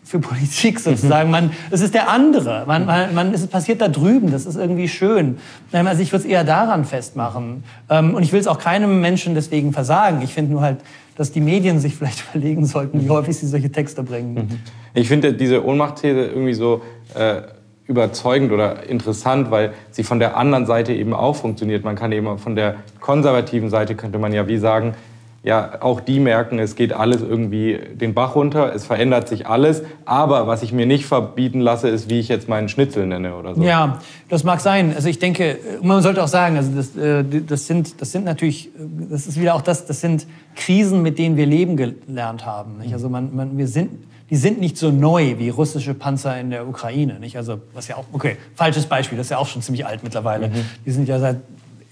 für 0.09 0.17
Politik 0.17 0.79
sozusagen. 0.79 1.29
Man, 1.29 1.51
es 1.69 1.81
ist 1.81 1.93
der 1.93 2.09
andere. 2.09 2.63
Man, 2.65 2.87
man, 2.87 3.13
man, 3.13 3.31
es 3.31 3.45
passiert 3.45 3.79
da 3.79 3.89
drüben. 3.89 4.31
Das 4.31 4.47
ist 4.47 4.55
irgendwie 4.55 4.87
schön. 4.87 5.37
Ähm, 5.71 5.85
also 5.85 6.01
ich 6.01 6.11
würde 6.11 6.25
es 6.25 6.31
eher 6.31 6.43
daran 6.43 6.83
festmachen. 6.83 7.63
Ähm, 7.91 8.15
und 8.15 8.23
ich 8.23 8.33
will 8.33 8.39
es 8.39 8.47
auch 8.47 8.57
keinem 8.57 9.01
Menschen 9.01 9.35
deswegen 9.35 9.71
versagen. 9.71 10.23
Ich 10.23 10.33
finde 10.33 10.53
nur 10.53 10.61
halt, 10.61 10.77
dass 11.15 11.31
die 11.31 11.41
Medien 11.41 11.79
sich 11.79 11.95
vielleicht 11.95 12.23
überlegen 12.33 12.65
sollten, 12.65 13.03
wie 13.05 13.09
häufig 13.11 13.37
sie 13.37 13.45
solche 13.45 13.71
Texte 13.71 14.01
bringen. 14.01 14.33
Mhm. 14.33 14.59
Ich 14.95 15.07
finde 15.07 15.33
diese 15.33 15.63
Ohnmachtthese 15.63 16.25
irgendwie 16.25 16.55
so 16.55 16.81
äh, 17.13 17.41
überzeugend 17.85 18.51
oder 18.51 18.89
interessant, 18.89 19.51
weil 19.51 19.73
sie 19.91 20.03
von 20.03 20.17
der 20.17 20.37
anderen 20.37 20.65
Seite 20.65 20.91
eben 20.91 21.13
auch 21.13 21.35
funktioniert. 21.35 21.83
Man 21.83 21.95
kann 21.95 22.11
eben 22.11 22.39
von 22.39 22.55
der 22.55 22.77
konservativen 22.99 23.69
Seite 23.69 23.93
könnte 23.93 24.17
man 24.17 24.33
ja 24.33 24.47
wie 24.47 24.57
sagen, 24.57 24.95
ja, 25.41 25.81
auch 25.81 26.01
die 26.01 26.19
merken, 26.19 26.59
es 26.59 26.75
geht 26.75 26.91
alles 26.91 27.21
irgendwie 27.21 27.79
den 27.93 28.13
Bach 28.13 28.35
runter, 28.35 28.73
es 28.73 28.85
verändert 28.85 29.29
sich 29.29 29.47
alles. 29.47 29.83
Aber 30.03 30.47
was 30.47 30.63
ich 30.63 30.73
mir 30.73 30.85
nicht 30.85 31.05
verbieten 31.05 31.61
lasse, 31.61 31.87
ist, 31.87 32.09
wie 32.09 32.19
ich 32.19 32.27
jetzt 32.27 32.49
meinen 32.49 32.67
Schnitzel 32.67 33.05
nenne 33.05 33.35
oder 33.35 33.55
so. 33.55 33.61
Ja, 33.61 33.99
das 34.27 34.43
mag 34.43 34.59
sein. 34.59 34.93
Also 34.93 35.07
ich 35.07 35.19
denke, 35.19 35.57
man 35.81 36.01
sollte 36.01 36.21
auch 36.21 36.27
sagen, 36.27 36.57
also 36.57 36.71
das, 36.75 36.95
äh, 36.97 37.23
das, 37.23 37.67
sind, 37.67 38.01
das 38.01 38.11
sind 38.11 38.25
natürlich, 38.25 38.69
das 39.09 39.27
ist 39.27 39.39
wieder 39.39 39.55
auch 39.55 39.61
das, 39.61 39.85
das 39.85 40.01
sind 40.01 40.27
Krisen, 40.55 41.01
mit 41.01 41.17
denen 41.17 41.37
wir 41.37 41.45
leben 41.45 41.77
gelernt 41.77 42.45
haben. 42.45 42.79
Nicht? 42.79 42.93
Also 42.93 43.07
man, 43.07 43.33
man, 43.33 43.57
wir 43.57 43.67
sind, 43.67 43.91
die 44.29 44.35
sind 44.35 44.59
nicht 44.59 44.77
so 44.77 44.91
neu 44.91 45.35
wie 45.37 45.49
russische 45.49 45.93
Panzer 45.93 46.37
in 46.37 46.49
der 46.49 46.67
Ukraine. 46.67 47.17
Nicht? 47.17 47.37
Also 47.37 47.61
was 47.73 47.87
ja 47.87 47.95
auch, 47.95 48.05
okay, 48.11 48.35
falsches 48.55 48.87
Beispiel, 48.87 49.17
das 49.17 49.27
ist 49.27 49.31
ja 49.31 49.37
auch 49.37 49.47
schon 49.47 49.61
ziemlich 49.61 49.85
alt 49.85 50.03
mittlerweile. 50.03 50.49
Mhm. 50.49 50.65
Die 50.85 50.91
sind 50.91 51.07
ja 51.07 51.17
seit 51.17 51.37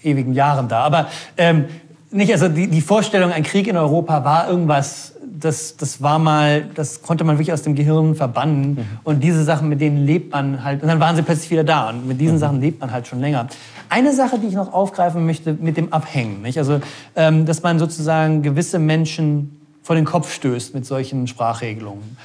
ewigen 0.02 0.34
Jahren 0.34 0.68
da. 0.68 0.80
Aber 0.82 1.08
ähm, 1.36 1.64
nicht, 2.10 2.32
also 2.32 2.48
die, 2.48 2.68
die 2.68 2.80
Vorstellung, 2.80 3.32
ein 3.32 3.42
Krieg 3.42 3.66
in 3.66 3.76
Europa 3.76 4.24
war 4.24 4.48
irgendwas, 4.48 5.14
das, 5.40 5.76
das 5.76 6.02
war 6.02 6.18
mal, 6.18 6.66
das 6.74 7.02
konnte 7.02 7.24
man 7.24 7.36
wirklich 7.36 7.52
aus 7.52 7.62
dem 7.62 7.74
Gehirn 7.74 8.14
verbannen. 8.14 8.70
Mhm. 8.70 8.84
Und 9.04 9.22
diese 9.22 9.44
Sachen, 9.44 9.68
mit 9.68 9.80
denen 9.80 10.04
lebt 10.04 10.32
man 10.32 10.64
halt, 10.64 10.82
und 10.82 10.88
dann 10.88 11.00
waren 11.00 11.16
sie 11.16 11.22
plötzlich 11.22 11.50
wieder 11.50 11.64
da. 11.64 11.90
Und 11.90 12.08
mit 12.08 12.20
diesen 12.20 12.36
mhm. 12.36 12.40
Sachen 12.40 12.60
lebt 12.60 12.80
man 12.80 12.90
halt 12.90 13.06
schon 13.06 13.20
länger. 13.20 13.46
Eine 13.88 14.12
Sache, 14.12 14.38
die 14.38 14.46
ich 14.48 14.54
noch 14.54 14.72
aufgreifen 14.72 15.24
möchte, 15.26 15.52
mit 15.54 15.76
dem 15.76 15.92
Abhängen, 15.92 16.42
nicht? 16.42 16.58
Also, 16.58 16.80
ähm, 17.14 17.46
dass 17.46 17.62
man 17.62 17.78
sozusagen 17.78 18.42
gewisse 18.42 18.78
Menschen 18.78 19.60
vor 19.82 19.96
den 19.96 20.04
Kopf 20.04 20.32
stößt 20.32 20.74
mit 20.74 20.84
solchen 20.84 21.26
Sprachregelungen. 21.26 22.16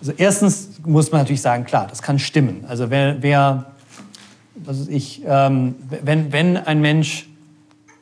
Also 0.00 0.12
erstens 0.16 0.78
muss 0.84 1.10
man 1.10 1.22
natürlich 1.22 1.42
sagen, 1.42 1.64
klar, 1.64 1.86
das 1.88 2.02
kann 2.02 2.20
stimmen. 2.20 2.64
Also 2.68 2.90
wer, 2.90 3.16
wer 3.20 3.66
was 4.64 4.78
ist 4.78 4.90
ich, 4.90 5.22
ähm, 5.26 5.74
wenn, 6.02 6.32
wenn 6.32 6.56
ein 6.56 6.80
Mensch 6.80 7.27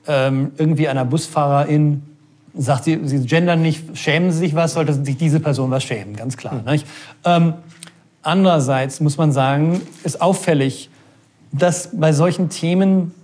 ähm, 0.08 0.52
irgendwie 0.56 0.88
einer 0.88 1.04
Busfahrerin 1.04 2.02
sagt, 2.56 2.84
sie, 2.84 3.00
sie 3.04 3.24
gendern 3.26 3.62
nicht, 3.62 3.96
schämen 3.96 4.30
sie 4.30 4.38
sich 4.38 4.54
was, 4.54 4.74
sollte 4.74 4.94
sich 4.94 5.16
diese 5.16 5.40
Person 5.40 5.70
was 5.70 5.84
schämen, 5.84 6.16
ganz 6.16 6.36
klar. 6.36 6.62
Mhm. 6.66 6.82
Ähm, 7.24 7.54
andererseits 8.22 9.00
muss 9.00 9.18
man 9.18 9.32
sagen, 9.32 9.80
ist 10.04 10.20
auffällig, 10.20 10.90
dass 11.52 11.90
bei 11.92 12.12
solchen 12.12 12.48
Themen 12.48 13.14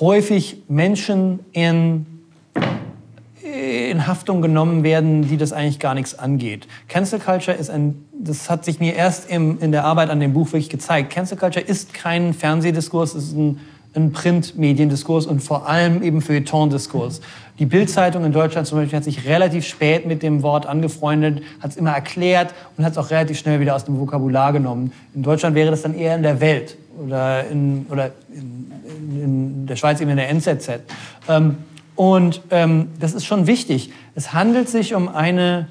häufig 0.00 0.62
Menschen 0.68 1.40
in, 1.52 2.06
in 3.42 4.06
Haftung 4.06 4.42
genommen 4.42 4.82
werden, 4.84 5.22
die 5.28 5.36
das 5.36 5.52
eigentlich 5.52 5.78
gar 5.78 5.94
nichts 5.94 6.18
angeht. 6.18 6.68
Cancel 6.88 7.18
Culture 7.18 7.56
ist 7.56 7.70
ein, 7.70 8.04
das 8.12 8.48
hat 8.48 8.64
sich 8.64 8.80
mir 8.80 8.94
erst 8.94 9.30
im, 9.30 9.58
in 9.60 9.72
der 9.72 9.84
Arbeit 9.84 10.10
an 10.10 10.20
dem 10.20 10.32
Buch 10.32 10.48
wirklich 10.48 10.70
gezeigt. 10.70 11.10
Cancel 11.10 11.36
Culture 11.36 11.64
ist 11.64 11.94
kein 11.94 12.34
Fernsehdiskurs, 12.34 13.14
es 13.14 13.28
ist 13.28 13.36
ein 13.36 13.60
ein 13.94 14.12
Printmediendiskurs 14.12 15.26
und 15.26 15.40
vor 15.40 15.68
allem 15.68 16.02
eben 16.02 16.20
Feuilleton-Diskurs. 16.20 17.20
Die 17.58 17.66
Bildzeitung 17.66 18.24
in 18.24 18.32
Deutschland 18.32 18.66
zum 18.66 18.78
Beispiel 18.78 18.96
hat 18.96 19.04
sich 19.04 19.26
relativ 19.26 19.66
spät 19.66 20.06
mit 20.06 20.22
dem 20.22 20.42
Wort 20.42 20.66
angefreundet, 20.66 21.42
hat 21.60 21.72
es 21.72 21.76
immer 21.76 21.90
erklärt 21.90 22.54
und 22.76 22.84
hat 22.84 22.92
es 22.92 22.98
auch 22.98 23.10
relativ 23.10 23.38
schnell 23.38 23.58
wieder 23.58 23.74
aus 23.74 23.84
dem 23.84 23.98
Vokabular 23.98 24.52
genommen. 24.52 24.92
In 25.14 25.22
Deutschland 25.22 25.56
wäre 25.56 25.70
das 25.70 25.82
dann 25.82 25.94
eher 25.94 26.14
in 26.14 26.22
der 26.22 26.40
Welt 26.40 26.76
oder 27.04 27.48
in, 27.48 27.86
oder 27.90 28.12
in, 28.32 28.72
in 29.10 29.66
der 29.66 29.76
Schweiz 29.76 30.00
eben 30.00 30.10
in 30.10 30.16
der 30.16 30.28
NZZ. 30.28 30.80
Ähm, 31.28 31.56
und 31.96 32.42
ähm, 32.50 32.90
das 33.00 33.14
ist 33.14 33.24
schon 33.24 33.48
wichtig. 33.48 33.92
Es 34.14 34.32
handelt 34.32 34.68
sich 34.68 34.94
um 34.94 35.08
eine 35.08 35.68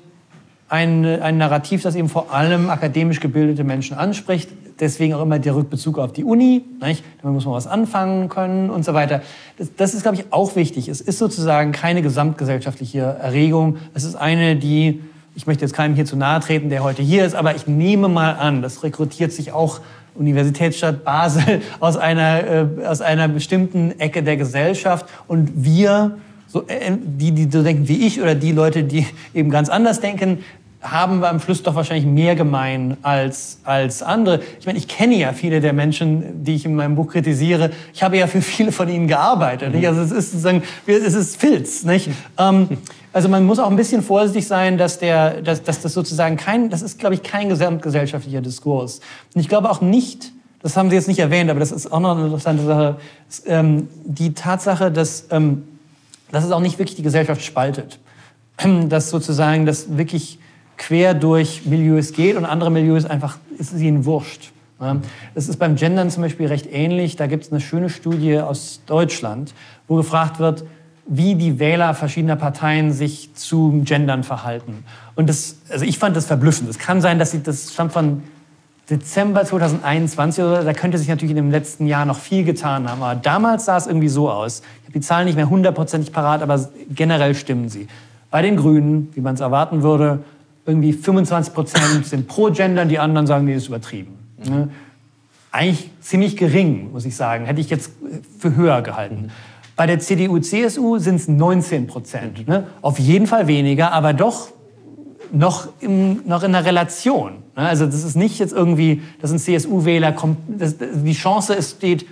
ein, 0.70 1.06
ein 1.06 1.38
Narrativ, 1.38 1.82
das 1.82 1.96
eben 1.96 2.10
vor 2.10 2.34
allem 2.34 2.70
akademisch 2.70 3.20
gebildete 3.20 3.64
Menschen 3.64 3.98
anspricht 3.98 4.50
deswegen 4.80 5.14
auch 5.14 5.22
immer 5.22 5.40
der 5.40 5.56
Rückbezug 5.56 5.98
auf 5.98 6.14
die 6.14 6.24
Uni. 6.24 6.64
Nicht? 6.82 7.04
Damit 7.22 7.36
muss 7.36 7.46
man 7.46 7.54
was 7.54 7.68
anfangen 7.68 8.30
können 8.30 8.70
und 8.70 8.86
so 8.86 8.94
weiter. 8.94 9.22
Das, 9.58 9.70
das 9.76 9.94
ist, 9.94 10.04
glaube 10.04 10.18
ich, 10.18 10.26
auch 10.32 10.56
wichtig. 10.56 10.88
Es 10.88 11.02
ist 11.02 11.18
sozusagen 11.18 11.72
keine 11.72 12.02
gesamtgesellschaftliche 12.02 13.00
Erregung. 13.00 13.78
Es 13.94 14.04
ist 14.04 14.16
eine, 14.16 14.56
die, 14.56 15.02
ich 15.36 15.48
möchte 15.48 15.66
jetzt 15.66 15.74
keinem 15.74 15.96
hier 15.96 16.06
zu 16.06 16.16
nahe 16.16 16.40
treten, 16.40 16.70
der 16.70 16.84
heute 16.84 17.02
hier 17.02 17.26
ist, 17.26 17.36
aber 17.36 17.56
ich 17.56 17.68
nehme 17.68 18.08
mal 18.08 18.34
an, 18.34 18.62
das 18.62 18.84
rekrutiert 18.84 19.32
sich 19.32 19.52
auch 19.52 19.80
Universitätsstadt 20.16 21.04
Basel 21.04 21.62
aus 21.80 21.98
einer, 21.98 22.44
äh, 22.82 22.86
aus 22.86 23.02
einer 23.02 23.28
bestimmten 23.28 24.00
Ecke 24.00 24.24
der 24.24 24.38
Gesellschaft. 24.38 25.06
Und 25.28 25.64
wir, 25.64 26.18
so, 26.48 26.64
äh, 26.68 26.92
die, 27.00 27.32
die 27.32 27.50
so 27.52 27.62
denken 27.64 27.88
wie 27.88 28.06
ich 28.06 28.22
oder 28.22 28.36
die 28.36 28.52
Leute, 28.52 28.84
die 28.84 29.06
eben 29.34 29.50
ganz 29.50 29.70
anders 29.70 30.00
denken, 30.00 30.40
haben 30.82 31.20
wir 31.20 31.30
am 31.30 31.40
Schluss 31.40 31.64
doch 31.64 31.76
wahrscheinlich 31.76 32.06
mehr 32.06 32.36
gemein 32.36 32.98
als, 33.02 33.60
als 33.64 34.04
andere. 34.04 34.42
Ich 34.60 34.66
meine, 34.66 34.78
ich 34.78 34.88
kenne 34.88 35.16
ja 35.16 35.34
viele 35.34 35.60
der 35.60 35.74
Menschen, 35.74 36.44
die 36.44 36.56
ich 36.56 36.66
in 36.66 36.76
meinem 36.76 36.96
Buch 36.96 37.12
kritisiere. 37.12 37.72
Ich 37.94 38.04
habe 38.04 38.18
ja 38.18 38.28
für 38.28 38.42
viele 38.42 38.72
von 38.72 38.88
ihnen 38.88 39.08
gearbeitet. 39.08 39.74
Mhm. 39.74 39.86
Also 39.86 40.02
es 40.02 40.12
ist 40.12 40.32
sozusagen, 40.32 40.64
es 40.86 41.14
ist 41.14 41.38
Filz. 41.38 41.84
Nicht? 41.84 42.10
Ähm, 42.38 42.70
also 43.12 43.28
man 43.28 43.46
muss 43.46 43.58
auch 43.58 43.70
ein 43.70 43.76
bisschen 43.76 44.04
vorsichtig 44.04 44.48
sein, 44.48 44.78
dass, 44.78 45.00
der, 45.00 45.42
dass, 45.42 45.64
dass 45.64 45.82
das 45.82 45.94
sozusagen 45.94 46.38
kein, 46.38 46.70
das 46.70 46.84
ist, 46.84 47.00
glaube 47.00 47.16
ich, 47.16 47.24
kein 47.24 47.50
gesamtgesellschaftlicher 47.50 48.42
Diskurs. 48.42 49.00
Und 49.34 49.42
ich 49.42 49.50
glaube 49.50 49.72
auch 49.72 49.82
nicht, 49.82 50.32
das 50.62 50.78
haben 50.78 50.90
Sie 50.90 50.96
jetzt 50.96 51.08
nicht 51.08 51.20
erwähnt, 51.20 51.50
aber 51.50 51.60
das 51.60 51.72
ist 51.72 51.92
auch 51.92 52.00
noch 52.00 52.16
eine 52.16 52.26
interessante 52.26 52.64
Sache, 52.64 52.98
ähm, 53.46 53.88
die 54.04 54.34
Tatsache, 54.34 54.92
dass, 54.92 55.26
ähm, 55.32 55.64
dass 56.32 56.46
es 56.46 56.52
auch 56.52 56.60
nicht 56.60 56.78
wirklich 56.78 56.96
die 56.96 57.04
Gesellschaft 57.04 57.44
spaltet. 57.44 58.00
Dass 58.90 59.12
sozusagen 59.12 59.68
das 59.68 59.98
wirklich 59.98 60.40
quer 60.78 61.14
durch 61.14 61.66
Milieus 61.66 62.14
geht 62.14 62.38
und 62.38 62.46
andere 62.46 62.72
Milieus 62.72 63.06
einfach 63.06 63.38
ist 63.58 63.74
es 63.74 63.82
ihnen 63.82 64.06
wurscht. 64.06 64.52
Das 65.34 65.50
ist 65.50 65.58
beim 65.58 65.76
Gendern 65.76 66.12
zum 66.12 66.22
Beispiel 66.22 66.48
recht 66.48 66.72
ähnlich. 66.72 67.16
Da 67.16 67.26
gibt 67.26 67.46
es 67.46 67.52
eine 67.52 67.62
schöne 67.62 67.90
Studie 67.90 68.40
aus 68.40 68.82
Deutschland, 68.86 69.54
wo 69.88 69.96
gefragt 69.96 70.40
wird, 70.40 70.66
wie 71.08 71.36
die 71.36 71.58
Wähler 71.58 71.94
verschiedener 71.94 72.36
Parteien 72.36 72.92
sich 72.92 73.34
zum 73.34 73.86
Gendern 73.86 74.24
verhalten. 74.24 74.84
Und 75.16 75.30
das, 75.30 75.58
also 75.70 75.84
ich 75.86 75.98
fand 75.98 76.16
das 76.16 76.26
verblüffend. 76.26 76.70
Es 76.70 76.78
kann 76.78 77.02
sein, 77.02 77.18
dass 77.18 77.32
sie, 77.32 77.42
das 77.42 77.74
stammt 77.74 77.94
von 77.94 78.24
Dezember 78.90 79.44
2021 79.44 80.44
oder 80.44 80.64
da 80.64 80.74
könnte 80.74 80.98
sich 80.98 81.08
natürlich 81.08 81.32
in 81.32 81.38
dem 81.38 81.52
letzten 81.52 81.88
Jahr 81.88 82.06
noch 82.06 82.20
viel 82.20 82.44
getan 82.44 82.90
haben. 82.90 83.02
Aber 83.02 83.20
damals 83.20 83.66
sah 83.66 83.78
es 83.78 83.88
irgendwie 83.88 84.10
so 84.10 84.30
aus. 84.30 84.62
Ich 84.82 84.84
habe 84.84 84.94
die 84.94 85.02
Zahlen 85.02 85.26
nicht 85.26 85.36
mehr 85.36 85.50
hundertprozentig 85.50 86.14
parat, 86.14 86.42
aber 86.42 86.70
generell 86.90 87.36
stimmen 87.36 87.70
sie. 87.70 87.88
Bei 88.30 88.42
den 88.42 88.58
Grünen, 88.58 89.10
wie 89.14 89.22
man 89.22 89.36
es 89.36 89.42
erwarten 89.42 89.84
würde, 89.84 90.20
irgendwie 90.68 90.94
25 90.94 91.54
Prozent 91.54 92.06
sind 92.06 92.28
pro 92.28 92.52
Gendern, 92.52 92.90
die 92.90 93.00
anderen 93.00 93.26
sagen, 93.26 93.46
nee, 93.46 93.54
das 93.54 93.64
ist 93.64 93.70
übertrieben. 93.70 94.20
Mhm. 94.46 94.70
Eigentlich 95.52 95.90
ziemlich 96.02 96.36
gering, 96.36 96.92
muss 96.92 97.06
ich 97.06 97.16
sagen. 97.16 97.46
Hätte 97.46 97.62
ich 97.62 97.70
jetzt 97.70 97.92
für 98.38 98.56
höher 98.56 98.82
gehalten. 98.82 99.24
Mhm. 99.24 99.32
Bei 99.78 99.88
der 99.88 100.00
CDU, 100.00 100.40
CSU 100.40 100.98
sind 100.98 101.16
es 101.16 101.28
19 101.28 101.88
Prozent. 101.88 102.48
Ne? 102.48 102.68
Auf 102.82 103.00
jeden 103.00 103.28
Fall 103.28 103.48
weniger, 103.48 103.94
aber 103.94 104.14
doch 104.14 104.50
noch, 105.32 105.70
im, 105.80 106.28
noch 106.28 106.44
in 106.44 106.52
der 106.52 106.66
Relation. 106.66 107.32
Ne? 107.56 107.68
Also 107.68 107.86
das 107.86 108.04
ist 108.04 108.16
nicht 108.16 108.40
jetzt 108.40 108.54
irgendwie, 108.54 109.02
dass 109.22 109.32
ein 109.32 109.40
CSU-Wähler 109.40 110.12
kommt, 110.12 110.38
das, 110.48 110.76
die 110.78 111.14
Chance 111.14 111.56
es 111.56 111.72
steht 111.72 112.06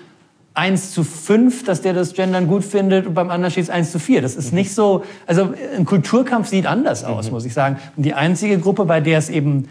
1 0.55 0.93
zu 0.93 1.03
5, 1.03 1.65
dass 1.65 1.81
der 1.81 1.93
das 1.93 2.13
Gendern 2.13 2.47
gut 2.47 2.63
findet 2.63 3.05
und 3.05 3.13
beim 3.13 3.29
anderen 3.29 3.51
steht 3.51 3.65
es 3.65 3.69
1 3.69 3.91
zu 3.91 3.99
4. 3.99 4.21
Das 4.21 4.35
ist 4.35 4.53
nicht 4.53 4.73
so, 4.73 5.03
also 5.27 5.53
ein 5.77 5.83
Kulturkampf 5.83 6.47
sieht 6.47 6.65
anders 6.65 7.03
aus, 7.03 7.27
mhm. 7.27 7.33
muss 7.33 7.45
ich 7.45 7.53
sagen. 7.53 7.77
Und 7.97 8.03
die 8.03 8.13
einzige 8.13 8.57
Gruppe, 8.57 8.85
bei 8.85 9.01
der 9.01 9.17
es 9.17 9.29
eben 9.29 9.67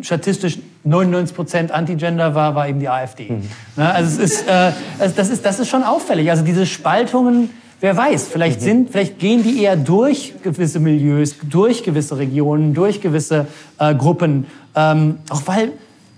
statistisch 0.00 0.60
99 0.84 1.34
Prozent 1.34 1.72
Anti-Gender 1.72 2.36
war, 2.36 2.54
war 2.54 2.68
eben 2.68 2.78
die 2.78 2.88
AfD. 2.88 3.30
Mhm. 3.30 3.42
Ne? 3.76 3.92
Also, 3.92 4.22
es 4.22 4.32
ist, 4.32 4.48
äh, 4.48 4.70
das, 5.16 5.28
ist, 5.28 5.44
das 5.44 5.58
ist 5.58 5.68
schon 5.68 5.82
auffällig. 5.82 6.30
Also 6.30 6.44
diese 6.44 6.66
Spaltungen, 6.66 7.50
wer 7.80 7.96
weiß, 7.96 8.28
vielleicht, 8.28 8.60
mhm. 8.60 8.64
sind, 8.64 8.90
vielleicht 8.90 9.18
gehen 9.18 9.42
die 9.42 9.60
eher 9.60 9.76
durch 9.76 10.34
gewisse 10.44 10.78
Milieus, 10.78 11.34
durch 11.42 11.82
gewisse 11.82 12.16
Regionen, 12.16 12.74
durch 12.74 13.00
gewisse 13.00 13.48
äh, 13.78 13.92
Gruppen. 13.92 14.46
Ähm, 14.76 15.18
auch 15.30 15.42
weil 15.46 15.72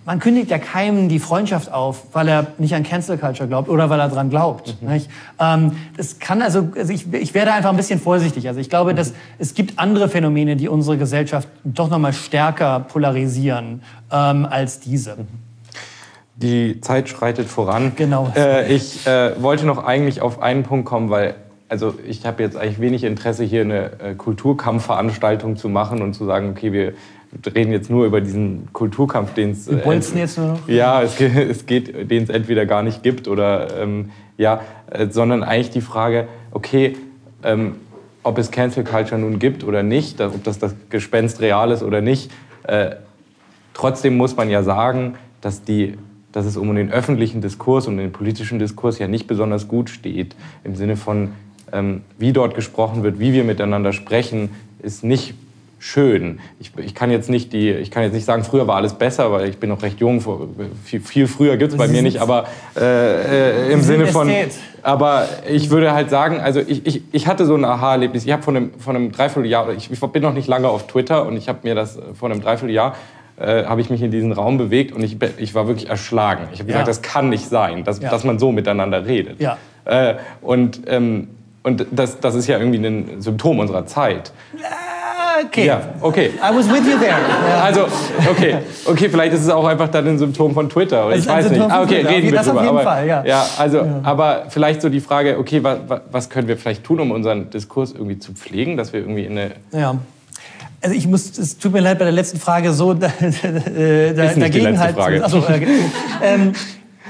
man 0.06 0.18
kündigt 0.18 0.50
ja 0.50 0.58
keinem 0.58 1.08
die 1.08 1.18
Freundschaft 1.18 1.72
auf, 1.72 2.02
weil 2.12 2.28
er 2.28 2.46
nicht 2.58 2.74
an 2.74 2.82
Cancel 2.82 3.16
Culture 3.16 3.48
glaubt 3.48 3.68
oder 3.68 3.88
weil 3.90 4.00
er 4.00 4.08
dran 4.08 4.30
glaubt. 4.30 4.76
Mhm. 4.82 5.00
Ähm, 5.40 5.72
das 5.96 6.18
kann 6.18 6.42
also, 6.42 6.68
also 6.76 6.92
ich, 6.92 7.12
ich 7.12 7.34
werde 7.34 7.52
einfach 7.52 7.70
ein 7.70 7.76
bisschen 7.76 8.00
vorsichtig. 8.00 8.46
Also 8.48 8.60
ich 8.60 8.68
glaube, 8.68 8.92
mhm. 8.92 8.96
dass 8.96 9.14
es 9.38 9.54
gibt 9.54 9.78
andere 9.78 10.08
Phänomene, 10.08 10.56
die 10.56 10.68
unsere 10.68 10.98
Gesellschaft 10.98 11.48
doch 11.64 11.88
noch 11.88 11.98
mal 11.98 12.12
stärker 12.12 12.80
polarisieren 12.80 13.82
ähm, 14.12 14.46
als 14.48 14.80
diese. 14.80 15.16
Mhm. 15.16 15.26
Die 16.36 16.80
Zeit 16.80 17.08
schreitet 17.08 17.46
voran. 17.48 17.92
Genau. 17.96 18.32
Äh, 18.34 18.74
ich 18.74 19.06
äh, 19.06 19.40
wollte 19.40 19.66
noch 19.66 19.84
eigentlich 19.84 20.20
auf 20.20 20.42
einen 20.42 20.64
Punkt 20.64 20.84
kommen, 20.84 21.08
weil 21.08 21.36
also 21.68 21.94
ich 22.06 22.26
habe 22.26 22.42
jetzt 22.42 22.56
eigentlich 22.56 22.80
wenig 22.80 23.04
Interesse, 23.04 23.44
hier 23.44 23.62
eine 23.62 24.00
äh, 24.00 24.14
Kulturkampfveranstaltung 24.14 25.56
zu 25.56 25.68
machen 25.68 26.02
und 26.02 26.14
zu 26.14 26.24
sagen, 26.24 26.50
okay, 26.50 26.72
wir 26.72 26.92
reden 27.54 27.72
jetzt 27.72 27.90
nur 27.90 28.06
über 28.06 28.20
diesen 28.20 28.68
Kulturkampf, 28.72 29.34
den 29.34 29.50
es. 29.50 29.68
Wir 29.70 29.78
bolzen 29.78 30.18
jetzt 30.18 30.38
nur 30.38 30.48
noch? 30.48 30.68
Ja, 30.68 31.02
es, 31.02 31.20
es 31.20 31.66
geht, 31.66 32.10
den 32.10 32.24
es 32.24 32.28
entweder 32.28 32.66
gar 32.66 32.82
nicht 32.82 33.02
gibt 33.02 33.28
oder 33.28 33.80
ähm, 33.80 34.10
ja, 34.36 34.62
äh, 34.90 35.08
sondern 35.08 35.42
eigentlich 35.42 35.70
die 35.70 35.80
Frage, 35.80 36.28
okay, 36.50 36.96
ähm, 37.42 37.76
ob 38.22 38.38
es 38.38 38.50
Cancel 38.50 38.84
Culture 38.84 39.20
nun 39.20 39.38
gibt 39.38 39.64
oder 39.64 39.82
nicht, 39.82 40.20
ob 40.20 40.42
das 40.44 40.58
das 40.58 40.74
Gespenst 40.88 41.40
real 41.40 41.70
ist 41.70 41.82
oder 41.82 42.00
nicht. 42.00 42.30
Äh, 42.64 42.96
trotzdem 43.74 44.16
muss 44.16 44.36
man 44.36 44.48
ja 44.48 44.62
sagen, 44.62 45.14
dass, 45.40 45.62
die, 45.62 45.94
dass 46.32 46.46
es 46.46 46.56
um 46.56 46.74
den 46.74 46.90
öffentlichen 46.90 47.42
Diskurs, 47.42 47.86
um 47.86 47.96
den 47.98 48.12
politischen 48.12 48.58
Diskurs 48.58 48.98
ja 48.98 49.08
nicht 49.08 49.26
besonders 49.26 49.68
gut 49.68 49.90
steht. 49.90 50.34
Im 50.64 50.74
Sinne 50.74 50.96
von, 50.96 51.32
ähm, 51.72 52.00
wie 52.18 52.32
dort 52.32 52.54
gesprochen 52.54 53.02
wird, 53.02 53.20
wie 53.20 53.34
wir 53.34 53.44
miteinander 53.44 53.92
sprechen, 53.92 54.48
ist 54.82 55.04
nicht 55.04 55.34
schön. 55.84 56.40
Ich, 56.58 56.72
ich, 56.78 56.94
kann 56.94 57.10
jetzt 57.10 57.28
nicht 57.28 57.52
die, 57.52 57.70
ich 57.70 57.90
kann 57.90 58.04
jetzt 58.04 58.14
nicht 58.14 58.24
sagen, 58.24 58.42
früher 58.42 58.66
war 58.66 58.76
alles 58.76 58.94
besser, 58.94 59.30
weil 59.30 59.50
ich 59.50 59.58
bin 59.58 59.68
noch 59.68 59.82
recht 59.82 60.00
jung. 60.00 60.24
Viel, 60.82 61.00
viel 61.00 61.26
früher 61.26 61.58
gibt 61.58 61.72
es 61.72 61.78
bei 61.78 61.88
mir 61.88 62.00
nicht, 62.00 62.22
aber 62.22 62.46
äh, 62.74 63.68
äh, 63.68 63.72
im 63.72 63.82
Sinne 63.82 64.06
von. 64.06 64.30
Aber 64.82 65.28
ich 65.46 65.68
würde 65.68 65.92
halt 65.92 66.08
sagen, 66.08 66.40
also 66.40 66.60
ich, 66.60 66.86
ich, 66.86 67.02
ich 67.12 67.26
hatte 67.26 67.44
so 67.44 67.54
ein 67.54 67.66
Aha-Erlebnis. 67.66 68.24
Ich 68.24 68.32
habe 68.32 68.42
von 68.42 68.56
einem, 68.56 68.72
von 68.78 68.96
einem 68.96 69.12
Dreivierteljahr, 69.12 69.72
ich, 69.74 69.90
ich 69.90 70.00
bin 70.00 70.22
noch 70.22 70.32
nicht 70.32 70.48
lange 70.48 70.68
auf 70.68 70.86
Twitter 70.86 71.26
und 71.26 71.36
ich 71.36 71.50
habe 71.50 71.60
mir 71.64 71.74
das 71.74 71.98
vor 72.14 72.30
einem 72.30 72.40
Dreivierteljahr 72.40 72.96
äh, 73.36 73.64
habe 73.64 73.82
ich 73.82 73.90
mich 73.90 74.00
in 74.00 74.10
diesen 74.10 74.32
Raum 74.32 74.56
bewegt 74.56 74.92
und 74.92 75.02
ich, 75.02 75.18
ich 75.36 75.54
war 75.54 75.66
wirklich 75.66 75.90
erschlagen. 75.90 76.48
Ich 76.52 76.60
habe 76.60 76.68
gesagt, 76.68 76.86
ja. 76.86 76.90
das 76.90 77.02
kann 77.02 77.28
nicht 77.28 77.48
sein, 77.48 77.84
dass, 77.84 78.00
ja. 78.00 78.08
dass 78.08 78.24
man 78.24 78.38
so 78.38 78.52
miteinander 78.52 79.04
redet. 79.04 79.38
Ja. 79.40 79.58
Äh, 79.84 80.14
und 80.40 80.80
ähm, 80.86 81.28
und 81.64 81.86
das, 81.90 82.20
das 82.20 82.34
ist 82.34 82.46
ja 82.46 82.58
irgendwie 82.58 82.86
ein 82.86 83.22
Symptom 83.22 83.58
unserer 83.58 83.86
Zeit. 83.86 84.32
Okay. 85.46 85.66
Ja, 85.66 85.80
okay. 86.00 86.30
I 86.36 86.54
was 86.54 86.68
with 86.68 86.86
you 86.86 86.98
there. 86.98 87.16
Also, 87.62 87.86
okay, 88.30 88.58
okay, 88.84 89.08
vielleicht 89.08 89.34
ist 89.34 89.42
es 89.42 89.50
auch 89.50 89.66
einfach 89.66 89.88
dann 89.88 90.06
ein 90.06 90.18
Symptom 90.18 90.54
von 90.54 90.68
Twitter. 90.68 91.14
Ich 91.14 91.26
weiß 91.26 91.50
nicht. 91.50 91.60
Ah, 91.60 91.82
okay, 91.82 92.04
reden 92.06 92.30
wir 92.30 92.32
das 92.32 92.46
drüber. 92.46 92.60
Auf 92.60 92.66
jeden 92.66 92.76
aber, 92.78 92.84
Fall, 92.84 93.06
ja. 93.06 93.24
ja, 93.24 93.46
also, 93.58 93.78
ja. 93.78 94.00
aber 94.02 94.44
vielleicht 94.48 94.82
so 94.82 94.88
die 94.88 95.00
Frage, 95.00 95.38
okay, 95.38 95.62
was, 95.62 95.78
was 96.10 96.30
können 96.30 96.48
wir 96.48 96.56
vielleicht 96.56 96.84
tun, 96.84 97.00
um 97.00 97.10
unseren 97.10 97.50
Diskurs 97.50 97.92
irgendwie 97.92 98.18
zu 98.18 98.32
pflegen, 98.32 98.76
dass 98.76 98.92
wir 98.92 99.00
irgendwie 99.00 99.24
in 99.24 99.38
eine 99.38 99.50
ja. 99.72 99.96
Also 100.84 100.96
ich 100.96 101.06
muss, 101.06 101.38
es 101.38 101.56
tut 101.56 101.72
mir 101.72 101.80
leid 101.80 101.98
bei 101.98 102.04
der 102.04 102.12
letzten 102.12 102.38
Frage 102.38 102.70
so 102.74 102.92
da, 102.94 103.06
äh, 103.06 104.12
da, 104.12 104.24
ist 104.24 104.36
nicht 104.36 104.54
dagegen 104.54 104.78
halt. 104.78 104.98
Achso, 104.98 105.38
äh, 105.46 105.66
ähm, 106.22 106.52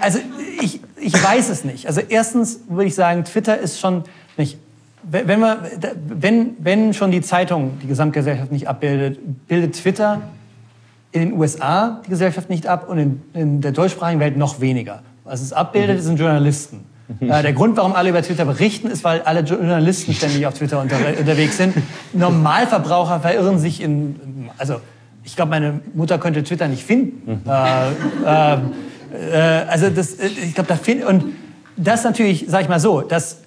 also 0.00 0.20
ich, 0.60 0.80
ich 1.00 1.12
weiß 1.12 1.48
es 1.48 1.64
nicht. 1.64 1.88
Also 1.88 2.00
erstens 2.08 2.60
würde 2.68 2.86
ich 2.86 2.94
sagen, 2.94 3.24
Twitter 3.24 3.58
ist 3.58 3.80
schon 3.80 4.04
nicht 4.36 4.58
wenn, 5.10 5.40
wir, 5.40 5.58
wenn, 6.08 6.56
wenn 6.58 6.94
schon 6.94 7.10
die 7.10 7.20
Zeitung 7.20 7.78
die 7.82 7.86
Gesamtgesellschaft 7.86 8.50
nicht 8.52 8.68
abbildet, 8.68 9.46
bildet 9.48 9.74
Twitter 9.74 10.22
in 11.12 11.20
den 11.20 11.32
USA 11.38 12.00
die 12.04 12.10
Gesellschaft 12.10 12.50
nicht 12.50 12.66
ab 12.66 12.88
und 12.88 12.98
in, 12.98 13.22
in 13.34 13.60
der 13.60 13.72
deutschsprachigen 13.72 14.20
Welt 14.20 14.36
noch 14.36 14.60
weniger. 14.60 15.02
Was 15.24 15.40
es 15.40 15.52
abbildet, 15.52 15.98
mhm. 15.98 16.02
sind 16.02 16.18
Journalisten. 16.18 16.84
Mhm. 17.20 17.30
Äh, 17.30 17.42
der 17.42 17.52
Grund, 17.52 17.76
warum 17.76 17.92
alle 17.92 18.10
über 18.10 18.22
Twitter 18.22 18.44
berichten, 18.44 18.88
ist, 18.88 19.04
weil 19.04 19.20
alle 19.22 19.40
Journalisten 19.40 20.12
ständig 20.12 20.46
auf 20.46 20.54
Twitter 20.54 20.80
unter, 20.80 20.96
unterwegs 21.18 21.56
sind. 21.56 21.74
Normalverbraucher 22.12 23.20
verirren 23.20 23.58
sich 23.58 23.80
in, 23.80 24.50
also 24.58 24.80
ich 25.22 25.36
glaube, 25.36 25.50
meine 25.50 25.80
Mutter 25.94 26.18
könnte 26.18 26.42
Twitter 26.42 26.68
nicht 26.68 26.84
finden. 26.84 27.42
Mhm. 27.44 27.50
Äh, 28.26 28.54
äh, 29.14 29.64
also 29.68 29.90
das, 29.90 30.14
ich 30.18 30.54
glaube, 30.54 30.68
da 30.68 30.76
finden 30.76 31.04
und 31.04 31.24
das 31.76 32.04
natürlich, 32.04 32.46
sag 32.48 32.62
ich 32.62 32.68
mal 32.68 32.80
so, 32.80 33.00
dass 33.00 33.38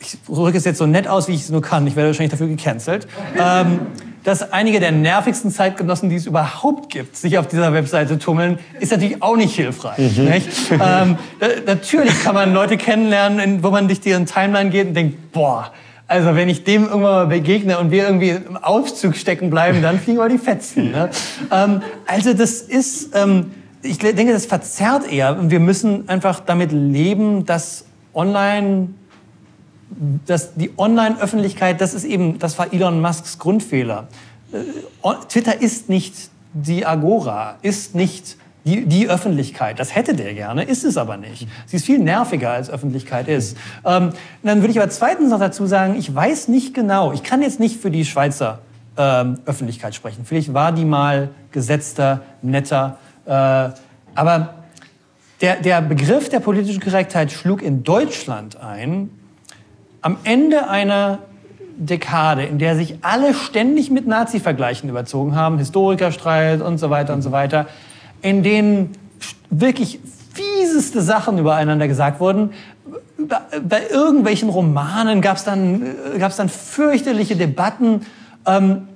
ich 0.00 0.16
drücke 0.26 0.56
es 0.56 0.64
jetzt 0.64 0.78
so 0.78 0.86
nett 0.86 1.06
aus, 1.06 1.28
wie 1.28 1.34
ich 1.34 1.42
es 1.42 1.50
nur 1.50 1.62
kann, 1.62 1.86
ich 1.86 1.94
werde 1.94 2.08
wahrscheinlich 2.08 2.30
dafür 2.30 2.48
gecancelt, 2.48 3.06
ähm, 3.38 3.80
dass 4.24 4.52
einige 4.52 4.80
der 4.80 4.92
nervigsten 4.92 5.50
Zeitgenossen, 5.50 6.10
die 6.10 6.16
es 6.16 6.26
überhaupt 6.26 6.90
gibt, 6.90 7.16
sich 7.16 7.38
auf 7.38 7.46
dieser 7.46 7.72
Webseite 7.72 8.18
tummeln, 8.18 8.58
ist 8.78 8.92
natürlich 8.92 9.22
auch 9.22 9.36
nicht 9.36 9.54
hilfreich. 9.54 10.16
Mhm. 10.16 10.24
Nicht? 10.24 10.48
Ähm, 10.72 11.16
natürlich 11.66 12.22
kann 12.22 12.34
man 12.34 12.52
Leute 12.52 12.76
kennenlernen, 12.76 13.62
wo 13.62 13.70
man 13.70 13.86
durch 13.86 14.00
deren 14.00 14.26
Timeline 14.26 14.70
geht 14.70 14.88
und 14.88 14.94
denkt, 14.94 15.32
boah, 15.32 15.72
also 16.06 16.34
wenn 16.34 16.48
ich 16.48 16.64
dem 16.64 16.82
irgendwann 16.82 17.02
mal 17.02 17.26
begegne 17.26 17.78
und 17.78 17.90
wir 17.90 18.04
irgendwie 18.04 18.30
im 18.30 18.56
Aufzug 18.56 19.14
stecken 19.14 19.48
bleiben, 19.48 19.80
dann 19.80 20.00
fliegen 20.00 20.18
wir 20.18 20.28
die 20.28 20.38
Fetzen. 20.38 20.90
Ne? 20.90 21.10
Ähm, 21.52 21.82
also 22.06 22.34
das 22.34 22.62
ist, 22.62 23.14
ähm, 23.14 23.52
ich 23.82 23.98
denke, 23.98 24.32
das 24.32 24.46
verzerrt 24.46 25.10
eher. 25.10 25.38
Und 25.38 25.50
wir 25.50 25.60
müssen 25.60 26.08
einfach 26.08 26.40
damit 26.40 26.72
leben, 26.72 27.46
dass 27.46 27.84
online 28.12 28.88
dass 30.26 30.54
die 30.54 30.70
Online-Öffentlichkeit, 30.76 31.80
das 31.80 31.94
ist 31.94 32.04
eben, 32.04 32.38
das 32.38 32.58
war 32.58 32.72
Elon 32.72 33.00
Musks 33.00 33.38
Grundfehler. 33.38 34.08
Äh, 34.52 35.12
Twitter 35.28 35.60
ist 35.60 35.88
nicht 35.88 36.30
die 36.52 36.86
Agora, 36.86 37.56
ist 37.62 37.94
nicht 37.94 38.36
die, 38.64 38.84
die 38.86 39.08
Öffentlichkeit. 39.08 39.78
Das 39.78 39.94
hätte 39.94 40.14
der 40.14 40.34
gerne, 40.34 40.62
ist 40.64 40.84
es 40.84 40.96
aber 40.96 41.16
nicht. 41.16 41.48
Sie 41.66 41.76
ist 41.76 41.86
viel 41.86 41.98
nerviger, 41.98 42.50
als 42.50 42.70
Öffentlichkeit 42.70 43.28
ist. 43.28 43.56
Ähm, 43.84 44.10
dann 44.42 44.60
würde 44.60 44.70
ich 44.70 44.80
aber 44.80 44.90
zweitens 44.90 45.30
noch 45.30 45.38
dazu 45.38 45.66
sagen, 45.66 45.96
ich 45.98 46.14
weiß 46.14 46.48
nicht 46.48 46.74
genau, 46.74 47.12
ich 47.12 47.22
kann 47.22 47.42
jetzt 47.42 47.60
nicht 47.60 47.80
für 47.80 47.90
die 47.90 48.04
Schweizer 48.04 48.60
ähm, 48.96 49.38
Öffentlichkeit 49.46 49.94
sprechen. 49.94 50.24
Vielleicht 50.24 50.52
war 50.52 50.72
die 50.72 50.84
mal 50.84 51.30
gesetzter, 51.52 52.22
netter, 52.42 52.98
äh, 53.24 53.30
aber 54.14 54.54
der, 55.40 55.56
der 55.56 55.80
Begriff 55.80 56.28
der 56.28 56.40
politischen 56.40 56.80
Korrektheit 56.80 57.32
schlug 57.32 57.62
in 57.62 57.82
Deutschland 57.82 58.60
ein, 58.60 59.10
am 60.02 60.16
Ende 60.24 60.68
einer 60.68 61.18
Dekade, 61.76 62.44
in 62.44 62.58
der 62.58 62.76
sich 62.76 62.96
alle 63.02 63.32
ständig 63.34 63.90
mit 63.90 64.06
Nazi-Vergleichen 64.06 64.88
überzogen 64.90 65.34
haben, 65.34 65.58
Historikerstreit 65.58 66.60
und 66.60 66.78
so 66.78 66.90
weiter 66.90 67.14
und 67.14 67.22
so 67.22 67.32
weiter, 67.32 67.66
in 68.20 68.42
denen 68.42 68.92
wirklich 69.48 69.98
fieseste 70.34 71.00
Sachen 71.00 71.38
übereinander 71.38 71.88
gesagt 71.88 72.20
wurden. 72.20 72.50
Bei 73.18 73.82
irgendwelchen 73.90 74.48
Romanen 74.48 75.20
gab 75.20 75.36
es 75.36 75.44
dann, 75.44 75.94
gab's 76.18 76.36
dann 76.36 76.48
fürchterliche 76.48 77.36
Debatten. 77.36 78.06
Ähm, 78.46 78.88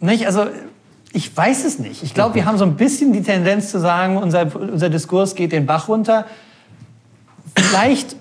nicht? 0.00 0.26
Also 0.26 0.46
Ich 1.12 1.36
weiß 1.36 1.64
es 1.64 1.78
nicht. 1.78 2.02
Ich 2.02 2.14
glaube, 2.14 2.34
wir 2.34 2.46
haben 2.46 2.56
so 2.56 2.64
ein 2.64 2.76
bisschen 2.76 3.12
die 3.12 3.22
Tendenz 3.22 3.70
zu 3.70 3.78
sagen, 3.78 4.16
unser, 4.16 4.48
unser 4.54 4.88
Diskurs 4.88 5.34
geht 5.34 5.52
den 5.52 5.66
Bach 5.66 5.88
runter. 5.88 6.26
Vielleicht 7.56 8.16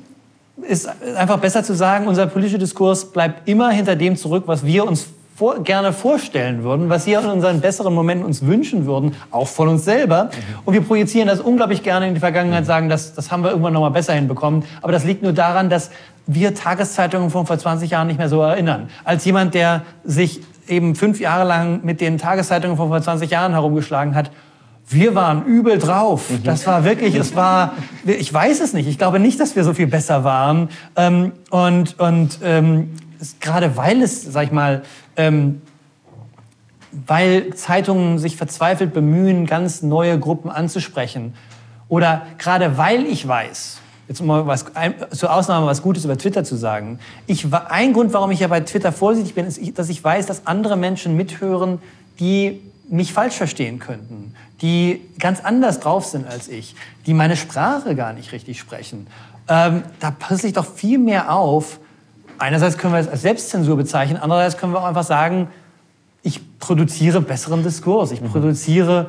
ist 0.67 0.89
einfach 1.15 1.39
besser 1.39 1.63
zu 1.63 1.73
sagen, 1.73 2.07
unser 2.07 2.27
politischer 2.27 2.57
Diskurs 2.57 3.11
bleibt 3.11 3.47
immer 3.47 3.69
hinter 3.69 3.95
dem 3.95 4.15
zurück, 4.15 4.43
was 4.47 4.65
wir 4.65 4.87
uns 4.87 5.07
vor, 5.35 5.63
gerne 5.63 5.91
vorstellen 5.91 6.63
würden, 6.63 6.89
was 6.89 7.07
wir 7.07 7.19
in 7.19 7.25
unseren 7.25 7.61
besseren 7.61 7.95
Momenten 7.95 8.25
uns 8.25 8.45
wünschen 8.45 8.85
würden, 8.85 9.15
auch 9.31 9.47
von 9.47 9.69
uns 9.69 9.85
selber. 9.85 10.29
Und 10.65 10.73
wir 10.75 10.81
projizieren 10.81 11.27
das 11.27 11.39
unglaublich 11.39 11.81
gerne 11.81 12.07
in 12.07 12.13
die 12.13 12.19
Vergangenheit, 12.19 12.65
sagen, 12.65 12.89
das, 12.89 13.15
das 13.15 13.31
haben 13.31 13.43
wir 13.43 13.49
irgendwann 13.49 13.73
noch 13.73 13.81
mal 13.81 13.89
besser 13.89 14.13
hinbekommen. 14.13 14.63
Aber 14.83 14.91
das 14.91 15.03
liegt 15.03 15.23
nur 15.23 15.33
daran, 15.33 15.69
dass 15.69 15.89
wir 16.27 16.53
Tageszeitungen 16.53 17.31
von 17.31 17.47
vor 17.47 17.57
20 17.57 17.89
Jahren 17.89 18.07
nicht 18.07 18.19
mehr 18.19 18.29
so 18.29 18.41
erinnern. 18.41 18.89
Als 19.03 19.25
jemand, 19.25 19.55
der 19.55 19.81
sich 20.03 20.41
eben 20.67 20.93
fünf 20.93 21.19
Jahre 21.19 21.47
lang 21.47 21.81
mit 21.83 22.01
den 22.01 22.19
Tageszeitungen 22.19 22.77
von 22.77 22.89
vor 22.89 23.01
20 23.01 23.31
Jahren 23.31 23.53
herumgeschlagen 23.53 24.13
hat, 24.13 24.29
wir 24.91 25.15
waren 25.15 25.45
übel 25.45 25.77
drauf. 25.77 26.29
Mhm. 26.29 26.43
Das 26.43 26.67
war 26.67 26.83
wirklich, 26.83 27.15
es 27.15 27.35
war, 27.35 27.73
ich 28.05 28.33
weiß 28.33 28.59
es 28.61 28.73
nicht. 28.73 28.87
Ich 28.87 28.97
glaube 28.97 29.19
nicht, 29.19 29.39
dass 29.39 29.55
wir 29.55 29.63
so 29.63 29.73
viel 29.73 29.87
besser 29.87 30.23
waren. 30.23 30.69
Ähm, 30.95 31.31
und 31.49 31.99
und 31.99 32.39
ähm, 32.43 32.91
gerade 33.39 33.77
weil 33.77 34.01
es, 34.01 34.23
sag 34.23 34.45
ich 34.45 34.51
mal, 34.51 34.83
ähm, 35.15 35.61
weil 37.07 37.53
Zeitungen 37.53 38.19
sich 38.19 38.35
verzweifelt 38.35 38.93
bemühen, 38.93 39.45
ganz 39.45 39.81
neue 39.81 40.19
Gruppen 40.19 40.49
anzusprechen. 40.49 41.33
Oder 41.87 42.23
gerade 42.37 42.77
weil 42.77 43.05
ich 43.05 43.27
weiß, 43.27 43.79
jetzt 44.07 44.21
mal 44.23 44.45
was, 44.45 44.75
ein, 44.75 44.95
zur 45.11 45.33
Ausnahme 45.33 45.67
was 45.67 45.81
Gutes 45.81 46.05
über 46.05 46.17
Twitter 46.17 46.43
zu 46.43 46.55
sagen. 46.55 46.99
Ich, 47.27 47.47
ein 47.69 47.93
Grund, 47.93 48.13
warum 48.13 48.31
ich 48.31 48.41
ja 48.41 48.47
bei 48.47 48.59
Twitter 48.61 48.91
vorsichtig 48.91 49.35
bin, 49.35 49.45
ist, 49.45 49.77
dass 49.77 49.89
ich 49.89 50.03
weiß, 50.03 50.25
dass 50.25 50.47
andere 50.47 50.75
Menschen 50.75 51.15
mithören, 51.15 51.79
die 52.19 52.61
mich 52.89 53.13
falsch 53.13 53.35
verstehen 53.35 53.79
könnten, 53.79 54.35
die 54.61 55.01
ganz 55.19 55.39
anders 55.41 55.79
drauf 55.79 56.05
sind 56.05 56.27
als 56.27 56.47
ich, 56.47 56.75
die 57.05 57.13
meine 57.13 57.35
Sprache 57.35 57.95
gar 57.95 58.13
nicht 58.13 58.31
richtig 58.31 58.59
sprechen. 58.59 59.07
Ähm, 59.47 59.83
da 59.99 60.11
passe 60.11 60.47
ich 60.47 60.53
doch 60.53 60.65
viel 60.65 60.97
mehr 60.97 61.33
auf, 61.33 61.79
einerseits 62.37 62.77
können 62.77 62.93
wir 62.93 62.99
es 62.99 63.07
als 63.07 63.21
Selbstzensur 63.21 63.75
bezeichnen, 63.75 64.17
andererseits 64.17 64.57
können 64.57 64.73
wir 64.73 64.79
auch 64.79 64.85
einfach 64.85 65.03
sagen, 65.03 65.47
ich 66.23 66.59
produziere 66.59 67.21
besseren 67.21 67.63
Diskurs, 67.63 68.11
ich 68.11 68.21
mhm. 68.21 68.29
produziere 68.29 69.07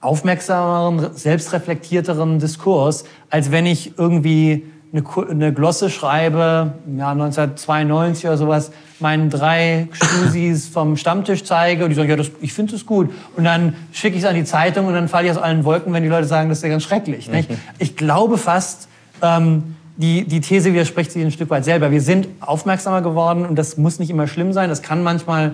aufmerksameren, 0.00 1.14
selbstreflektierteren 1.14 2.38
Diskurs, 2.38 3.04
als 3.30 3.50
wenn 3.50 3.66
ich 3.66 3.98
irgendwie 3.98 4.71
eine, 4.92 5.30
eine 5.30 5.52
Glosse 5.52 5.88
schreibe, 5.88 6.72
ja, 6.96 7.12
1992 7.12 8.26
oder 8.26 8.36
sowas, 8.36 8.72
meinen 9.00 9.30
drei 9.30 9.88
Stusis 9.92 10.68
vom 10.68 10.96
Stammtisch 10.96 11.44
zeige 11.44 11.84
und 11.84 11.90
die 11.90 11.96
sagen, 11.96 12.10
ja, 12.10 12.16
das, 12.16 12.30
ich 12.40 12.52
finde 12.52 12.76
es 12.76 12.84
gut. 12.84 13.10
Und 13.36 13.44
dann 13.44 13.74
schicke 13.92 14.16
ich 14.16 14.22
es 14.22 14.28
an 14.28 14.34
die 14.34 14.44
Zeitung 14.44 14.86
und 14.86 14.94
dann 14.94 15.08
falle 15.08 15.26
ich 15.26 15.32
aus 15.32 15.38
allen 15.38 15.64
Wolken, 15.64 15.92
wenn 15.92 16.02
die 16.02 16.08
Leute 16.08 16.26
sagen, 16.26 16.48
das 16.48 16.58
ist 16.58 16.64
ja 16.64 16.70
ganz 16.70 16.82
schrecklich. 16.82 17.28
Mhm. 17.28 17.46
Ich 17.78 17.96
glaube 17.96 18.36
fast, 18.36 18.88
ähm, 19.22 19.76
die, 19.96 20.24
die 20.24 20.40
These 20.40 20.72
widerspricht 20.72 21.12
sich 21.12 21.22
ein 21.22 21.30
Stück 21.30 21.50
weit 21.50 21.64
selber. 21.64 21.90
Wir 21.90 22.00
sind 22.00 22.28
aufmerksamer 22.40 23.02
geworden 23.02 23.46
und 23.46 23.56
das 23.56 23.76
muss 23.76 23.98
nicht 23.98 24.10
immer 24.10 24.26
schlimm 24.26 24.52
sein. 24.52 24.68
Das 24.68 24.82
kann 24.82 25.02
manchmal 25.02 25.52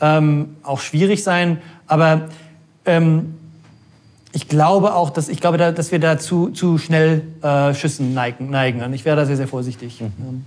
ähm, 0.00 0.56
auch 0.62 0.80
schwierig 0.80 1.22
sein. 1.22 1.58
Aber 1.86 2.22
ähm, 2.86 3.34
ich 4.32 4.48
glaube 4.48 4.94
auch, 4.94 5.10
dass, 5.10 5.28
ich 5.28 5.40
glaube, 5.40 5.58
da, 5.58 5.72
dass 5.72 5.92
wir 5.92 5.98
da 5.98 6.18
zu, 6.18 6.50
zu 6.50 6.78
schnell 6.78 7.22
äh, 7.42 7.74
Schüssen 7.74 8.14
neigen, 8.14 8.50
neigen. 8.50 8.82
Und 8.82 8.92
ich 8.92 9.04
wäre 9.04 9.16
da 9.16 9.26
sehr, 9.26 9.36
sehr 9.36 9.48
vorsichtig. 9.48 10.00
Mhm. 10.00 10.44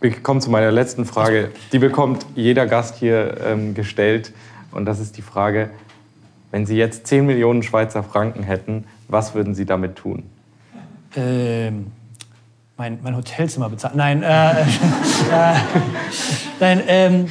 Wir 0.00 0.12
kommen 0.12 0.40
zu 0.40 0.50
meiner 0.50 0.70
letzten 0.70 1.04
Frage. 1.04 1.50
Die 1.72 1.78
bekommt 1.78 2.24
jeder 2.36 2.66
Gast 2.66 2.96
hier 2.96 3.36
ähm, 3.44 3.74
gestellt. 3.74 4.32
Und 4.70 4.84
das 4.84 5.00
ist 5.00 5.16
die 5.16 5.22
Frage, 5.22 5.70
wenn 6.52 6.66
Sie 6.66 6.76
jetzt 6.76 7.06
10 7.08 7.26
Millionen 7.26 7.62
Schweizer 7.62 8.02
Franken 8.02 8.44
hätten, 8.44 8.84
was 9.08 9.34
würden 9.34 9.54
Sie 9.54 9.64
damit 9.64 9.96
tun? 9.96 10.24
ähm, 11.16 11.92
mein, 12.76 12.98
mein 13.02 13.16
Hotelzimmer 13.16 13.68
bezahlen. 13.68 13.96
Nein, 13.96 14.22
äh, 14.22 14.50
äh, 14.62 15.54
nein 16.60 16.82
ähm, 16.86 17.26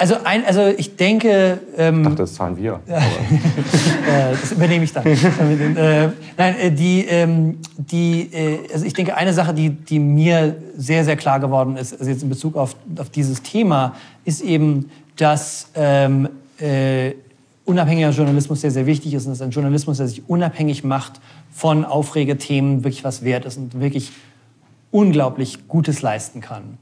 also, 0.00 0.16
ein, 0.24 0.46
also 0.46 0.66
ich 0.78 0.96
denke... 0.96 1.58
Ähm, 1.76 1.98
ich 1.98 2.04
dachte, 2.04 2.22
das 2.22 2.32
zahlen 2.32 2.56
wir. 2.56 2.80
äh, 2.86 4.30
das 4.40 4.52
übernehme 4.52 4.84
ich 4.84 4.94
dann. 4.94 5.04
äh, 5.76 6.08
nein, 6.38 6.54
äh, 6.58 6.72
die, 6.72 7.04
ähm, 7.04 7.58
die, 7.76 8.32
äh, 8.32 8.60
also 8.72 8.86
ich 8.86 8.94
denke, 8.94 9.14
eine 9.14 9.34
Sache, 9.34 9.52
die, 9.52 9.68
die 9.68 9.98
mir 9.98 10.56
sehr, 10.74 11.04
sehr 11.04 11.16
klar 11.16 11.38
geworden 11.38 11.76
ist, 11.76 11.92
also 11.92 12.10
jetzt 12.10 12.22
in 12.22 12.30
Bezug 12.30 12.56
auf, 12.56 12.76
auf 12.96 13.10
dieses 13.10 13.42
Thema, 13.42 13.94
ist 14.24 14.40
eben, 14.40 14.90
dass 15.16 15.68
ähm, 15.74 16.30
äh, 16.58 17.12
unabhängiger 17.66 18.08
Journalismus 18.08 18.62
sehr, 18.62 18.70
sehr 18.70 18.86
wichtig 18.86 19.12
ist 19.12 19.26
und 19.26 19.32
dass 19.32 19.42
ein 19.42 19.50
Journalismus, 19.50 19.98
der 19.98 20.08
sich 20.08 20.22
unabhängig 20.30 20.82
macht 20.82 21.20
von 21.52 21.84
Aufregethemen, 21.84 22.84
wirklich 22.84 23.04
was 23.04 23.22
wert 23.22 23.44
ist 23.44 23.58
und 23.58 23.78
wirklich 23.78 24.12
unglaublich 24.90 25.68
Gutes 25.68 26.00
leisten 26.00 26.40
kann. 26.40 26.78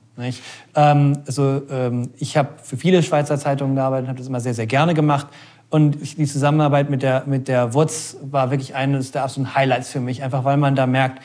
Ähm, 0.75 1.19
also 1.27 1.63
ähm, 1.71 2.11
ich 2.19 2.37
habe 2.37 2.49
für 2.63 2.77
viele 2.77 3.03
Schweizer 3.03 3.39
Zeitungen 3.39 3.75
gearbeitet, 3.75 4.09
habe 4.09 4.19
das 4.19 4.29
immer 4.29 4.41
sehr, 4.41 4.55
sehr 4.55 4.67
gerne 4.67 4.95
gemacht. 4.95 5.29
Und 5.71 6.19
die 6.19 6.27
Zusammenarbeit 6.27 6.89
mit 6.89 7.03
der, 7.03 7.25
mit 7.27 7.47
der 7.47 7.75
WOTS 7.75 8.17
war 8.23 8.51
wirklich 8.51 8.75
eines 8.75 9.13
der 9.13 9.23
absoluten 9.23 9.55
Highlights 9.55 9.91
für 9.91 10.01
mich, 10.01 10.23
einfach 10.23 10.45
weil 10.45 10.57
man 10.57 10.75
da 10.75 10.87
merkt, 10.87 11.23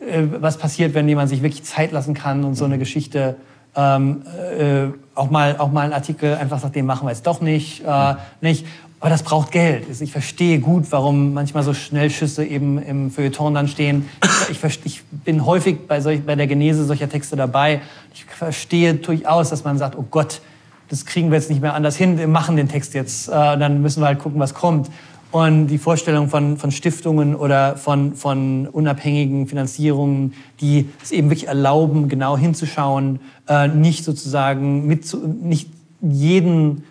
äh, 0.00 0.22
was 0.40 0.58
passiert, 0.58 0.94
wenn 0.94 1.08
jemand 1.08 1.28
sich 1.28 1.42
wirklich 1.42 1.64
Zeit 1.64 1.92
lassen 1.92 2.14
kann 2.14 2.44
und 2.44 2.54
so 2.54 2.64
eine 2.64 2.78
Geschichte 2.78 3.36
ähm, 3.76 4.22
äh, 4.58 4.86
auch 5.14 5.30
mal 5.30 5.56
auch 5.58 5.70
mal 5.70 5.82
einen 5.82 5.92
Artikel 5.92 6.34
einfach 6.34 6.58
sagt, 6.58 6.74
den 6.74 6.86
machen 6.86 7.06
wir 7.06 7.12
jetzt 7.12 7.26
doch 7.26 7.40
nicht, 7.40 7.84
äh, 7.84 8.14
nicht. 8.40 8.66
Aber 9.00 9.08
das 9.08 9.22
braucht 9.22 9.50
Geld. 9.50 9.86
Also 9.88 10.04
ich 10.04 10.12
verstehe 10.12 10.60
gut, 10.60 10.84
warum 10.90 11.32
manchmal 11.32 11.62
so 11.62 11.72
Schnellschüsse 11.72 12.44
eben 12.44 12.78
im 12.78 13.10
Feuilleton 13.10 13.54
dann 13.54 13.66
stehen. 13.66 14.08
Ich, 14.50 14.62
ich, 14.84 15.02
bin 15.24 15.46
häufig 15.46 15.86
bei, 15.88 16.02
solch, 16.02 16.22
bei 16.22 16.34
der 16.34 16.46
Genese 16.46 16.84
solcher 16.84 17.08
Texte 17.08 17.34
dabei. 17.34 17.80
Ich 18.12 18.26
verstehe 18.26 18.94
durchaus, 18.94 19.48
dass 19.48 19.64
man 19.64 19.78
sagt, 19.78 19.96
oh 19.96 20.04
Gott, 20.10 20.42
das 20.90 21.06
kriegen 21.06 21.30
wir 21.30 21.38
jetzt 21.38 21.48
nicht 21.48 21.62
mehr 21.62 21.74
anders 21.74 21.96
hin, 21.96 22.18
wir 22.18 22.28
machen 22.28 22.56
den 22.56 22.68
Text 22.68 22.92
jetzt. 22.94 23.28
Äh, 23.28 23.32
dann 23.32 23.80
müssen 23.80 24.02
wir 24.02 24.06
halt 24.06 24.18
gucken, 24.18 24.38
was 24.38 24.52
kommt. 24.52 24.90
Und 25.30 25.68
die 25.68 25.78
Vorstellung 25.78 26.28
von, 26.28 26.56
von 26.56 26.72
Stiftungen 26.72 27.36
oder 27.36 27.76
von, 27.76 28.14
von 28.16 28.66
unabhängigen 28.66 29.46
Finanzierungen, 29.46 30.34
die 30.60 30.88
es 31.02 31.12
eben 31.12 31.30
wirklich 31.30 31.46
erlauben, 31.46 32.08
genau 32.08 32.36
hinzuschauen, 32.36 33.20
äh, 33.48 33.68
nicht 33.68 34.04
sozusagen 34.04 34.86
mit, 34.86 35.16
nicht 35.42 35.70
jeden 36.02 36.84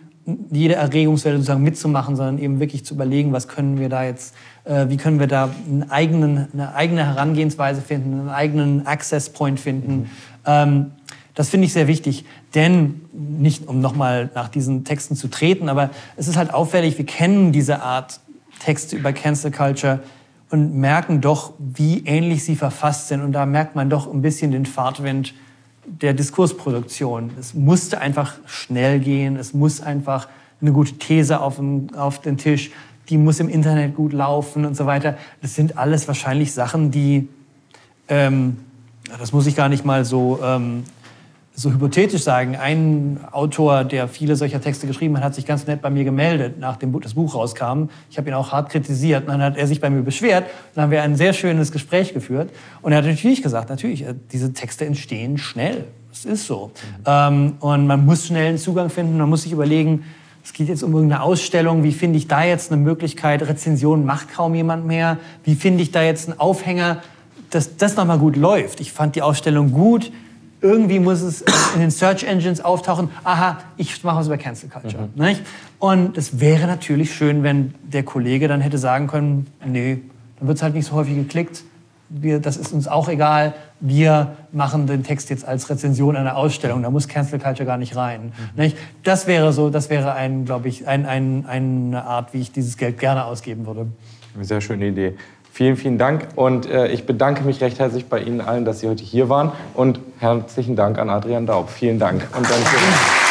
jede 0.51 0.75
Erregungswelle 0.75 1.38
sozusagen 1.38 1.63
mitzumachen, 1.63 2.15
sondern 2.15 2.39
eben 2.39 2.59
wirklich 2.59 2.86
zu 2.86 2.93
überlegen, 2.93 3.32
was 3.32 3.47
können 3.47 3.80
wir 3.80 3.89
da 3.89 4.03
jetzt, 4.03 4.36
äh, 4.63 4.88
wie 4.89 4.97
können 4.97 5.19
wir 5.19 5.27
da 5.27 5.49
einen 5.67 5.89
eigenen, 5.89 6.47
eine 6.53 6.73
eigene 6.75 7.05
Herangehensweise 7.05 7.82
finden, 7.82 8.19
einen 8.19 8.30
eigenen 8.30 8.86
Access 8.86 9.30
Point 9.30 9.59
finden. 9.59 9.93
Mhm. 9.93 10.05
Ähm, 10.45 10.86
das 11.36 11.49
finde 11.49 11.67
ich 11.67 11.73
sehr 11.73 11.88
wichtig, 11.88 12.25
denn 12.53 13.01
nicht 13.13 13.67
um 13.67 13.80
nochmal 13.80 14.30
nach 14.36 14.49
diesen 14.49 14.84
Texten 14.84 15.15
zu 15.15 15.30
treten, 15.30 15.69
aber 15.69 15.89
es 16.17 16.27
ist 16.27 16.36
halt 16.36 16.53
auffällig, 16.53 16.97
wir 16.97 17.05
kennen 17.05 17.51
diese 17.51 17.82
Art 17.82 18.19
Texte 18.59 18.97
über 18.97 19.13
Cancel 19.13 19.51
Culture 19.51 19.99
und 20.49 20.75
merken 20.75 21.21
doch, 21.21 21.53
wie 21.57 22.03
ähnlich 22.05 22.43
sie 22.43 22.55
verfasst 22.55 23.07
sind. 23.07 23.21
Und 23.21 23.32
da 23.32 23.45
merkt 23.45 23.75
man 23.75 23.89
doch 23.89 24.11
ein 24.11 24.21
bisschen 24.21 24.51
den 24.51 24.65
Fahrtwind 24.65 25.34
der 26.01 26.13
Diskursproduktion. 26.13 27.31
Es 27.39 27.53
musste 27.53 27.99
einfach 27.99 28.35
schnell 28.45 28.99
gehen, 28.99 29.35
es 29.35 29.53
muss 29.53 29.81
einfach 29.81 30.27
eine 30.61 30.71
gute 30.71 30.93
These 30.93 31.39
auf, 31.39 31.55
dem, 31.57 31.93
auf 31.95 32.21
den 32.21 32.37
Tisch, 32.37 32.71
die 33.09 33.17
muss 33.17 33.39
im 33.39 33.49
Internet 33.49 33.95
gut 33.95 34.13
laufen 34.13 34.65
und 34.65 34.77
so 34.77 34.85
weiter. 34.85 35.17
Das 35.41 35.55
sind 35.55 35.77
alles 35.77 36.07
wahrscheinlich 36.07 36.53
Sachen, 36.53 36.91
die, 36.91 37.27
ähm, 38.07 38.57
das 39.17 39.31
muss 39.31 39.47
ich 39.47 39.55
gar 39.55 39.69
nicht 39.69 39.85
mal 39.85 40.05
so 40.05 40.39
ähm, 40.43 40.83
so 41.60 41.72
hypothetisch 41.74 42.24
sagen, 42.24 42.55
ein 42.55 43.20
Autor, 43.34 43.84
der 43.84 44.07
viele 44.07 44.38
solcher 44.38 44.62
Texte 44.62 44.88
geschrieben 44.88 45.18
hat, 45.18 45.26
hat 45.26 45.36
sich 45.36 45.45
ganz 45.45 45.68
nett 45.68 45.82
bei 45.82 45.89
mir 45.89 46.05
gemeldet, 46.05 46.55
nachdem 46.57 46.97
das 47.01 47.16
Buch 47.16 47.36
rauskam. 47.36 47.89
Ich 48.10 48.18
habe 48.18 48.30
ihn 48.30 48.34
auch 48.34 48.53
hart 48.53 48.70
kritisiert. 48.70 49.24
Und 49.24 49.34
dann 49.34 49.43
hat 49.43 49.57
er 49.57 49.68
sich 49.68 49.82
bei 49.82 49.89
mir 49.89 50.01
beschwert. 50.01 50.45
Dann 50.74 50.86
haben 50.86 50.91
wir 50.91 51.03
ein 51.03 51.18
sehr 51.18 51.34
schönes 51.34 51.74
Gespräch 51.74 52.14
geführt. 52.14 52.49
Und 52.82 52.93
er 52.93 52.99
hat 52.99 53.05
natürlich 53.05 53.43
gesagt, 53.43 53.70
natürlich, 53.70 54.03
äh, 54.03 54.16
diese 54.32 54.53
Texte 54.53 54.86
entstehen 54.86 55.38
schnell. 55.38 55.84
Das 56.10 56.24
ist 56.24 56.47
so. 56.47 56.72
Mhm. 57.05 57.55
Und 57.60 57.88
man 57.88 58.05
muss 58.05 58.28
schnell 58.28 58.47
einen 58.47 58.57
Zugang 58.57 58.89
finden. 58.89 59.18
Man 59.18 59.30
muss 59.30 59.43
sich 59.43 59.51
überlegen, 59.51 60.05
es 60.43 60.53
geht 60.53 60.70
jetzt 60.70 60.82
um 60.82 60.93
irgendeine 60.93 61.22
Ausstellung. 61.22 61.84
Wie 61.84 61.91
finde 61.91 62.18
ich 62.18 62.30
da 62.30 62.43
jetzt 62.43 62.72
eine 62.72 62.82
Möglichkeit? 62.82 63.45
Rezension 63.47 64.05
macht 64.05 64.34
kaum 64.34 64.55
jemand 64.55 64.88
mehr. 64.88 65.18
Wie 65.43 65.55
finde 65.55 65.84
ich 65.84 65.91
da 65.91 66.01
jetzt 66.03 66.30
einen 66.30 66.39
Aufhänger, 66.39 67.01
dass 67.49 67.76
das 67.76 67.97
nochmal 67.97 68.18
gut 68.18 68.38
läuft? 68.38 68.80
Ich 68.80 68.93
fand 68.93 69.18
die 69.18 69.22
Ausstellung 69.22 69.72
gut 69.74 70.10
irgendwie 70.62 70.99
muss 70.99 71.22
es 71.22 71.43
in 71.74 71.82
den 71.82 71.91
Search 71.91 72.24
Engines 72.24 72.62
auftauchen, 72.62 73.10
aha, 73.24 73.60
ich 73.78 74.03
mache 74.03 74.18
was 74.18 74.28
über 74.28 74.38
Cancel 74.38 74.70
Culture. 74.70 75.10
Mhm. 75.16 75.36
Und 75.80 76.18
es 76.18 76.39
wäre 76.39 76.68
natürlich 76.68 77.14
schön, 77.14 77.43
wenn 77.43 77.74
der 77.84 78.03
Kollege 78.03 78.47
dann 78.47 78.62
hätte 78.62 78.78
sagen 78.78 79.07
können, 79.07 79.47
nee, 79.66 80.01
dann 80.38 80.47
wird 80.47 80.57
es 80.57 80.64
halt 80.64 80.74
nicht 80.74 80.86
so 80.86 80.93
häufig 80.93 81.16
geklickt, 81.16 81.64
wir, 82.10 82.39
das 82.39 82.57
ist 82.57 82.74
uns 82.74 82.88
auch 82.88 83.07
egal, 83.07 83.53
wir 83.80 84.36
machen 84.51 84.88
den 84.88 85.03
Text 85.03 85.30
jetzt 85.30 85.47
als 85.47 85.70
Rezension 85.70 86.16
einer 86.16 86.36
Ausstellung, 86.36 86.82
da 86.82 86.89
muss 86.89 87.07
Cancel 87.07 87.39
Culture 87.39 87.66
gar 87.66 87.78
nicht 87.78 87.95
rein. 87.95 88.34
Mhm. 88.55 88.74
Das 89.03 89.28
wäre 89.28 89.53
so, 89.53 89.70
das 89.70 89.89
wäre 89.89 90.14
ein, 90.14 90.45
glaube 90.45 90.68
ich, 90.68 90.88
ein, 90.88 91.05
ein, 91.05 91.45
eine 91.47 92.03
Art, 92.03 92.34
wie 92.34 92.41
ich 92.41 92.51
dieses 92.51 92.78
Geld 92.78 92.99
gerne 92.99 93.26
ausgeben 93.26 93.66
würde. 93.66 93.88
Eine 94.36 94.45
sehr 94.45 94.62
schöne 94.62 94.88
Idee. 94.88 95.16
Vielen, 95.60 95.76
vielen 95.76 95.97
Dank 95.97 96.26
und 96.38 96.68
äh, 96.68 96.88
ich 96.88 97.05
bedanke 97.05 97.43
mich 97.43 97.60
recht 97.60 97.80
herzlich 97.80 98.05
bei 98.05 98.22
Ihnen 98.22 98.39
allen, 98.39 98.64
dass 98.64 98.80
Sie 98.80 98.88
heute 98.88 99.03
hier 99.03 99.28
waren 99.28 99.51
und 99.74 99.99
herzlichen 100.18 100.78
Dank 100.78 100.97
an 100.97 101.10
Adrian 101.10 101.45
Daub. 101.47 101.70
Vielen 101.70 101.99
Dank 101.99 102.26
und 102.34 102.49
danke. 102.49 103.28